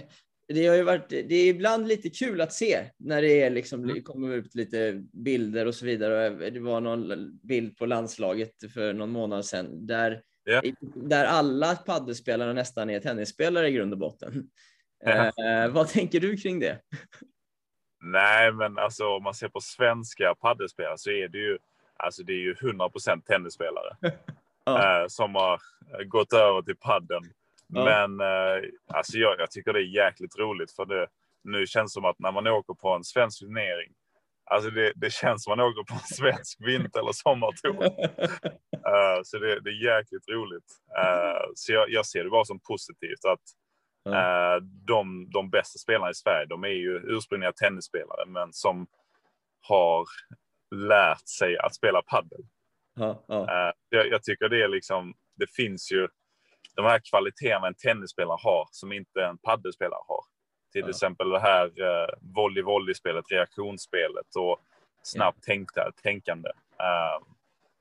det 0.49 0.67
har 0.67 0.75
ju 0.77 0.83
varit, 0.83 1.09
det 1.09 1.35
är 1.35 1.47
ibland 1.49 1.89
lite 1.89 2.11
kul 2.11 2.41
att 2.41 2.53
se 2.53 2.85
när 2.97 3.23
det 3.23 3.43
är 3.43 3.51
liksom, 3.51 3.83
Mm. 3.83 3.95
det 3.95 4.03
kommer 4.03 4.35
ut 4.35 4.55
lite 4.55 5.03
bilder 5.13 5.67
och 5.67 5.75
så 5.75 5.85
vidare. 5.87 6.51
Det 6.51 6.61
var 6.61 6.81
någon 6.81 7.39
bild 7.43 7.77
på 7.79 7.87
landslaget 7.87 8.73
för 8.75 8.93
någon 8.93 9.11
månad 9.11 9.45
sedan 9.45 9.87
där, 9.87 10.23
Ja. 10.45 10.63
där 10.95 11.25
alla 11.25 11.77
paddelspelare 11.77 12.53
nästan 12.53 12.91
är 12.91 13.01
tennisspelare 13.01 13.69
i 13.69 13.73
grund 13.73 13.93
och 13.93 13.99
botten. 13.99 14.51
Eh, 15.07 15.69
vad 15.69 15.89
tänker 15.89 16.21
du 16.21 16.37
kring 16.37 16.61
det? 16.61 16.79
Nej, 18.01 18.53
men 18.53 18.79
alltså 18.79 19.07
om 19.07 19.23
man 19.23 19.35
ser 19.35 19.49
på 19.49 19.61
svenska 19.61 20.35
paddelspelare 20.35 20.99
så 20.99 21.11
är 21.11 21.29
det 21.29 21.39
ju, 21.39 21.59
alltså 21.97 22.23
det 22.23 22.33
är 22.33 22.41
ju 22.41 22.55
100% 22.55 23.23
tennisspelare. 23.23 23.97
Ja. 24.65 25.03
eh, 25.03 25.07
som 25.09 25.35
har 25.35 25.61
gått 26.05 26.33
över 26.33 26.63
till 26.63 26.77
padden. 26.77 27.23
Ja. 27.67 27.85
Men 27.85 28.21
eh, 28.21 28.69
alltså 28.87 29.19
jag, 29.19 29.41
jag 29.41 29.51
tycker 29.51 29.73
det 29.73 29.79
är 29.79 30.05
jäkligt 30.05 30.39
roligt 30.39 30.73
för 30.73 30.87
det 30.87 31.07
nu 31.45 31.67
känns 31.67 31.93
det 31.93 31.95
som 31.95 32.05
att 32.05 32.19
när 32.19 32.33
man 32.33 32.47
åker 32.47 32.75
på 32.75 32.89
en 32.89 33.05
svensk 33.05 33.41
turnering, 33.41 33.93
alltså 34.45 34.71
det, 34.71 34.93
det 34.97 35.13
känns 35.13 35.45
som 35.45 35.51
man 35.51 35.61
åker 35.61 35.83
på 35.83 35.95
en 35.95 36.17
svensk 36.17 36.59
vinter 36.61 37.01
eller 37.01 37.13
sommartour. 37.13 37.85
Eh, 38.87 39.21
så 39.25 39.39
det, 39.39 39.61
det 39.61 39.71
är 39.71 39.97
jäkligt 39.97 40.29
roligt. 40.29 40.65
Eh, 40.99 41.43
så 41.55 41.73
jag, 41.73 41.91
jag 41.91 42.07
ser 42.07 42.25
det 42.25 42.31
bara 42.31 42.45
som 42.45 42.61
positivt 42.61 43.25
att 43.25 43.41
Ja. 44.03 44.55
eh, 44.55 44.63
de, 44.63 45.31
de 45.31 45.51
bästa 45.51 45.79
spelarna 45.79 46.11
i 46.11 46.15
Sverige, 46.15 46.47
de 46.47 46.65
är 46.65 46.69
ju 46.69 46.97
ursprungliga 46.97 47.53
tennisspelare, 47.53 48.27
men 48.27 48.53
som 48.53 48.87
har 49.61 50.07
lärt 50.75 51.29
sig 51.29 51.59
att 51.59 51.75
spela 51.75 52.03
padel. 52.03 52.41
Ja, 52.95 53.25
ja, 53.29 53.43
Eh, 53.43 53.73
jag, 53.89 54.09
jag 54.09 54.23
tycker 54.23 54.49
det 54.49 54.63
är 54.63 54.69
liksom, 54.69 55.15
det 55.37 55.51
finns 55.51 55.93
ju 55.93 56.09
de 56.77 56.85
här 56.85 57.01
kvaliteterna 57.11 57.67
en 57.67 57.75
tennisspelare 57.75 58.39
har 58.43 58.69
som 58.71 58.93
inte 58.93 59.25
en 59.25 59.39
paddelspelare 59.39 60.01
har. 60.09 60.25
Till 60.73 60.89
exempel 60.89 61.31
det 61.31 61.41
här 61.41 61.67
uh, 61.67 62.09
volley-volley-spelet, 62.21 63.25
reaktionsspelet 63.31 64.37
och 64.37 64.61
snabbt 65.03 65.43
tänkta, 65.43 65.93
tänkande. 66.03 66.49
Eh, 66.81 67.27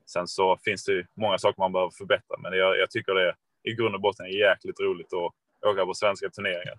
sen 0.06 0.28
så 0.28 0.56
finns 0.64 0.84
det 0.84 0.92
ju 0.92 1.06
många 1.14 1.38
saker 1.38 1.60
man 1.60 1.72
behöver 1.72 1.90
förbättra, 1.90 2.36
men 2.38 2.52
jag, 2.52 2.78
jag 2.78 2.90
tycker 2.90 3.14
det 3.14 3.34
i 3.62 3.74
grund 3.74 3.94
och 3.94 4.00
botten 4.00 4.26
är 4.26 4.30
jäkligt 4.30 4.80
roligt 4.80 5.12
att 5.12 5.32
åka 5.66 5.86
på 5.86 5.94
svenska 5.94 6.30
turneringar. 6.30 6.78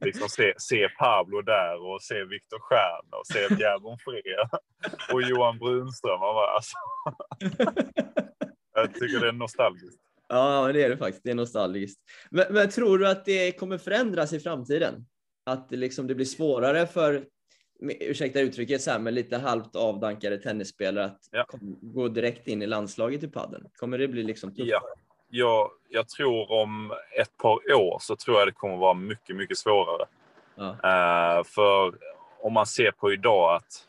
Liksom 0.04 0.28
se, 0.28 0.54
se 0.58 0.88
Pablo 0.88 1.42
där 1.42 1.92
och 1.92 2.02
se 2.02 2.24
Viktor 2.24 2.58
Stjern 2.60 3.06
och 3.10 3.26
se 3.26 3.56
Pierre 3.56 3.78
Bonfré 3.80 4.22
och 5.12 5.22
Johan 5.22 5.58
Brunström. 5.58 6.20
Man 6.20 6.34
bara, 6.34 6.50
alltså, 6.50 6.76
jag 8.74 8.94
tycker 8.94 9.20
det 9.20 9.28
är 9.28 9.32
nostalgiskt. 9.32 10.00
Ja, 10.28 10.62
men 10.64 10.74
det 10.74 10.82
är 10.82 10.88
det 10.88 10.96
faktiskt. 10.96 11.24
Det 11.24 11.30
är 11.30 11.34
nostalgiskt. 11.34 12.00
Men, 12.30 12.44
men 12.50 12.70
tror 12.70 12.98
du 12.98 13.08
att 13.08 13.24
det 13.24 13.52
kommer 13.52 13.78
förändras 13.78 14.32
i 14.32 14.40
framtiden? 14.40 15.06
att 15.46 15.68
det, 15.68 15.76
liksom, 15.76 16.06
det 16.06 16.14
blir 16.14 16.26
svårare 16.26 16.86
för, 16.86 17.24
ursäkta 18.00 18.40
uttrycket, 18.40 18.82
så 18.82 18.90
här, 18.90 18.98
med 18.98 19.14
lite 19.14 19.36
halvt 19.36 19.76
avdankade 19.76 20.38
tennisspelare 20.38 21.04
att 21.04 21.20
Ja. 21.30 21.46
gå 21.80 22.08
direkt 22.08 22.48
in 22.48 22.62
i 22.62 22.66
landslaget 22.66 23.22
i 23.22 23.28
padden? 23.28 23.66
Kommer 23.76 23.98
det 23.98 24.08
bli 24.08 24.22
liksom 24.22 24.50
tuffare? 24.50 24.68
Ja. 24.68 24.80
Jag, 25.32 25.70
jag 25.88 26.08
tror 26.08 26.52
om 26.52 26.92
ett 27.20 27.36
par 27.36 27.74
år 27.74 27.98
så 28.00 28.16
tror 28.16 28.38
jag 28.38 28.48
det 28.48 28.52
kommer 28.52 28.76
vara 28.76 28.94
mycket, 28.94 29.36
mycket 29.36 29.58
svårare. 29.58 30.06
Ja. 30.54 30.68
Eh, 30.70 31.44
för 31.44 31.94
om 32.42 32.52
man 32.52 32.66
ser 32.66 32.90
på 32.90 33.12
idag 33.12 33.54
att 33.54 33.86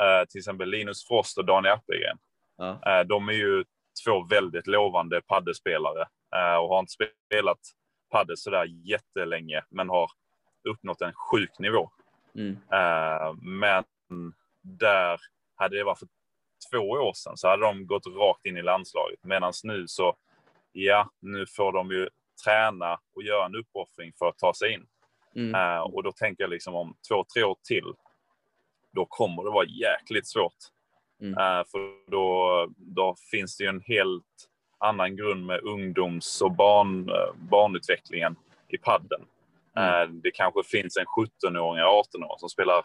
eh, 0.00 0.28
till 0.28 0.38
exempel 0.38 0.68
Linus 0.68 1.06
Frost 1.08 1.38
och 1.38 1.44
Daniel 1.44 1.74
Appelgren, 1.74 2.18
Ja. 2.56 2.78
eh, 2.86 3.06
de 3.06 3.28
är 3.28 3.32
ju 3.32 3.64
två 4.04 4.22
väldigt 4.30 4.66
lovande 4.66 5.20
paddelspelare 5.20 6.08
och 6.60 6.68
har 6.68 6.78
inte 6.78 6.92
spelat 6.92 7.58
padel 8.10 8.36
sådär 8.36 8.64
jättelänge, 8.64 9.62
men 9.70 9.88
har 9.88 10.10
uppnått 10.68 11.00
en 11.00 11.12
sjuk 11.12 11.58
nivå. 11.58 11.90
Mm. 12.34 12.58
Men 13.42 13.84
där 14.62 15.20
hade 15.56 15.76
det 15.76 15.84
varit 15.84 15.98
för 15.98 16.08
två 16.70 16.78
år 16.90 17.12
sedan 17.12 17.36
så 17.36 17.48
hade 17.48 17.62
de 17.62 17.86
gått 17.86 18.06
rakt 18.06 18.46
in 18.46 18.56
i 18.56 18.62
landslaget. 18.62 19.18
Medan 19.24 19.52
nu 19.64 19.88
så, 19.88 20.16
ja, 20.72 21.10
nu 21.20 21.46
får 21.46 21.72
de 21.72 21.90
ju 21.90 22.08
träna 22.44 22.98
och 23.14 23.22
göra 23.22 23.46
en 23.46 23.56
uppoffring 23.56 24.12
för 24.18 24.26
att 24.26 24.38
ta 24.38 24.54
sig 24.54 24.72
in. 24.72 24.86
Mm. 25.36 25.54
Eh, 25.54 25.80
och 25.80 26.02
då 26.02 26.12
tänker 26.12 26.42
jag 26.42 26.50
liksom 26.50 26.74
om 26.74 26.96
två, 27.08 27.24
tre 27.34 27.42
år 27.42 27.56
till, 27.68 27.92
då 28.92 29.06
kommer 29.06 29.44
det 29.44 29.50
vara 29.50 29.66
jäkligt 29.66 30.26
svårt. 30.26 30.56
Mm. 31.20 31.38
Eh, 31.38 31.64
för 31.70 32.10
då, 32.10 32.66
då 32.76 33.16
finns 33.30 33.56
det 33.56 33.64
ju 33.64 33.70
en 33.70 33.80
helt 33.80 34.48
annan 34.78 35.16
grund 35.16 35.46
med 35.46 35.60
ungdoms 35.60 36.40
och 36.40 36.52
barn, 36.52 37.08
eh, 37.08 37.34
barnutvecklingen 37.50 38.36
i 38.68 38.78
padden. 38.78 39.20
Mm. 39.76 40.20
Det 40.20 40.30
kanske 40.30 40.62
finns 40.64 40.96
en 40.96 41.04
17-åring 41.04 41.80
eller 41.80 41.90
18-åring 41.90 42.38
som 42.38 42.48
spelar 42.48 42.84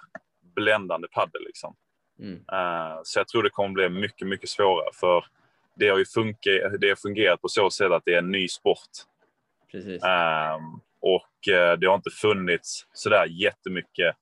bländande 0.56 1.08
paddel. 1.08 1.42
Liksom. 1.46 1.76
Mm. 2.20 2.40
Så 3.04 3.20
jag 3.20 3.28
tror 3.28 3.44
det 3.44 3.50
kommer 3.50 3.70
bli 3.70 3.90
mycket, 3.90 4.28
mycket 4.28 4.50
svårare. 4.50 4.90
För 4.94 5.26
det 5.80 5.90
har 5.90 5.98
ju 5.98 6.06
funkat, 6.06 6.82
det 6.82 6.90
har 6.90 6.96
fungerat 6.96 7.42
på 7.42 7.48
så 7.48 7.70
sätt 7.70 7.92
att 7.92 8.06
det 8.06 8.14
är 8.14 8.18
en 8.18 8.32
ny 8.32 8.48
sport. 8.48 8.90
Precis. 9.72 10.04
Ehm, 10.04 10.62
och 11.00 11.54
eh, 11.54 11.78
det 11.78 11.88
har 11.88 11.96
inte 11.96 12.10
funnits 12.10 12.88
sådär 12.94 13.26
jättemycket 13.26 14.16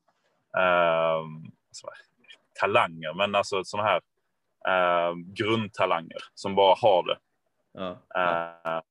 um, 0.58 1.52
talanger, 2.60 3.14
men 3.14 3.36
alltså 3.36 3.64
sådana 3.64 3.90
här 3.90 4.02
ehm, 4.68 5.34
grundtalanger 5.34 6.18
som 6.34 6.56
bara 6.56 6.76
har 6.82 7.04
det. 7.04 7.18
Ja. 7.74 7.98
Eh, 8.16 8.82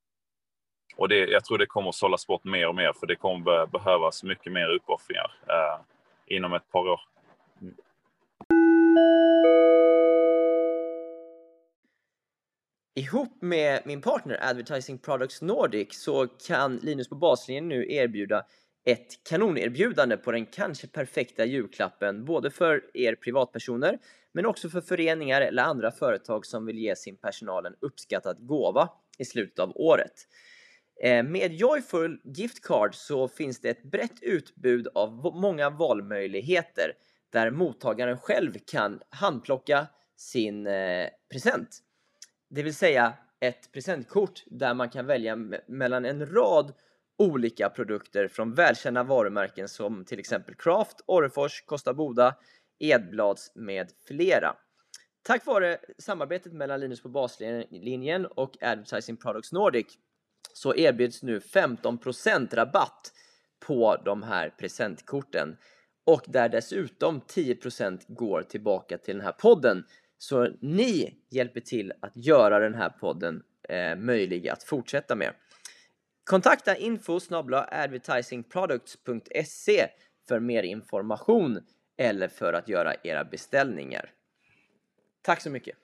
och 0.96 1.08
det, 1.08 1.16
jag 1.16 1.44
tror 1.44 1.58
det 1.58 1.66
kommer 1.66 1.88
att 1.88 1.94
sållas 1.94 2.26
bort 2.26 2.44
mer 2.44 2.68
och 2.68 2.74
mer, 2.74 2.92
för 2.92 3.06
det 3.06 3.16
kommer 3.16 3.44
be- 3.44 3.66
behövas 3.66 4.22
mycket 4.22 4.52
mer 4.52 4.68
uppoffringar 4.68 5.32
eh, 5.48 5.80
inom 6.26 6.54
ett 6.54 6.70
par 6.72 6.88
år. 6.88 7.00
Ihop 12.96 13.42
med 13.42 13.82
min 13.84 14.00
partner 14.00 14.38
Advertising 14.42 14.98
Products 14.98 15.42
Nordic 15.42 15.88
så 15.94 16.26
kan 16.26 16.76
Linus 16.76 17.08
på 17.08 17.14
baslinjen 17.14 17.68
nu 17.68 17.92
erbjuda 17.92 18.44
ett 18.84 19.24
kanonerbjudande 19.28 20.16
på 20.16 20.32
den 20.32 20.46
kanske 20.46 20.86
perfekta 20.86 21.44
julklappen 21.44 22.24
både 22.24 22.50
för 22.50 22.82
er 22.94 23.14
privatpersoner 23.14 23.98
men 24.32 24.46
också 24.46 24.68
för 24.68 24.80
föreningar 24.80 25.40
eller 25.40 25.62
andra 25.62 25.90
företag 25.90 26.46
som 26.46 26.66
vill 26.66 26.78
ge 26.78 26.96
sin 26.96 27.16
personal 27.16 27.66
en 27.66 27.74
uppskattad 27.80 28.36
gåva 28.46 28.88
i 29.18 29.24
slutet 29.24 29.58
av 29.58 29.72
året. 29.76 30.12
Eh, 31.02 31.22
med 31.22 31.52
Joyful 31.52 32.20
Gift 32.24 32.62
Card 32.62 32.94
så 32.94 33.28
finns 33.28 33.60
det 33.60 33.70
ett 33.70 33.82
brett 33.82 34.22
utbud 34.22 34.88
av 34.94 35.10
många 35.34 35.70
valmöjligheter 35.70 36.92
där 37.32 37.50
mottagaren 37.50 38.18
själv 38.18 38.54
kan 38.66 39.00
handplocka 39.08 39.86
sin 40.16 40.66
eh, 40.66 41.08
present. 41.32 41.83
Det 42.54 42.62
vill 42.62 42.74
säga 42.74 43.12
ett 43.40 43.72
presentkort 43.72 44.42
där 44.46 44.74
man 44.74 44.88
kan 44.88 45.06
välja 45.06 45.36
mellan 45.66 46.04
en 46.04 46.26
rad 46.26 46.72
olika 47.18 47.68
produkter 47.68 48.28
från 48.28 48.54
välkända 48.54 49.02
varumärken 49.02 49.68
som 49.68 50.04
till 50.04 50.18
exempel 50.18 50.54
Craft, 50.54 51.00
Orrefors, 51.06 51.62
Kosta 51.66 51.94
Boda, 51.94 52.34
Edblads 52.78 53.52
med 53.54 53.92
flera. 54.06 54.56
Tack 55.22 55.46
vare 55.46 55.78
samarbetet 55.98 56.52
mellan 56.52 56.80
Linus 56.80 57.02
på 57.02 57.08
baslinjen 57.08 58.26
och 58.26 58.62
Advertising 58.62 59.16
Products 59.16 59.52
Nordic 59.52 59.86
så 60.52 60.74
erbjuds 60.74 61.22
nu 61.22 61.38
15% 61.38 62.54
rabatt 62.54 63.12
på 63.66 63.96
de 64.04 64.22
här 64.22 64.50
presentkorten 64.58 65.56
och 66.06 66.22
där 66.26 66.48
dessutom 66.48 67.20
10% 67.20 68.00
går 68.08 68.42
tillbaka 68.42 68.98
till 68.98 69.16
den 69.16 69.24
här 69.24 69.32
podden. 69.32 69.84
Så 70.28 70.48
ni 70.60 71.14
hjälper 71.30 71.60
till 71.60 71.92
att 72.00 72.16
göra 72.16 72.58
den 72.58 72.74
här 72.74 72.88
podden 72.88 73.42
eh, 73.68 73.96
möjlig 73.96 74.48
att 74.48 74.62
fortsätta 74.62 75.14
med. 75.14 75.34
Kontakta 76.24 76.76
info 76.76 77.20
advertisingproducts.se 77.70 79.88
för 80.28 80.40
mer 80.40 80.62
information 80.62 81.60
eller 81.96 82.28
för 82.28 82.52
att 82.52 82.68
göra 82.68 82.94
era 83.02 83.24
beställningar. 83.24 84.10
Tack 85.22 85.40
så 85.40 85.50
mycket! 85.50 85.76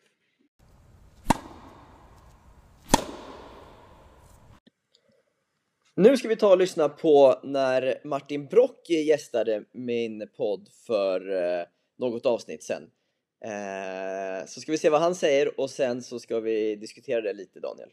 Nu 5.95 6.17
ska 6.17 6.29
vi 6.29 6.37
ta 6.37 6.51
och 6.51 6.59
lyssna 6.59 6.89
på 6.89 7.41
när 7.43 8.01
Martin 8.05 8.47
Brock 8.47 8.91
gästade 8.91 9.65
min 9.73 10.29
podd 10.37 10.69
för 10.87 11.31
eh, 11.31 11.65
något 11.99 12.27
avsnitt 12.27 12.63
sen. 12.63 12.91
Eh, 13.45 14.47
så 14.47 14.61
ska 14.61 14.73
vi 14.73 14.79
se 14.79 14.91
vad 14.91 15.01
han 15.01 15.15
säger 15.15 15.61
och 15.61 15.71
sen 15.71 16.03
så 16.03 16.19
ska 16.19 16.41
vi 16.41 16.77
diskutera 16.77 17.21
det 17.21 17.33
lite 17.33 17.61
Daniel. 17.61 17.91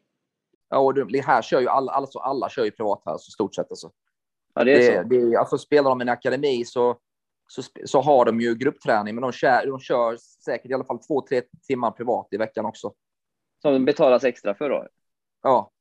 Ja, 0.69 0.77
och 0.77 0.93
det 1.11 1.21
här 1.25 1.41
kör 1.41 1.59
ju 1.61 1.67
alla, 1.67 1.91
alltså 1.91 2.19
alla 2.19 2.49
kör 2.49 2.65
ju 2.65 2.71
privat 2.71 3.01
här, 3.05 3.17
så 3.17 3.31
stort 3.31 3.55
sett. 3.55 3.71
Alltså. 3.71 3.91
Ja, 4.53 4.63
det 4.63 4.73
är 4.87 5.03
Det, 5.03 5.19
så. 5.19 5.29
det, 5.29 5.35
alltså, 5.35 5.57
spelar 5.57 5.89
de 5.89 6.01
i 6.01 6.03
en 6.03 6.09
akademi 6.09 6.65
så, 6.65 6.97
så, 7.47 7.61
så 7.85 8.01
har 8.01 8.25
de 8.25 8.41
ju 8.41 8.55
gruppträning, 8.55 9.15
men 9.15 9.21
de 9.21 9.31
kör, 9.31 9.65
de 9.67 9.79
kör 9.79 10.17
säkert 10.45 10.71
i 10.71 10.73
alla 10.73 10.83
fall 10.85 10.99
två, 10.99 11.21
tre 11.21 11.41
timmar 11.67 11.91
privat 11.91 12.27
i 12.31 12.37
veckan 12.37 12.65
också. 12.65 12.93
Som 13.61 13.85
betalas 13.85 14.23
extra 14.23 14.53
för 14.55 14.69
då. 14.69 14.87
Ja, 15.43 15.71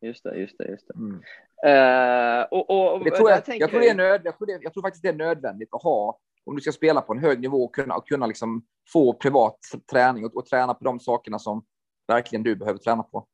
Just 0.00 0.24
det, 0.24 0.36
just 0.36 0.58
det, 0.58 0.68
just 0.68 0.88
det. 0.88 0.94
mm. 0.94 1.22
Eh, 1.66 2.44
och, 2.50 2.70
och, 2.70 2.92
och 2.94 3.04
det 3.04 3.10
tror 3.10 3.30
jag, 3.30 3.44
tänker 3.44 3.60
jag, 3.60 3.70
tror 3.70 3.80
det 3.80 3.88
är 3.88 3.94
nöd, 3.94 4.20
jag, 4.24 4.38
tror 4.38 4.46
det, 4.46 4.58
jag 4.62 4.72
tror 4.72 4.82
faktiskt 4.82 5.02
det 5.02 5.08
är 5.08 5.12
nödvändigt 5.12 5.68
att 5.72 5.82
ha 5.82 6.18
om 6.46 6.56
du 6.56 6.62
ska 6.62 6.72
spela 6.72 7.00
på 7.00 7.12
en 7.12 7.18
hög 7.18 7.40
nivå 7.40 7.64
och 7.64 7.74
kunna, 7.74 7.94
och 7.96 8.08
kunna 8.08 8.26
liksom 8.26 8.66
få 8.92 9.12
privat 9.12 9.58
träning 9.90 10.24
och, 10.24 10.36
och 10.36 10.46
träna 10.46 10.74
på 10.74 10.84
de 10.84 11.00
sakerna 11.00 11.38
som 11.38 11.64
verkligen 12.08 12.42
du 12.42 12.56
behöver 12.56 12.78
träna 12.78 13.02
på. 13.02 13.26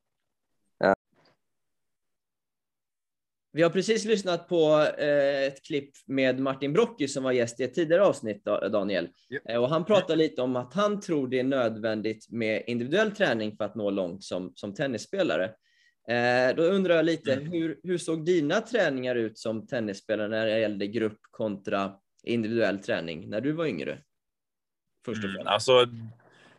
Vi 3.55 3.61
har 3.63 3.69
precis 3.69 4.05
lyssnat 4.05 4.47
på 4.47 4.87
eh, 4.97 5.43
ett 5.43 5.63
klipp 5.65 5.91
med 6.05 6.39
Martin 6.39 6.73
Brocki 6.73 7.07
som 7.07 7.23
var 7.23 7.31
gäst 7.31 7.59
i 7.59 7.63
ett 7.63 7.73
tidigare 7.73 8.05
avsnitt, 8.05 8.45
Da- 8.45 8.69
Daniel. 8.69 9.09
Ja. 9.27 9.39
Eh, 9.45 9.61
och 9.63 9.69
han 9.69 9.85
pratar 9.85 10.15
lite 10.15 10.41
om 10.41 10.55
att 10.55 10.73
han 10.73 10.99
tror 11.01 11.27
det 11.27 11.39
är 11.39 11.43
nödvändigt 11.43 12.27
med 12.29 12.63
individuell 12.67 13.11
träning 13.11 13.57
för 13.57 13.63
att 13.65 13.75
nå 13.75 13.89
långt 13.89 14.23
som, 14.23 14.51
som 14.55 14.73
tennisspelare. 14.73 15.45
Eh, 16.07 16.55
då 16.55 16.63
undrar 16.63 16.95
jag 16.95 17.05
lite, 17.05 17.33
Mm. 17.33 17.51
hur, 17.51 17.79
hur 17.83 17.97
såg 17.97 18.25
dina 18.25 18.61
träningar 18.61 19.15
ut 19.15 19.37
som 19.37 19.67
tennisspelare 19.67 20.27
när 20.27 20.45
det 20.45 20.59
gällde 20.59 20.87
grupp 20.87 21.19
kontra 21.31 21.95
individuell 22.23 22.79
träning 22.79 23.29
när 23.29 23.41
du 23.41 23.51
var 23.51 23.65
yngre? 23.65 23.97
Först 25.05 25.23
och 25.23 25.29
Mm, 25.29 25.35
främst. 25.35 25.49
alltså, 25.49 25.85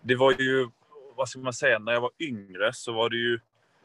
det 0.00 0.14
var 0.14 0.32
ju, 0.32 0.68
vad 1.16 1.28
ska 1.28 1.38
man 1.38 1.52
säga, 1.52 1.78
när 1.78 1.92
jag 1.92 2.00
var 2.00 2.10
yngre 2.18 2.72
så 2.72 2.92
var 2.92 3.10
det 3.10 3.16
ju 3.16 3.40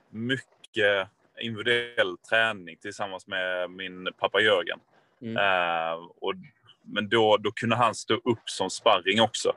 mycket 0.10 1.08
individuell 1.42 2.18
träning 2.30 2.78
tillsammans 2.78 3.28
med 3.28 3.72
min 3.72 4.10
pappa 4.18 4.42
Jörgen. 4.42 4.80
Mm. 5.22 5.38
Eh, 5.38 5.94
och, 6.22 6.34
men 6.82 7.10
då, 7.10 7.38
då 7.38 7.52
kunde 7.52 7.76
han 7.76 7.96
stå 7.96 8.14
upp 8.14 8.50
som 8.50 8.70
sparring 8.70 9.22
också. 9.22 9.50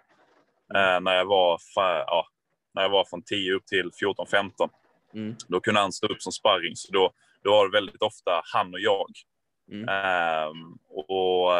Eh, 0.74 1.00
när, 1.00 1.14
jag 1.14 1.24
var, 1.24 1.58
ja, 1.76 2.26
när 2.74 2.82
jag 2.82 2.90
var 2.90 3.04
från 3.04 3.22
10 3.22 3.52
upp 3.52 3.66
till 3.66 3.90
14-15. 3.90 4.50
Mm. 5.14 5.36
Då 5.48 5.60
kunde 5.60 5.80
han 5.80 5.92
stå 5.92 6.06
upp 6.06 6.22
som 6.22 6.32
sparring. 6.32 6.76
Så 6.76 6.92
då, 6.92 7.12
då 7.42 7.50
var 7.50 7.66
det 7.66 7.72
väldigt 7.72 8.02
ofta 8.02 8.42
han 8.44 8.74
och 8.74 8.80
jag. 8.80 9.10
Mm. 9.72 9.88
Ehm, 9.88 10.78
och 10.88 11.50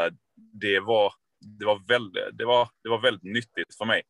det 0.53 0.81
var, 0.81 1.13
det, 1.41 1.65
var 1.65 1.83
väldigt, 1.89 2.39
det, 2.39 2.45
var, 2.45 2.69
det 2.83 2.89
var 2.89 2.99
väldigt 2.99 3.35
nyttigt 3.35 3.77
för 3.79 3.85
mig. 3.85 4.03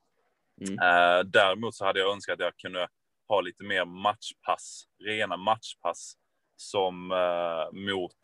Mm. 0.61 0.78
Eh, 0.78 1.24
däremot 1.24 1.74
så 1.74 1.85
hade 1.85 2.01
jag 2.01 2.12
önskat 2.12 2.35
att 2.35 2.41
jag 2.41 2.57
kunde 2.57 2.89
ha 3.28 3.41
lite 3.41 3.64
mer 3.64 3.85
matchpass, 3.85 4.85
rena 5.05 5.37
matchpass 5.37 6.14
som 6.57 7.11
eh, 7.12 7.78
mot 7.80 8.16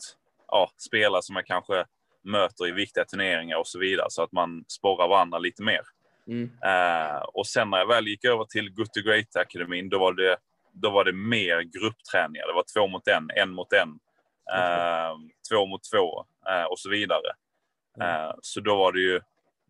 ja, 0.49 0.71
spelare 0.89 1.23
som 1.23 1.37
jag 1.37 1.47
kanske 1.47 1.85
möter 2.25 2.69
i 2.69 2.73
viktiga 2.73 3.05
turneringar 3.05 3.57
och 3.57 3.67
så 3.67 3.79
vidare 3.79 4.07
så 4.11 4.23
att 4.23 4.33
man 4.33 4.65
sporrar 4.69 5.09
varandra 5.09 5.39
lite 5.39 5.63
mer. 5.63 5.81
Mm. 6.27 6.51
Eh, 6.65 7.21
och 7.23 7.47
sen 7.47 7.71
när 7.71 7.79
jag 7.79 7.87
väl 7.87 8.09
gick 8.09 8.25
över 8.25 8.45
till 8.45 8.71
Good 8.71 8.93
to 8.93 9.01
Great-akademin, 9.01 9.89
då 9.89 9.99
var 9.99 10.13
det, 10.13 10.37
då 10.73 10.91
var 10.91 11.05
det 11.05 11.13
mer 11.13 11.61
gruppträningar. 11.61 12.47
Det 12.47 12.53
var 12.53 12.65
två 12.75 12.87
mot 12.87 13.09
en, 13.09 13.31
en 13.37 13.51
mot 13.51 13.73
en. 13.73 13.99
eh, 14.55 15.17
två 15.51 15.67
mot 15.67 15.81
två 15.93 16.25
eh, 16.49 16.65
och 16.65 16.79
så 16.79 16.91
vidare. 16.91 17.33
Eh, 18.01 18.33
så 18.43 18.61
då 18.61 18.77
var 18.77 18.93
det 18.93 19.01
ju 19.01 19.21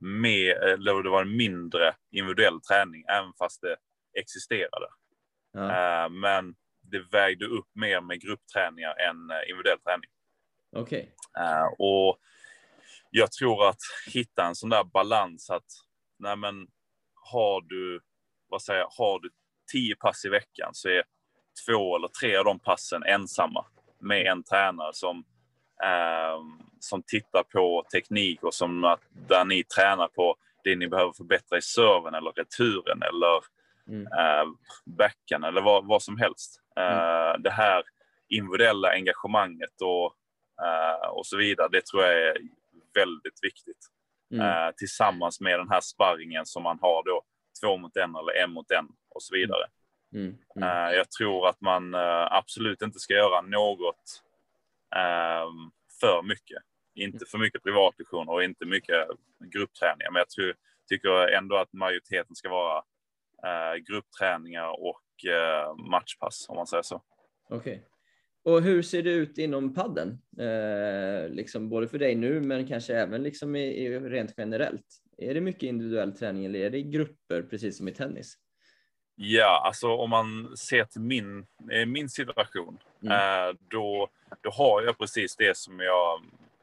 mer, 0.01 0.55
eller 0.55 1.03
det 1.03 1.11
var 1.11 1.25
mindre 1.25 1.95
individuell 2.11 2.61
träning, 2.61 3.05
även 3.09 3.33
fast 3.39 3.61
det 3.61 3.77
existerade. 4.21 4.87
Ja. 5.53 5.61
Eh, 5.61 6.11
men 6.11 6.55
det 6.81 6.99
vägde 7.13 7.47
upp 7.47 7.69
mer 7.75 8.01
med 8.01 8.21
gruppträningar 8.21 8.95
än 9.09 9.31
eh, 9.31 9.51
individuell 9.51 9.79
träning. 9.79 10.11
Okej. 10.77 11.15
Eh, 11.39 11.67
och 11.79 12.19
jag 13.11 13.33
tror 13.33 13.69
att 13.69 13.81
hitta 14.13 14.45
en 14.45 14.55
sån 14.55 14.71
där 14.71 14.85
balans 14.85 15.51
att, 15.51 15.67
nej 16.19 16.37
men, 16.37 16.67
har 17.15 17.61
du, 17.61 18.01
vad 18.49 18.63
säger 18.63 18.81
jag, 18.81 18.89
har 18.89 19.21
du 19.21 19.31
tio 19.73 19.97
pass 19.97 20.25
i 20.25 20.29
veckan 20.29 20.71
så 20.73 20.89
är 20.89 21.05
två 21.67 21.97
eller 21.97 22.09
tre 22.09 22.37
av 22.37 22.45
de 22.45 22.59
passen 22.59 23.03
ensamma 23.03 23.67
med 24.01 24.27
en 24.27 24.43
tränare 24.43 24.93
som, 24.93 25.25
eh, 25.83 26.39
som 26.81 27.03
tittar 27.03 27.43
på 27.43 27.85
teknik 27.93 28.43
och 28.43 28.55
som 28.55 28.85
att, 28.85 29.01
där 29.29 29.45
ni 29.45 29.65
tränar 29.65 30.09
på 30.09 30.37
det 30.65 30.77
ni 30.77 30.89
behöver 30.89 31.13
förbättra 31.13 31.59
i 31.59 31.63
serven 31.63 32.15
eller 32.15 32.33
returen 32.33 33.03
eller 33.03 33.59
Mm. 33.89 34.07
eh, 34.07 34.45
backen 34.87 35.45
eller 35.45 35.61
vad, 35.61 35.87
vad 35.87 36.03
som 36.03 36.19
helst. 36.19 36.61
Eh, 36.77 37.33
Det 37.39 37.51
här 37.51 37.83
individuella 38.29 38.93
engagemanget 38.93 39.81
och, 39.83 40.15
eh, 40.67 41.09
och 41.09 41.27
så 41.27 41.37
vidare, 41.37 41.69
det 41.73 41.87
tror 41.87 42.03
jag 42.05 42.23
är 42.23 42.37
väldigt 42.95 43.39
viktigt. 43.43 43.87
Mm. 44.33 44.47
Eh, 44.47 44.71
tillsammans 44.77 45.41
med 45.41 45.59
den 45.61 45.69
här 45.71 45.81
sparringen 45.81 46.47
som 46.47 46.63
man 46.63 46.79
har 46.81 47.03
då, 47.05 47.23
två 47.63 47.77
mot 47.77 47.97
en 47.97 48.17
eller 48.17 48.43
en 48.43 48.51
mot 48.51 48.71
en 48.71 48.87
och 49.15 49.23
så 49.23 49.35
vidare. 49.35 49.67
Mm. 50.15 50.37
Mm. 50.57 50.69
Eh, 50.69 50.97
jag 50.97 51.11
tror 51.11 51.49
att 51.49 51.61
man 51.61 51.95
eh, 51.95 52.33
absolut 52.33 52.83
inte 52.83 52.99
ska 52.99 53.15
göra 53.15 53.41
något 53.41 54.23
för 56.01 56.23
mycket. 56.23 56.63
Inte 56.99 57.27
för 57.27 57.39
mycket 57.39 57.63
privatlektioner 57.63 58.33
och 58.33 58.43
inte 58.45 58.67
mycket 58.67 59.07
gruppträningar. 59.53 60.11
Men 60.11 60.21
jag 60.21 60.29
tror, 60.29 60.55
tycker 60.89 61.29
ändå 61.29 61.57
att 61.57 61.73
majoriteten 61.73 62.37
ska 62.37 62.49
vara 62.49 62.79
eh, 63.47 63.77
gruppträningar 63.77 64.81
och 64.81 65.31
eh, 65.31 65.75
matchpass, 65.91 66.47
om 66.49 66.57
man 66.57 66.67
säger 66.67 66.83
så. 66.83 67.03
Okej. 67.51 67.85
Och 68.45 68.63
hur 68.63 68.83
ser 68.83 69.03
det 69.03 69.11
ut 69.11 69.39
inom 69.39 69.75
padden? 69.75 70.19
Eh, 70.39 71.29
liksom 71.29 71.69
både 71.69 71.89
för 71.89 71.99
dig 71.99 72.15
nu, 72.15 72.41
men 72.41 72.67
kanske 72.67 72.95
även 72.95 73.23
liksom 73.23 73.57
i, 73.57 73.65
i 73.65 74.01
rent 74.01 74.35
generellt. 74.37 74.87
Är 75.19 75.35
det 75.35 75.41
mycket 75.41 75.63
individuell 75.63 76.13
träning 76.17 76.45
eller 76.45 76.59
är 76.61 76.71
det 76.71 76.83
grupper, 76.83 77.43
precis 77.43 77.77
som 77.77 77.89
i 77.89 77.93
tennis? 77.95 78.35
Ja, 79.15 79.63
alltså 79.67 79.89
om 79.89 80.11
man 80.11 80.57
ser 80.57 80.85
till 80.85 81.01
min, 81.01 81.47
eh, 81.73 81.87
min 81.87 82.09
situation, 82.09 82.79
Mm. 83.03 83.13
eh, 83.13 83.57
då, 83.71 84.09
då 84.41 84.51
har 84.51 84.83
jag 84.83 84.99
precis 84.99 85.37
det 85.37 85.57
som 85.57 85.81
jag 85.81 86.21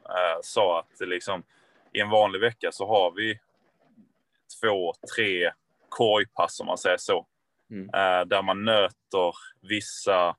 eh, 0.10 0.40
sa 0.42 0.80
att 0.80 1.08
liksom, 1.08 1.44
i 1.94 2.00
en 2.00 2.10
vanlig 2.10 2.40
vecka 2.42 2.72
så 2.72 2.88
har 2.88 3.12
vi 3.12 3.40
två, 4.62 4.94
tre 5.16 5.52
korgpass 5.90 6.60
om 6.60 6.66
man 6.66 6.78
säger 6.78 6.98
så. 6.98 7.28
Mm. 7.72 7.90
Eh, 7.90 8.26
där 8.26 8.42
man 8.42 8.66
nöter 8.66 9.34
vissa 9.62 10.36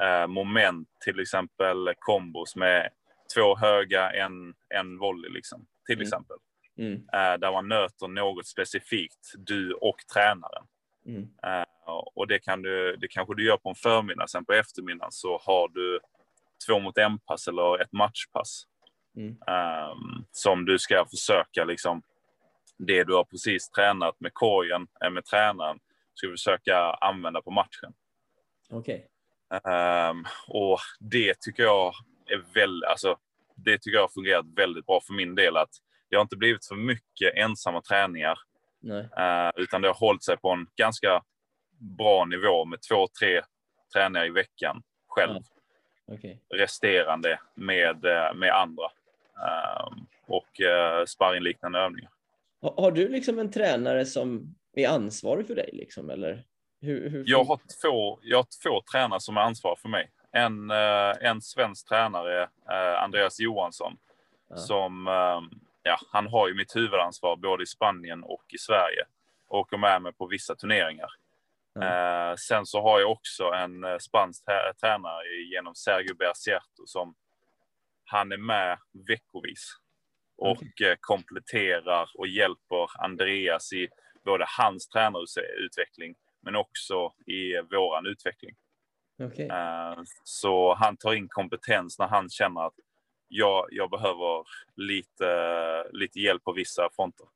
eh, 0.00 0.26
moment, 0.26 0.88
till 1.04 1.20
exempel 1.20 1.94
kombos 1.98 2.56
med 2.56 2.88
två 3.34 3.56
höga, 3.56 4.10
en, 4.10 4.54
en 4.68 4.98
volley 4.98 5.30
liksom, 5.30 5.66
till 5.86 5.94
Mm. 5.94 6.02
exempel. 6.02 6.36
Mm. 6.78 6.92
Eh, 6.94 7.38
där 7.38 7.52
man 7.52 7.68
nöter 7.68 8.08
något 8.08 8.46
specifikt, 8.46 9.32
du 9.36 9.72
och 9.72 9.96
tränaren. 10.14 10.66
Mm. 11.06 11.22
Eh, 11.22 11.64
och 12.14 12.26
det, 12.26 12.38
kan 12.38 12.62
du, 12.62 12.96
det 12.96 13.08
kanske 13.08 13.34
du 13.34 13.46
gör 13.46 13.56
på 13.56 13.68
en 13.68 13.74
förmiddag, 13.74 14.28
sen 14.28 14.44
på 14.44 14.52
eftermiddagen 14.52 15.12
så 15.12 15.38
har 15.38 15.68
du 15.68 16.00
två 16.66 16.78
mot 16.78 16.98
en 16.98 17.18
pass 17.18 17.48
eller 17.48 17.82
ett 17.82 17.92
matchpass. 17.92 18.64
Mm. 19.16 19.36
ehm, 19.46 20.24
som 20.30 20.64
du 20.64 20.78
ska 20.78 21.06
försöka 21.10 21.64
liksom, 21.64 22.02
det 22.78 23.04
du 23.04 23.14
har 23.14 23.24
precis 23.24 23.70
tränat 23.70 24.20
med 24.20 24.34
korgen, 24.34 24.86
eh, 25.04 25.10
med 25.10 25.24
tränaren, 25.24 25.78
ska 26.14 26.26
du 26.26 26.32
försöka 26.32 26.76
använda 27.00 27.42
på 27.42 27.50
matchen. 27.50 27.92
Okej. 28.70 29.08
Ehm, 29.68 30.24
och 30.48 30.78
det 31.00 31.40
tycker 31.40 31.62
jag 31.62 31.92
är 32.26 32.44
väldigt, 32.54 32.88
alltså, 32.88 33.16
det 33.54 33.78
tycker 33.78 33.96
jag 33.96 34.02
har 34.02 34.08
fungerat 34.08 34.46
väldigt 34.56 34.86
bra 34.86 35.00
för 35.06 35.12
min 35.14 35.34
del. 35.34 35.56
att 35.56 35.70
Det 36.10 36.16
har 36.16 36.22
inte 36.22 36.36
blivit 36.36 36.66
för 36.66 36.74
mycket 36.76 37.34
ensamma 37.34 37.82
träningar, 37.82 38.38
eh, 39.18 39.50
utan 39.56 39.82
det 39.82 39.88
har 39.88 39.94
hållit 39.94 40.24
sig 40.24 40.36
på 40.36 40.50
en 40.50 40.66
ganska 40.76 41.22
bra 41.98 42.24
nivå 42.24 42.64
med 42.64 42.78
två, 42.90 43.08
tre 43.20 43.42
träningar 43.92 44.26
i 44.26 44.30
veckan 44.30 44.82
själv. 45.08 45.40
Okej. 46.06 46.42
Resterande 46.54 47.40
med, 47.54 48.04
eh, 48.04 48.34
med 48.34 48.50
andra. 48.54 48.88
Ehm, 49.46 50.06
och 50.26 50.60
uh, 50.60 51.04
sparringliknande 51.06 51.78
övningar. 51.78 52.10
Har, 52.76 52.90
du 52.92 53.08
liksom 53.08 53.38
en 53.38 53.50
tränare 53.50 54.06
som 54.06 54.54
är 54.76 54.88
ansvarig 54.88 55.46
för 55.46 55.54
dig 55.54 55.70
liksom, 55.72 56.10
eller? 56.10 56.44
Hur, 56.80 57.08
hur 57.10 57.24
Jag 57.26 57.44
har 57.44 57.60
två, 57.82 58.18
jag 58.22 58.38
har 58.38 58.46
två 58.62 58.82
tränare 58.92 59.20
som 59.20 59.36
är 59.36 59.40
ansvariga 59.40 59.76
för 59.76 59.88
mig. 59.88 60.10
En, 60.32 60.70
eh, 60.70 61.28
en 61.30 61.42
svensk 61.42 61.88
tränare, 61.88 62.42
eh, 62.70 63.02
Andreas 63.02 63.40
Johansson, 63.40 63.96
Ja. 64.50 64.56
som 64.56 65.06
eh, 65.06 65.58
ja, 65.82 65.98
han 66.12 66.26
har 66.26 66.48
ju 66.48 66.54
mitt 66.54 66.76
huvudansvar 66.76 67.36
både 67.36 67.62
i 67.62 67.66
Spanien 67.66 68.22
och 68.22 68.44
i 68.54 68.58
Sverige. 68.58 69.04
Och 69.48 69.58
åker 69.58 69.76
med 69.76 70.02
mig 70.02 70.12
på 70.12 70.26
vissa 70.26 70.54
turneringar. 70.54 71.10
Eh, 71.82 72.34
sen 72.36 72.66
så 72.66 72.82
har 72.82 73.00
jag 73.00 73.10
också 73.10 73.44
en 73.44 73.84
eh, 73.84 73.98
spansk 73.98 74.44
trä- 74.44 74.72
tränare 74.80 75.24
genom 75.54 75.74
Sergio 75.74 76.14
Bercierto 76.14 76.86
som 76.86 77.14
han 78.10 78.32
är 78.32 78.36
med 78.36 78.78
veckovis. 79.08 79.72
Och 80.36 80.82
eh, 80.82 80.96
kompletterar 81.00 82.10
och 82.14 82.28
hjälper 82.28 83.02
Andreas 83.04 83.72
i 83.72 83.88
både 84.24 84.44
hans 84.58 84.88
tränarutveckling 84.88 86.14
men 86.42 86.56
också 86.56 87.12
i 87.26 87.60
våran 87.70 88.06
utveckling. 88.06 88.56
Okej. 89.22 89.46
Eh, 89.48 89.98
Så 90.24 90.74
han 90.74 90.96
tar 90.96 91.14
in 91.14 91.28
kompetens 91.28 91.98
när 91.98 92.06
han 92.08 92.30
känner 92.30 92.66
att 92.66 92.74
jag, 93.28 93.66
jag 93.70 93.90
behöver 93.90 94.44
lite, 94.76 95.28
lite 95.92 96.20
hjälp 96.20 96.44
på 96.44 96.52
vissa 96.52 96.88
fronter. 96.96 97.26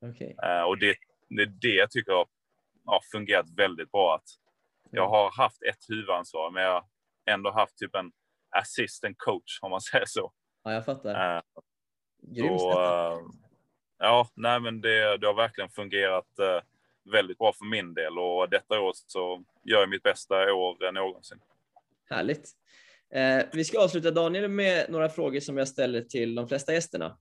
Okej. 0.00 0.36
Eh, 0.42 0.62
Och 0.62 0.78
det, 0.78 0.96
det 1.28 1.42
är 1.42 1.46
det 1.46 1.74
jag 1.74 1.90
tycker 1.90 2.12
har 2.12 2.26
har 2.84 3.00
fungerat 3.12 3.46
väldigt 3.56 3.90
bra. 3.90 4.14
Att 4.14 4.28
jag 4.90 5.08
har 5.08 5.30
haft 5.30 5.62
ett 5.62 5.88
huvudansvar, 5.88 6.50
men 6.50 6.62
jag 6.62 6.72
har 6.72 6.84
ändå 7.26 7.50
haft 7.50 7.76
typ 7.76 7.94
en 7.94 8.12
assistant 8.52 9.18
coach, 9.18 9.58
om 9.60 9.70
man 9.70 9.80
säger 9.90 10.06
så. 10.06 10.32
Ja, 10.64 10.72
jag 10.72 10.84
fattar. 10.84 11.36
Eh, 11.36 11.42
Grymt 12.22 12.60
eh, 12.60 13.18
ja, 13.98 14.28
nej, 14.34 14.60
men 14.60 14.80
det, 14.80 15.16
det 15.16 15.26
har 15.26 15.34
verkligen 15.34 15.70
fungerat 15.70 16.38
eh, 16.38 16.60
väldigt 17.12 17.38
bra 17.38 17.52
för 17.52 17.64
min 17.64 17.94
del 17.94 18.18
och 18.18 18.50
detta 18.50 18.80
år 18.80 18.92
så 18.94 19.44
gör 19.64 19.80
jag 19.80 19.88
mitt 19.88 20.02
bästa 20.02 20.52
år 20.52 20.92
någonsin. 20.92 21.38
Härligt. 22.10 22.50
Eh, 23.14 23.44
vi 23.52 23.64
ska 23.64 23.84
avsluta 23.84 24.10
Daniel 24.10 24.48
med 24.48 24.90
några 24.90 25.08
frågor 25.08 25.40
som 25.40 25.56
jag 25.58 25.68
ställer 25.68 26.02
till 26.02 26.34
de 26.34 26.48
flesta 26.48 26.72
gästerna. 26.72 27.18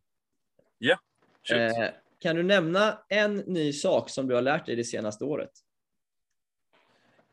Shoot. 1.43 1.59
Eh, 1.59 1.89
kan 2.19 2.35
du 2.35 2.43
nämna 2.43 2.99
en 3.09 3.35
ny 3.35 3.73
sak 3.73 4.09
som 4.09 4.27
du 4.27 4.35
har 4.35 4.41
lärt 4.41 4.65
dig 4.65 4.75
det 4.75 4.83
senaste 4.83 5.23
året? 5.23 5.51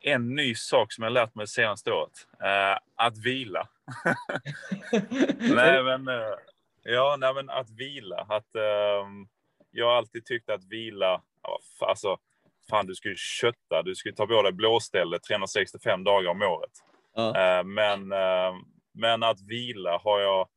En 0.00 0.34
ny 0.34 0.54
sak 0.54 0.92
som 0.92 1.04
jag 1.04 1.12
lärt 1.12 1.34
mig 1.34 1.42
det 1.42 1.50
senaste 1.50 1.92
året. 1.92 2.26
Eh, 2.42 2.78
att 2.94 3.18
vila. 3.18 3.68
nej, 5.38 5.82
men, 5.82 6.08
eh, 6.08 6.34
ja, 6.82 7.16
nej, 7.18 7.34
men 7.34 7.50
att 7.50 7.70
vila. 7.70 8.16
Att, 8.16 8.54
ehm, 8.54 9.28
jag 9.70 9.86
har 9.86 9.94
alltid 9.96 10.24
tyckt 10.24 10.50
att 10.50 10.64
vila, 10.64 11.22
alltså, 11.80 12.16
fan 12.70 12.86
du 12.86 12.94
ju 13.04 13.16
kötta, 13.16 13.82
du 13.82 13.94
ju 14.04 14.12
ta 14.12 14.26
på 14.26 14.42
dig 14.42 14.52
blåställe 14.52 15.18
365 15.18 16.04
dagar 16.04 16.30
om 16.30 16.42
året. 16.42 16.70
Eh, 17.36 17.64
men, 17.64 18.12
eh, 18.12 18.54
men 18.94 19.22
att 19.22 19.40
vila 19.40 19.98
har 20.04 20.20
jag, 20.20 20.48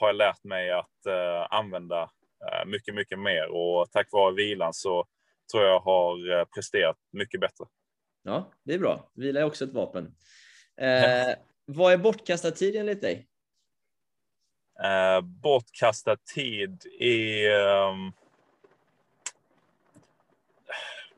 har 0.00 0.08
jag 0.08 0.16
lärt 0.16 0.44
mig 0.44 0.70
att 0.70 1.06
eh, 1.06 1.46
använda 1.50 2.02
eh, 2.02 2.66
mycket, 2.66 2.94
mycket 2.94 3.18
mer. 3.18 3.46
Och 3.48 3.90
tack 3.90 4.08
vare 4.12 4.34
vilan 4.34 4.74
så 4.74 5.06
tror 5.52 5.64
jag 5.64 5.80
har 5.80 6.38
eh, 6.38 6.44
presterat 6.44 6.96
mycket 7.12 7.40
bättre. 7.40 7.64
Ja, 8.22 8.52
det 8.62 8.74
är 8.74 8.78
bra. 8.78 9.10
Vila 9.14 9.40
är 9.40 9.44
också 9.44 9.64
ett 9.64 9.72
vapen. 9.72 10.14
Eh, 10.76 11.34
vad 11.64 11.92
är 11.92 11.96
bortkastad 11.96 12.50
tid 12.50 12.76
enligt 12.76 13.00
dig? 13.00 13.26
Eh, 14.84 15.20
bortkastad 15.20 16.16
tid 16.34 16.82
är 17.00 17.50
ehm, 17.50 18.12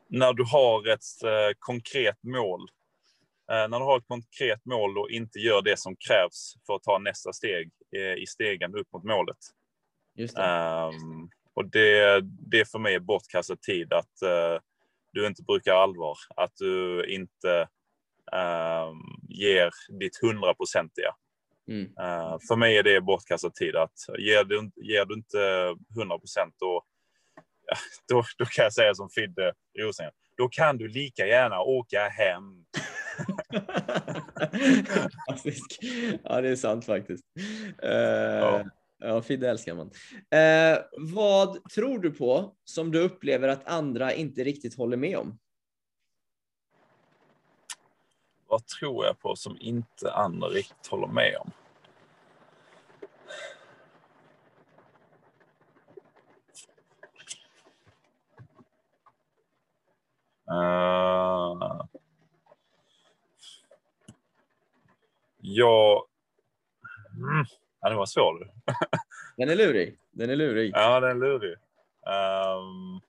när 0.09 0.32
du 0.32 0.44
har 0.44 0.88
ett 0.88 1.24
eh, 1.24 1.57
konkret 1.59 2.22
mål. 2.22 2.61
Eh, 3.50 3.68
när 3.68 3.78
du 3.78 3.84
har 3.84 3.98
ett 3.98 4.09
konkret 4.09 4.64
mål 4.64 4.98
och 4.98 5.11
inte 5.11 5.38
gör 5.38 5.62
det 5.62 5.78
som 5.78 5.96
krävs 5.96 6.55
för 6.66 6.74
att 6.74 6.82
ta 6.82 6.98
nästa 6.98 7.32
steg 7.32 7.70
eh, 7.96 8.22
i 8.22 8.26
stegen 8.26 8.74
upp 8.74 8.92
mot 8.92 9.05
målet. 9.05 9.38
Just 10.14 10.36
det. 10.36 10.42
Ehm, 10.42 11.30
och 11.55 11.70
det, 11.70 12.20
det 12.24 12.70
för 12.70 12.78
mig 12.78 12.94
är 12.94 13.00
bortkastad 13.00 13.57
tid 13.57 13.92
att 13.92 14.22
eh, 14.22 14.61
du 15.12 15.26
inte 15.26 15.42
brukar 15.42 15.74
allvar. 15.74 16.16
Att 16.36 16.52
du 16.56 17.04
inte 17.06 17.68
ehm, 18.32 18.96
ger 19.28 19.70
ditt 20.00 20.18
hundraprocentiga. 20.22 21.14
Mm. 21.68 21.84
Eh, 21.84 22.36
för 22.48 22.56
mig 22.56 22.76
är 22.76 22.82
det 22.82 23.00
bortkastad 23.00 23.50
tid. 23.50 23.76
Att 23.76 23.94
ger, 24.18 24.44
du, 24.44 24.70
ger 24.76 25.04
du 25.04 25.14
inte 25.14 25.74
100 25.96 26.18
procent 26.18 26.54
då, 26.58 26.84
då, 28.08 28.24
då 28.38 28.44
kan 28.44 28.62
jag 28.62 28.72
säga 28.72 28.94
som 28.94 29.10
Fidde 29.10 29.52
Rosengren. 29.78 30.12
Då 30.36 30.48
kan 30.48 30.78
du 30.78 30.88
lika 30.88 31.26
gärna 31.26 31.60
åka 31.60 32.08
hem. 32.08 32.42
Ja, 36.22 36.40
det 36.40 36.48
är 36.48 36.56
sant 36.56 36.86
faktiskt. 36.86 37.24
Ja 37.82 38.64
ja, 39.03 39.22
Fidde 39.22 39.50
älskar 39.50 39.74
man. 39.74 39.90
Eh, 40.30 40.78
vad 40.98 41.70
tror 41.70 41.98
du 41.98 42.11
på 42.11 42.55
som 42.64 42.90
du 42.90 43.00
upplever 43.00 43.48
att 43.48 43.68
andra 43.68 44.12
inte 44.12 44.44
riktigt 44.44 44.76
håller 44.76 44.96
med 44.96 45.18
om? 45.18 45.38
Vad 48.46 48.66
tror 48.66 49.07
jag 49.07 49.18
på 49.18 49.36
som 49.36 49.57
inte 49.61 50.12
andra 50.12 50.48
riktigt 50.48 50.86
håller 50.86 51.07
med 51.07 51.36
om? 51.36 51.50
Uh, 60.50 61.86
ja... 65.40 66.07
Mm 67.16 67.44
ja, 67.83 67.89
det 67.89 67.97
var 67.97 68.07
svårt. 68.07 68.41
Den 69.37 69.49
är 69.51 69.57
lurig. 69.57 69.99
Den 70.11 70.30
är 70.30 70.37
lurig. 70.37 70.72
Ja, 70.74 71.01
den 71.01 71.11
är 71.11 71.14
lurig. 71.14 71.57
Ehm, 72.07 73.01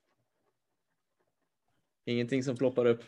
Ingenting 2.06 2.42
som 2.42 2.56
ploppar 2.56 2.86
upp. 2.86 3.02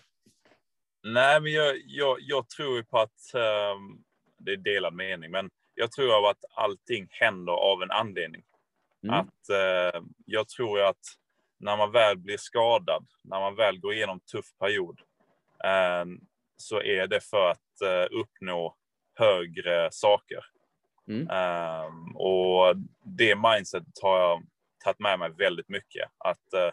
nej, 1.02 1.40
men 1.40 1.52
jag, 1.52 1.76
jag, 1.86 2.18
jag 2.20 2.48
tror 2.48 2.82
på 2.82 2.98
att 2.98 3.34
ehm, 3.34 4.04
det 4.38 4.52
är 4.52 4.56
delad 4.56 4.94
mening, 4.94 5.30
men 5.30 5.50
jag 5.74 5.92
tror 5.92 6.16
av 6.18 6.24
att 6.24 6.44
allting 6.54 7.08
händer 7.10 7.52
av 7.52 7.82
en 7.82 7.90
anledning. 7.90 8.42
Mm. 9.02 9.14
Att 9.14 9.48
eh, 9.50 10.02
jag 10.26 10.48
tror 10.48 10.80
att 10.80 11.00
när 11.60 11.76
man 11.76 11.92
väl 11.92 12.18
blir 12.18 12.36
skadad, 12.36 13.06
när 13.24 13.40
man 13.40 13.56
väl 13.56 13.78
går 13.78 13.92
igenom 13.94 14.20
tuff 14.20 14.46
period, 14.58 15.00
eh, 15.64 16.04
så 16.56 16.82
är 16.82 17.06
det 17.06 17.20
för 17.20 17.50
att 17.50 17.80
eh, 17.84 18.18
uppnå 18.18 18.76
högre 19.14 19.88
saker. 19.92 20.44
Mm. 21.08 21.30
Ehm, 21.30 22.16
och 22.16 22.76
det 23.04 23.36
mindsetet 23.36 24.02
har 24.02 24.20
jag 24.20 24.42
tagit 24.84 24.98
med 24.98 25.18
mig 25.18 25.30
väldigt 25.30 25.68
mycket. 25.68 26.10
Att 26.18 26.52
eh, 26.52 26.70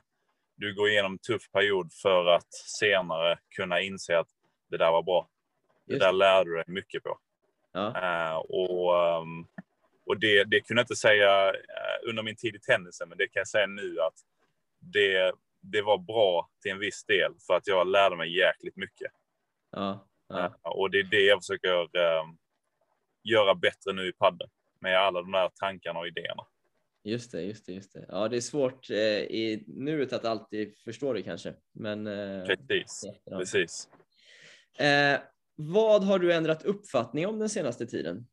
du 0.55 0.75
går 0.75 0.89
igenom 0.89 1.11
en 1.11 1.17
tuff 1.17 1.51
period 1.51 1.93
för 2.01 2.25
att 2.25 2.53
senare 2.79 3.39
kunna 3.55 3.81
inse 3.81 4.19
att 4.19 4.27
det 4.69 4.77
där 4.77 4.91
var 4.91 5.03
bra. 5.03 5.29
Det 5.85 5.93
Just 5.93 6.05
där 6.05 6.11
lärde 6.11 6.49
du 6.49 6.55
dig 6.55 6.63
mycket 6.67 7.03
på. 7.03 7.17
Ja. 7.71 7.87
Eh, 7.87 8.35
och 8.35 8.99
ehm, 8.99 9.45
och 10.05 10.19
det, 10.19 10.43
det 10.43 10.61
kunde 10.61 10.79
jag 10.79 10.83
inte 10.83 10.95
säga 10.95 11.49
eh, 11.49 12.09
under 12.09 12.23
min 12.23 12.35
tid 12.35 12.55
i 12.55 12.59
tennisen, 12.59 13.09
men 13.09 13.17
det 13.17 13.27
kan 13.27 13.39
jag 13.39 13.47
säga 13.47 13.67
nu 13.67 13.99
att 13.99 14.15
det, 14.79 15.33
det 15.61 15.81
var 15.81 15.97
bra 15.97 16.49
till 16.61 16.71
en 16.71 16.79
viss 16.79 17.05
del 17.05 17.33
för 17.47 17.53
att 17.53 17.67
jag 17.67 17.87
lärde 17.87 18.15
mig 18.15 18.37
jäkligt 18.37 18.75
mycket. 18.75 19.11
Ja. 19.71 20.07
Ja. 20.27 20.53
Och 20.63 20.91
det 20.91 20.99
är 20.99 21.03
det 21.03 21.21
jag 21.21 21.39
försöker 21.39 21.81
eh, 21.81 22.23
göra 23.23 23.55
bättre 23.55 23.93
nu 23.93 24.07
i 24.07 24.13
padden 24.13 24.49
med 24.79 24.99
alla 24.99 25.21
de 25.21 25.31
där 25.31 25.49
tankarna 25.55 25.99
och 25.99 26.07
idéerna. 26.07 26.43
Just 27.03 27.31
det, 27.31 27.41
just 27.41 27.65
det, 27.65 27.73
just 27.73 27.93
det. 27.93 28.05
Ja, 28.09 28.27
det 28.27 28.37
är 28.37 28.41
svårt 28.41 28.89
eh, 28.89 28.97
i 28.97 29.63
nuet 29.67 30.13
att 30.13 30.25
alltid 30.25 30.77
förstå 30.77 31.13
det 31.13 31.23
kanske, 31.23 31.53
men. 31.71 32.07
Eh, 32.07 32.45
Precis, 32.45 33.05
ja. 33.25 33.37
precis. 33.37 33.89
Eh, 34.79 35.19
vad 35.55 36.03
har 36.03 36.19
du 36.19 36.33
ändrat 36.33 36.63
uppfattning 36.63 37.27
om 37.27 37.39
den 37.39 37.49
senaste 37.49 37.85
tiden? 37.85 38.27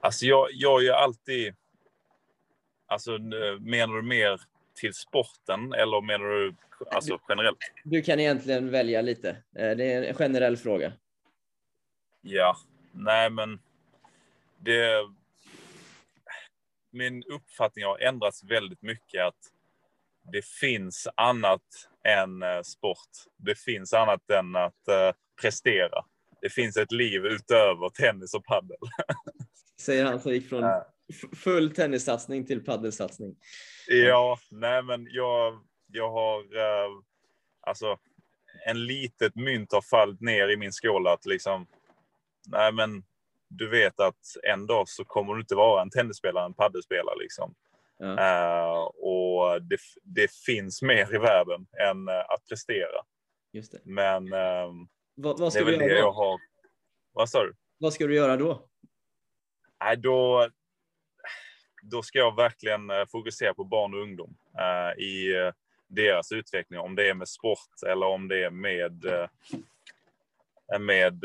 Alltså 0.00 0.26
jag, 0.26 0.48
jag 0.52 0.80
är 0.80 0.84
ju 0.84 0.90
alltid... 0.90 1.54
Alltså 2.86 3.18
menar 3.60 3.94
du 3.94 4.02
mer 4.02 4.40
till 4.74 4.94
sporten 4.94 5.72
eller 5.72 6.00
menar 6.00 6.24
du 6.24 6.54
alltså 6.90 7.18
generellt? 7.28 7.58
Du 7.84 8.02
kan 8.02 8.20
egentligen 8.20 8.70
välja 8.70 9.02
lite. 9.02 9.28
Eh, 9.30 9.70
det 9.70 9.92
är 9.92 10.02
en 10.02 10.14
generell 10.14 10.56
fråga. 10.56 10.92
Ja, 12.20 12.56
nej 12.92 13.30
men 13.30 13.60
det... 14.58 15.08
Min 16.94 17.22
uppfattning 17.22 17.84
har 17.84 17.98
ändrats 17.98 18.44
väldigt 18.44 18.82
mycket 18.82 19.24
att 19.24 19.52
det 20.32 20.44
finns 20.44 21.08
annat 21.14 21.88
än 22.04 22.42
eh, 22.42 22.62
sport. 22.62 23.08
Det 23.36 23.58
finns 23.58 23.92
annat 23.92 24.30
än 24.30 24.56
att 24.56 24.88
eh, 24.88 25.12
prestera. 25.40 26.04
Det 26.40 26.50
finns 26.50 26.76
ett 26.76 26.92
liv 26.92 27.24
utöver 27.26 27.88
tennis 27.88 28.34
och 28.34 28.44
padel. 28.44 28.76
Säger 29.80 30.04
han 30.04 30.20
som 30.20 30.32
gick 30.32 30.48
från 30.48 30.64
full 31.36 31.74
tennissatsning 31.74 32.46
till 32.46 32.64
paddelsatsning. 32.64 33.36
Ja, 33.88 34.38
nej 34.50 34.82
men 34.82 35.06
jag, 35.10 35.60
jag 35.86 36.10
har... 36.10 36.38
Eh, 36.40 36.90
alltså, 37.60 37.98
en 38.66 38.86
litet 38.86 39.34
mynt 39.34 39.72
har 39.72 39.82
fallit 39.82 40.20
ner 40.20 40.48
i 40.48 40.56
min 40.56 40.72
skål 40.72 41.06
att 41.06 41.26
liksom... 41.26 41.66
Nej 42.46 42.72
men, 42.72 43.04
du 43.48 43.68
vet 43.70 44.00
att 44.00 44.20
en 44.42 44.66
dag 44.66 44.88
så 44.88 45.04
kommer 45.04 45.34
du 45.34 45.40
inte 45.40 45.54
vara 45.54 45.82
en 45.82 45.90
tennisspelare, 45.90 46.44
en 46.44 46.54
paddelspelare 46.54 47.16
liksom. 47.18 47.54
Ja, 47.98 48.18
Eh, 48.18 48.82
och 48.84 49.62
det, 49.62 49.78
det 50.02 50.30
finns 50.46 50.82
mer 50.82 51.14
i 51.14 51.18
världen 51.18 51.66
än 51.90 52.08
eh, 52.08 52.20
att 52.20 52.46
prestera. 52.48 53.02
just 53.52 53.72
det. 53.72 53.80
Men 53.84 54.32
ehm, 54.32 54.88
Vad, 55.14 55.38
vad 55.40 55.46
det 55.46 55.50
ska 55.50 55.60
är 55.60 55.64
du 55.64 55.70
väl 55.70 55.80
det 55.80 55.86
göra 55.86 55.98
jag 55.98 56.08
då? 56.08 56.12
har... 56.12 56.40
Vad 57.12 57.28
sa 57.28 57.42
du? 57.44 57.54
Vad 57.78 57.92
ska 57.92 58.06
du 58.06 58.14
göra 58.14 58.36
då? 58.36 58.68
Nej, 59.84 59.96
då, 59.96 60.48
då 61.82 62.02
ska 62.02 62.18
jag 62.18 62.36
verkligen 62.36 62.90
eh, 62.90 63.06
fokusera 63.06 63.54
på 63.54 63.64
barn 63.64 63.94
och 63.94 64.00
ungdom 64.00 64.36
eh, 64.58 65.02
i 65.02 65.34
eh, 65.36 65.52
deras 65.86 66.32
utveckling. 66.32 66.80
Om 66.80 66.94
det 66.94 67.08
är 67.08 67.14
med 67.14 67.28
sport 67.28 67.82
eller 67.86 68.06
om 68.06 68.28
det 68.28 68.44
är 68.44 68.50
med, 68.50 69.04
med, 70.80 71.24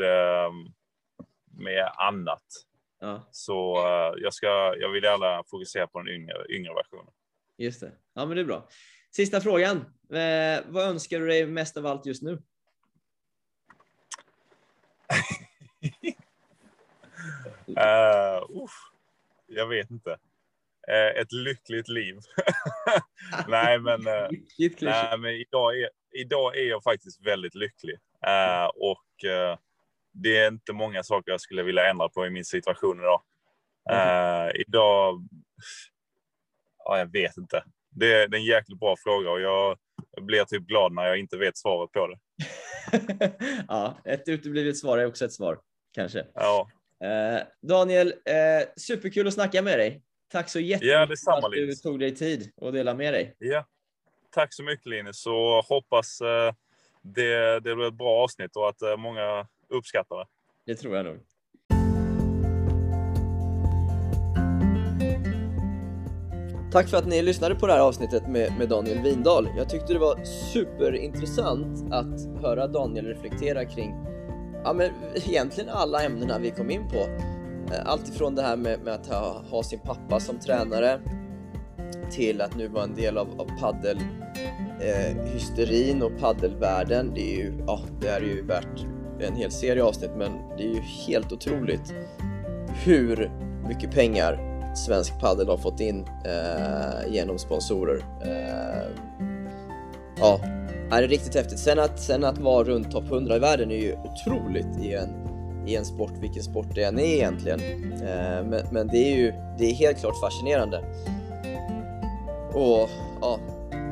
med 1.50 1.92
annat. 1.96 2.44
Ja, 3.00 3.28
Så 3.30 3.76
jag, 4.16 4.34
ska, 4.34 4.74
jag 4.76 4.90
vill 4.90 5.04
gärna 5.04 5.44
fokusera 5.44 5.86
på 5.86 6.02
den 6.02 6.14
yngre, 6.14 6.46
yngre 6.48 6.74
versionen. 6.74 7.12
just 7.56 7.80
det. 7.80 7.92
Ja, 8.14 8.26
men 8.26 8.36
det 8.36 8.42
är 8.42 8.44
bra. 8.44 8.68
Sista 9.10 9.40
frågan. 9.40 9.76
Eh, 10.12 10.64
vad 10.66 10.88
önskar 10.88 11.20
du 11.20 11.26
dig 11.26 11.46
mest 11.46 11.76
av 11.76 11.86
allt 11.86 12.06
just 12.06 12.22
nu? 12.22 12.42
Uh, 17.68 18.42
uff, 18.64 18.92
jag 19.46 19.66
vet 19.66 19.90
inte. 19.90 20.18
Eh, 20.90 21.20
ett 21.22 21.32
lyckligt 21.32 21.88
liv. 21.88 22.18
nej, 23.48 23.78
men, 23.78 24.06
eh, 24.06 24.28
nej, 24.80 25.18
men 25.18 25.30
idag, 25.30 25.80
är, 25.80 25.88
idag 26.14 26.56
är 26.56 26.68
jag 26.68 26.82
faktiskt 26.82 27.26
väldigt 27.26 27.54
lycklig. 27.54 27.96
Eh, 28.26 28.64
och 28.64 29.04
det 30.12 30.38
är 30.38 30.48
inte 30.48 30.72
många 30.72 31.02
saker 31.02 31.30
jag 31.30 31.40
skulle 31.40 31.62
vilja 31.62 31.90
ändra 31.90 32.08
på 32.08 32.26
i 32.26 32.30
min 32.30 32.44
situation 32.44 33.00
idag. 33.00 33.22
Eh, 33.90 34.60
idag... 34.60 35.28
Ja, 36.84 36.98
jag 36.98 37.12
vet 37.12 37.36
inte. 37.36 37.64
Det 37.90 38.14
är, 38.14 38.28
det 38.28 38.36
är 38.36 38.40
en 38.40 38.44
jäkligt 38.44 38.80
bra 38.80 38.96
fråga 39.04 39.30
och 39.30 39.40
jag, 39.40 39.78
jag 40.10 40.24
blir 40.24 40.44
typ 40.44 40.62
glad 40.62 40.92
när 40.92 41.06
jag 41.06 41.18
inte 41.18 41.36
vet 41.36 41.58
svaret 41.58 41.92
på 41.92 42.06
det. 42.06 42.18
ja, 43.68 43.98
ett 44.04 44.28
uteblivet 44.28 44.76
svar 44.76 44.98
är 44.98 45.06
också 45.06 45.24
ett 45.24 45.32
svar, 45.32 45.58
kanske. 45.94 46.26
Ja, 46.34 46.68
Eh, 47.04 47.42
Daniel, 47.62 48.08
eh, 48.08 48.68
superkul 48.76 49.26
att 49.26 49.34
snacka 49.34 49.62
med 49.62 49.78
dig. 49.78 50.02
Tack 50.32 50.48
så 50.48 50.60
jättemycket 50.60 50.92
Ja, 50.94 51.06
detsamma, 51.06 51.46
att 51.46 51.52
du 51.52 51.72
tog 51.74 52.00
dig 52.00 52.14
tid 52.14 52.52
att 52.62 52.72
dela 52.72 52.94
med 52.94 53.14
dig. 53.14 53.36
ja. 53.38 53.66
Tack 54.30 54.54
så 54.54 54.62
mycket 54.62 54.86
Linus. 54.86 55.22
Så 55.22 55.60
hoppas 55.68 56.20
eh, 56.20 56.52
det, 57.02 57.60
det 57.60 57.74
blir 57.74 57.88
ett 57.88 57.94
bra 57.94 58.22
avsnitt 58.24 58.56
och 58.56 58.68
att 58.68 58.82
eh, 58.82 58.96
många 58.96 59.46
uppskattar 59.68 60.16
det. 60.16 60.26
Det 60.66 60.74
tror 60.74 60.96
jag 60.96 61.04
nog. 61.04 61.18
Tack 66.72 66.88
för 66.88 66.96
att 66.96 67.06
ni 67.06 67.22
lyssnade 67.22 67.54
på 67.54 67.66
det 67.66 67.72
här 67.72 67.80
avsnittet 67.80 68.28
med, 68.28 68.52
med 68.58 68.68
Daniel 68.68 69.02
Windahl. 69.02 69.48
Jag 69.56 69.68
tyckte 69.68 69.92
det 69.92 69.98
var 69.98 70.24
superintressant 70.52 71.92
att 71.92 72.42
höra 72.42 72.66
Daniel 72.66 73.06
reflektera 73.06 73.64
kring 73.64 73.94
ja, 74.64 74.72
men 74.72 74.90
egentligen 75.14 75.70
alla 75.70 76.02
ämnena 76.02 76.38
vi 76.38 76.50
kom 76.50 76.70
in 76.70 76.88
på. 76.88 77.06
Eh, 77.72 77.80
allt 77.84 78.08
ifrån 78.08 78.34
det 78.34 78.42
här 78.42 78.56
med, 78.56 78.80
med 78.80 78.94
att 78.94 79.06
ha, 79.06 79.42
ha 79.50 79.62
sin 79.62 79.78
pappa 79.78 80.20
som 80.20 80.38
tränare 80.38 81.00
till 82.10 82.40
att 82.40 82.56
nu 82.56 82.68
vara 82.68 82.84
en 82.84 82.94
del 82.94 83.18
av, 83.18 83.40
av 83.40 83.60
paddel 83.60 83.98
eh, 84.80 85.24
hysterin 85.32 86.02
och 86.02 86.18
paddelvärlden. 86.20 87.12
Det 87.14 87.34
är 87.34 87.36
ju, 87.36 87.52
ja, 87.66 87.80
det 88.00 88.08
är 88.08 88.20
ju 88.20 88.42
värt 88.46 88.84
en 89.20 89.36
hel 89.36 89.50
serie 89.50 89.82
avsnitt 89.82 90.10
men 90.16 90.32
det 90.56 90.62
är 90.62 90.74
ju 90.74 90.80
helt 90.80 91.32
otroligt 91.32 91.94
hur 92.84 93.30
mycket 93.68 93.90
pengar 93.90 94.48
svensk 94.74 95.20
paddel 95.20 95.48
har 95.48 95.56
fått 95.56 95.80
in 95.80 96.06
eh, 96.24 97.12
genom 97.12 97.38
sponsorer. 97.38 98.04
Eh, 98.22 98.88
ja, 100.20 100.40
är 100.90 101.02
det 101.02 101.08
riktigt 101.08 101.34
häftigt. 101.34 101.58
Sen 101.58 101.78
att, 101.78 102.00
sen 102.00 102.24
att 102.24 102.38
vara 102.38 102.64
runt 102.64 102.90
topp 102.90 103.04
100 103.10 103.36
i 103.36 103.38
världen 103.38 103.70
är 103.70 103.76
ju 103.76 103.96
otroligt 103.96 104.80
i 104.82 104.94
en, 104.94 105.17
i 105.68 105.76
en 105.76 105.84
sport, 105.84 106.12
vilken 106.20 106.42
sport 106.42 106.66
det 106.74 106.84
än 106.84 106.98
är 106.98 107.04
egentligen. 107.04 107.60
Eh, 107.92 108.44
men, 108.44 108.60
men 108.70 108.88
det 108.88 109.12
är 109.12 109.16
ju 109.16 109.32
det 109.58 109.64
är 109.64 109.74
helt 109.74 109.98
klart 109.98 110.20
fascinerande. 110.20 110.84
Och 112.52 112.88
ja, 113.20 113.38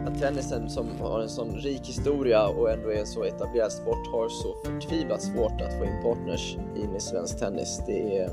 att 0.07 0.20
tennisen 0.20 0.70
som 0.70 0.86
har 1.01 1.20
en 1.20 1.28
sån 1.28 1.51
rik 1.51 1.89
historia 1.89 2.47
och 2.47 2.70
ändå 2.70 2.89
är 2.89 3.01
en 3.01 3.07
så 3.07 3.24
etablerad 3.24 3.73
sport 3.73 4.07
har 4.12 4.28
så 4.28 4.55
förtvivlat 4.65 5.23
svårt 5.23 5.61
att 5.61 5.78
få 5.78 5.85
in 5.85 6.03
partners 6.03 6.57
in 6.77 6.97
i 6.97 7.01
svensk 7.01 7.39
tennis. 7.39 7.82
Det 7.86 8.19
är... 8.19 8.31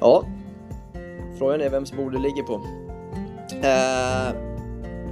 Ja, 0.00 0.24
frågan 1.38 1.60
är 1.60 1.70
vems 1.70 1.92
bord 1.92 2.12
det 2.12 2.18
ligger 2.18 2.42
på. 2.42 2.54
Eh, 3.62 4.34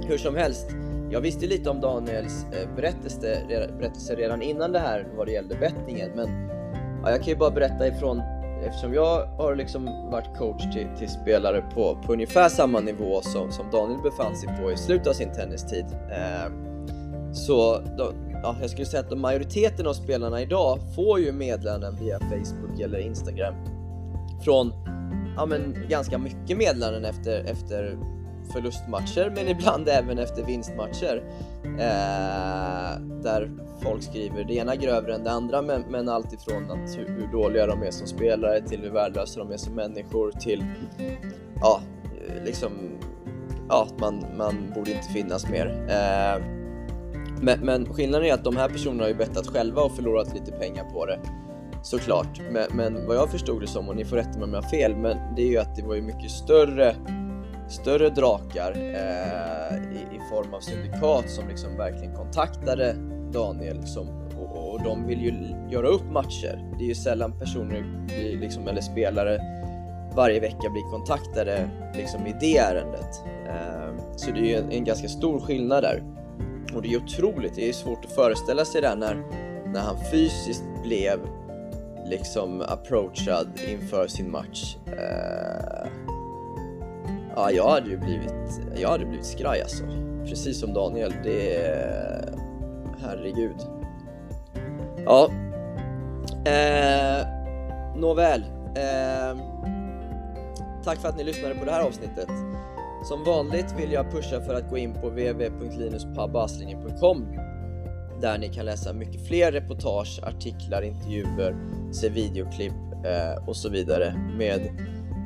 hur 0.07 0.17
som 0.17 0.35
helst, 0.35 0.67
jag 1.11 1.21
visste 1.21 1.45
lite 1.45 1.69
om 1.69 1.81
Daniels 1.81 2.45
eh, 2.45 2.75
berättelse, 2.75 3.41
berättelse 3.79 4.15
redan 4.15 4.41
innan 4.41 4.71
det 4.71 4.79
här 4.79 5.07
vad 5.17 5.27
det 5.27 5.31
gällde 5.31 5.55
bettingen, 5.55 6.11
men 6.15 6.54
ja, 7.05 7.11
jag 7.11 7.19
kan 7.19 7.27
ju 7.27 7.35
bara 7.35 7.51
berätta 7.51 7.87
ifrån 7.87 8.21
eftersom 8.67 8.93
jag 8.93 9.25
har 9.25 9.55
liksom 9.55 9.85
varit 10.11 10.37
coach 10.37 10.63
till, 10.73 10.87
till 10.97 11.09
spelare 11.09 11.61
på, 11.73 11.97
på 12.05 12.13
ungefär 12.13 12.49
samma 12.49 12.79
nivå 12.79 13.21
som, 13.21 13.51
som 13.51 13.71
Daniel 13.71 14.01
befann 14.01 14.35
sig 14.35 14.49
på 14.61 14.71
i 14.71 14.77
slutet 14.77 15.07
av 15.07 15.13
sin 15.13 15.33
tennistid. 15.33 15.85
Eh, 16.11 16.51
så 17.33 17.79
då, 17.97 18.11
ja, 18.43 18.55
jag 18.61 18.69
skulle 18.69 18.85
säga 18.85 19.03
att 19.03 19.17
majoriteten 19.17 19.87
av 19.87 19.93
spelarna 19.93 20.41
idag 20.41 20.79
får 20.95 21.19
ju 21.19 21.31
meddelanden 21.31 21.95
via 21.95 22.19
Facebook 22.19 22.79
eller 22.79 22.99
Instagram 22.99 23.55
från 24.43 24.71
ja, 25.35 25.45
men, 25.45 25.75
ganska 25.89 26.17
mycket 26.17 26.57
meddelanden 26.57 27.05
efter, 27.05 27.43
efter 27.43 27.97
förlustmatcher 28.45 29.31
men 29.35 29.47
ibland 29.47 29.89
även 29.89 30.17
efter 30.17 30.43
vinstmatcher. 30.43 31.23
Eh, 31.63 33.01
där 33.23 33.51
folk 33.81 34.03
skriver 34.03 34.43
det 34.43 34.53
ena 34.53 34.75
grövre 34.75 35.15
än 35.15 35.23
det 35.23 35.31
andra 35.31 35.61
men, 35.61 35.83
men 35.89 36.09
alltifrån 36.09 36.71
att 36.71 36.97
hur, 36.97 37.07
hur 37.07 37.27
dåliga 37.31 37.67
de 37.67 37.83
är 37.83 37.91
som 37.91 38.07
spelare 38.07 38.61
till 38.61 38.79
hur 38.79 38.89
värdelösa 38.89 39.39
de 39.39 39.51
är 39.51 39.57
som 39.57 39.73
människor 39.73 40.31
till 40.31 40.63
ja, 41.61 41.81
liksom 42.45 42.71
ja, 43.69 43.87
man, 43.99 44.25
man 44.37 44.71
borde 44.75 44.91
inte 44.91 45.07
finnas 45.07 45.49
mer. 45.49 45.67
Eh, 45.89 46.43
men, 47.41 47.59
men 47.59 47.93
skillnaden 47.93 48.27
är 48.27 48.33
att 48.33 48.43
de 48.43 48.57
här 48.57 48.69
personerna 48.69 49.03
har 49.03 49.09
ju 49.09 49.15
bettat 49.15 49.47
själva 49.47 49.81
och 49.81 49.95
förlorat 49.95 50.33
lite 50.33 50.51
pengar 50.51 50.83
på 50.83 51.05
det 51.05 51.19
såklart. 51.85 52.41
Men, 52.51 52.63
men 52.73 53.07
vad 53.07 53.15
jag 53.15 53.29
förstod 53.29 53.61
det 53.61 53.67
som, 53.67 53.89
och 53.89 53.95
ni 53.95 54.05
får 54.05 54.15
rätta 54.15 54.39
mig 54.39 54.43
om 54.43 54.53
jag 54.53 54.61
har 54.61 54.69
fel, 54.69 54.95
men 54.95 55.17
det 55.35 55.41
är 55.41 55.47
ju 55.47 55.57
att 55.57 55.75
det 55.75 55.83
var 55.83 55.95
ju 55.95 56.01
mycket 56.01 56.31
större 56.31 56.95
större 57.67 58.09
drakar 58.09 58.71
eh, 58.71 59.77
i, 59.77 60.15
i, 60.15 60.19
form 60.29 60.53
av 60.53 60.59
syndikat 60.59 61.29
som 61.29 61.47
liksom 61.47 61.77
verkligen 61.77 62.15
kontaktade 62.15 62.95
Daniel 63.31 63.87
som, 63.87 64.07
och, 64.39 64.73
och, 64.73 64.83
de 64.83 65.07
vill 65.07 65.21
ju 65.21 65.33
göra 65.69 65.87
upp 65.87 66.11
matcher. 66.11 66.75
Det 66.77 66.83
är 66.83 66.87
ju 66.87 66.95
sällan 66.95 67.39
personer 67.39 68.07
liksom, 68.39 68.67
eller 68.67 68.81
spelare 68.81 69.39
varje 70.15 70.39
vecka 70.39 70.69
blir 70.69 70.91
kontaktade 70.91 71.69
liksom, 71.95 72.27
i 72.27 72.35
det 72.39 72.57
ärendet. 72.57 73.23
Eh, 73.47 74.15
så 74.15 74.31
det 74.31 74.39
är 74.39 74.45
ju 74.45 74.55
en, 74.55 74.71
en, 74.71 74.83
ganska 74.83 75.07
stor 75.07 75.39
skillnad 75.39 75.83
där. 75.83 76.03
Och 76.75 76.81
det 76.81 76.93
är 76.93 76.97
otroligt, 76.97 77.55
det 77.55 77.69
är 77.69 77.73
svårt 77.73 78.05
att 78.05 78.11
föreställa 78.11 78.65
sig 78.65 78.81
det 78.81 78.95
när, 78.95 79.15
när 79.73 79.79
han 79.79 79.95
fysiskt 80.11 80.63
blev 80.83 81.19
liksom 82.05 82.61
approachad 82.61 83.47
inför 83.67 84.07
sin 84.07 84.31
match. 84.31 84.77
Eh, 84.87 85.54
Ja, 87.35 87.51
jag 87.51 87.69
hade 87.69 87.89
ju 87.89 87.97
blivit, 87.97 88.33
jag 88.75 88.89
hade 88.89 89.05
blivit 89.05 89.25
skraj 89.25 89.61
alltså. 89.61 89.83
Precis 90.25 90.59
som 90.59 90.73
Daniel, 90.73 91.13
det 91.23 91.55
är... 91.55 92.33
Herregud. 93.01 93.55
Ja. 95.05 95.29
Eh, 96.45 97.27
nåväl. 97.95 98.43
Eh, 98.75 99.37
tack 100.83 100.97
för 100.97 101.09
att 101.09 101.17
ni 101.17 101.23
lyssnade 101.23 101.55
på 101.55 101.65
det 101.65 101.71
här 101.71 101.81
avsnittet. 101.81 102.29
Som 103.03 103.23
vanligt 103.23 103.75
vill 103.77 103.91
jag 103.91 104.11
pusha 104.11 104.41
för 104.41 104.53
att 104.53 104.69
gå 104.69 104.77
in 104.77 104.93
på 104.93 105.09
www.linuspabaslinjen.com 105.09 107.25
där 108.21 108.37
ni 108.37 108.49
kan 108.49 108.65
läsa 108.65 108.93
mycket 108.93 109.27
fler 109.27 109.51
reportage, 109.51 110.19
artiklar, 110.23 110.81
intervjuer, 110.81 111.55
se 111.91 112.09
videoklipp 112.09 112.73
eh, 113.05 113.47
och 113.47 113.55
så 113.55 113.69
vidare 113.69 114.13
med 114.37 114.69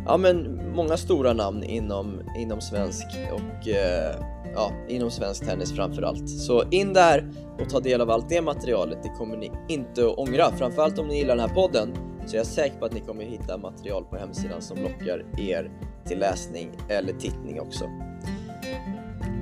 ja, 0.09 0.17
men 0.17 0.59
många 0.75 0.97
stora 0.97 1.33
namn 1.33 1.63
inom, 1.63 2.21
inom 2.37 2.61
svensk 2.61 3.05
och 3.31 3.67
eh, 3.67 4.15
ja, 4.53 4.71
inom 4.87 5.11
svensk 5.11 5.45
tennis 5.45 5.75
framförallt. 5.75 6.29
Så 6.29 6.63
in 6.69 6.93
där 6.93 7.31
och 7.59 7.69
ta 7.69 7.79
del 7.79 8.01
av 8.01 8.09
allt 8.09 8.29
det 8.29 8.41
materialet, 8.41 9.03
det 9.03 9.09
kommer 9.09 9.37
ni 9.37 9.51
inte 9.67 10.07
att 10.07 10.17
ångra. 10.17 10.51
Framförallt 10.51 10.99
om 10.99 11.07
ni 11.07 11.17
gillar 11.17 11.35
den 11.35 11.49
här 11.49 11.55
podden 11.55 11.89
så 12.25 12.35
jag 12.35 12.41
är 12.41 12.45
säker 12.45 12.79
på 12.79 12.85
att 12.85 12.93
ni 12.93 12.99
kommer 12.99 13.23
hitta 13.23 13.57
material 13.57 14.05
på 14.05 14.17
hemsidan 14.17 14.61
som 14.61 14.77
lockar 14.77 15.25
er 15.39 15.71
till 16.05 16.19
läsning 16.19 16.71
eller 16.89 17.13
tittning 17.13 17.61
också. 17.61 17.85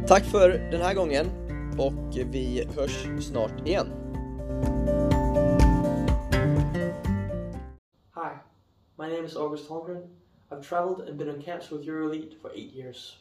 Tack 0.08 0.24
för 0.24 0.50
den 0.50 0.82
här 0.82 0.94
gången 0.94 1.26
och 1.78 2.18
vi 2.32 2.68
hörs 2.76 3.08
snart 3.22 3.68
igen. 3.68 3.88
Hi, 8.16 8.32
my 8.98 9.16
name 9.16 9.26
is 9.26 9.36
August 9.36 9.70
Holmgren 9.70 10.27
I've 10.50 10.66
traveled 10.66 11.02
and 11.02 11.18
been 11.18 11.30
on 11.30 11.42
camps 11.42 11.70
with 11.70 11.86
EuroLeague 11.86 12.40
for 12.42 12.52
eight 12.56 12.72
years. 12.72 13.18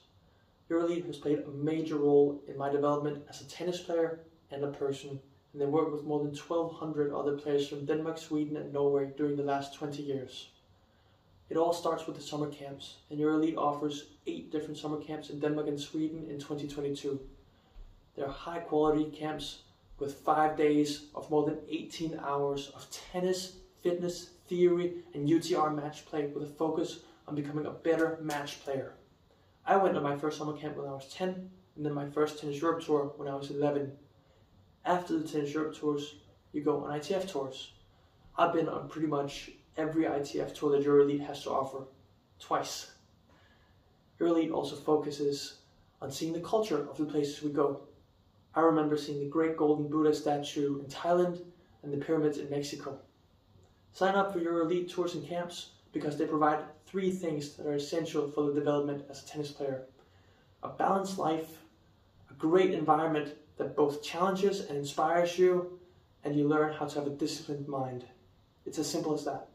EuroLeague 0.70 1.06
has 1.06 1.16
played 1.16 1.40
a 1.40 1.50
major 1.50 1.96
role 1.96 2.40
in 2.46 2.56
my 2.56 2.70
development 2.70 3.24
as 3.28 3.40
a 3.40 3.48
tennis 3.48 3.80
player 3.80 4.20
and 4.52 4.62
a 4.62 4.68
person, 4.68 5.18
and 5.52 5.60
they 5.60 5.66
worked 5.66 5.90
with 5.90 6.04
more 6.04 6.20
than 6.20 6.28
1,200 6.36 7.12
other 7.12 7.36
players 7.36 7.66
from 7.66 7.84
Denmark, 7.84 8.18
Sweden, 8.18 8.56
and 8.56 8.72
Norway 8.72 9.10
during 9.16 9.36
the 9.36 9.42
last 9.42 9.74
20 9.74 10.02
years. 10.02 10.50
It 11.50 11.56
all 11.56 11.72
starts 11.72 12.06
with 12.06 12.14
the 12.14 12.22
summer 12.22 12.48
camps, 12.48 12.98
and 13.10 13.18
EuroLeague 13.18 13.56
offers 13.56 14.10
eight 14.28 14.52
different 14.52 14.78
summer 14.78 15.00
camps 15.00 15.30
in 15.30 15.40
Denmark 15.40 15.66
and 15.66 15.80
Sweden 15.80 16.26
in 16.30 16.38
2022. 16.38 17.18
They're 18.14 18.28
high 18.28 18.60
quality 18.60 19.10
camps 19.10 19.62
with 19.98 20.14
five 20.14 20.56
days 20.56 21.06
of 21.14 21.28
more 21.30 21.44
than 21.44 21.58
18 21.68 22.20
hours 22.22 22.70
of 22.74 22.88
tennis, 22.90 23.56
fitness, 23.82 24.30
theory, 24.48 25.02
and 25.14 25.28
UTR 25.28 25.74
match 25.74 26.06
play 26.06 26.26
with 26.26 26.44
a 26.44 26.54
focus 26.54 27.00
on 27.28 27.34
becoming 27.34 27.66
a 27.66 27.70
better 27.70 28.18
match 28.22 28.62
player. 28.62 28.94
I 29.66 29.76
went 29.76 29.94
to 29.94 30.00
my 30.00 30.16
first 30.16 30.38
summer 30.38 30.56
camp 30.56 30.76
when 30.76 30.86
I 30.86 30.92
was 30.92 31.12
10, 31.12 31.50
and 31.76 31.84
then 31.84 31.92
my 31.92 32.08
first 32.08 32.40
Tennis 32.40 32.60
Europe 32.60 32.84
tour 32.84 33.12
when 33.16 33.28
I 33.28 33.34
was 33.34 33.50
11. 33.50 33.92
After 34.84 35.18
the 35.18 35.26
Tennis 35.26 35.52
Europe 35.52 35.76
tours, 35.76 36.16
you 36.52 36.62
go 36.62 36.84
on 36.84 36.98
ITF 36.98 37.28
tours. 37.28 37.72
I've 38.38 38.52
been 38.52 38.68
on 38.68 38.88
pretty 38.88 39.08
much 39.08 39.50
every 39.76 40.04
ITF 40.04 40.54
tour 40.54 40.70
that 40.70 40.86
EuroLeague 40.86 41.26
has 41.26 41.42
to 41.42 41.50
offer, 41.50 41.84
twice. 42.38 42.92
EuroLeague 44.20 44.52
also 44.52 44.76
focuses 44.76 45.58
on 46.00 46.10
seeing 46.10 46.32
the 46.32 46.40
culture 46.40 46.88
of 46.88 46.96
the 46.96 47.04
places 47.04 47.42
we 47.42 47.50
go. 47.50 47.80
I 48.54 48.60
remember 48.60 48.96
seeing 48.96 49.20
the 49.20 49.28
great 49.28 49.56
golden 49.56 49.88
Buddha 49.88 50.14
statue 50.14 50.78
in 50.78 50.86
Thailand 50.86 51.42
and 51.82 51.92
the 51.92 51.98
pyramids 51.98 52.38
in 52.38 52.48
Mexico. 52.48 52.98
Sign 53.92 54.14
up 54.14 54.32
for 54.32 54.38
your 54.38 54.60
elite 54.60 54.90
tours 54.90 55.14
and 55.14 55.26
camps 55.26 55.70
because 55.96 56.16
they 56.16 56.26
provide 56.26 56.60
three 56.86 57.10
things 57.10 57.54
that 57.54 57.66
are 57.66 57.74
essential 57.74 58.30
for 58.30 58.42
the 58.44 58.54
development 58.54 59.04
as 59.10 59.22
a 59.22 59.26
tennis 59.26 59.50
player 59.50 59.86
a 60.62 60.68
balanced 60.68 61.18
life, 61.18 61.58
a 62.30 62.34
great 62.34 62.72
environment 62.72 63.36
that 63.56 63.76
both 63.76 64.02
challenges 64.02 64.60
and 64.60 64.76
inspires 64.76 65.38
you, 65.38 65.78
and 66.24 66.34
you 66.34 66.48
learn 66.48 66.72
how 66.72 66.86
to 66.86 66.98
have 66.98 67.06
a 67.06 67.10
disciplined 67.10 67.68
mind. 67.68 68.04
It's 68.64 68.78
as 68.78 68.90
simple 68.90 69.14
as 69.14 69.24
that. 69.26 69.48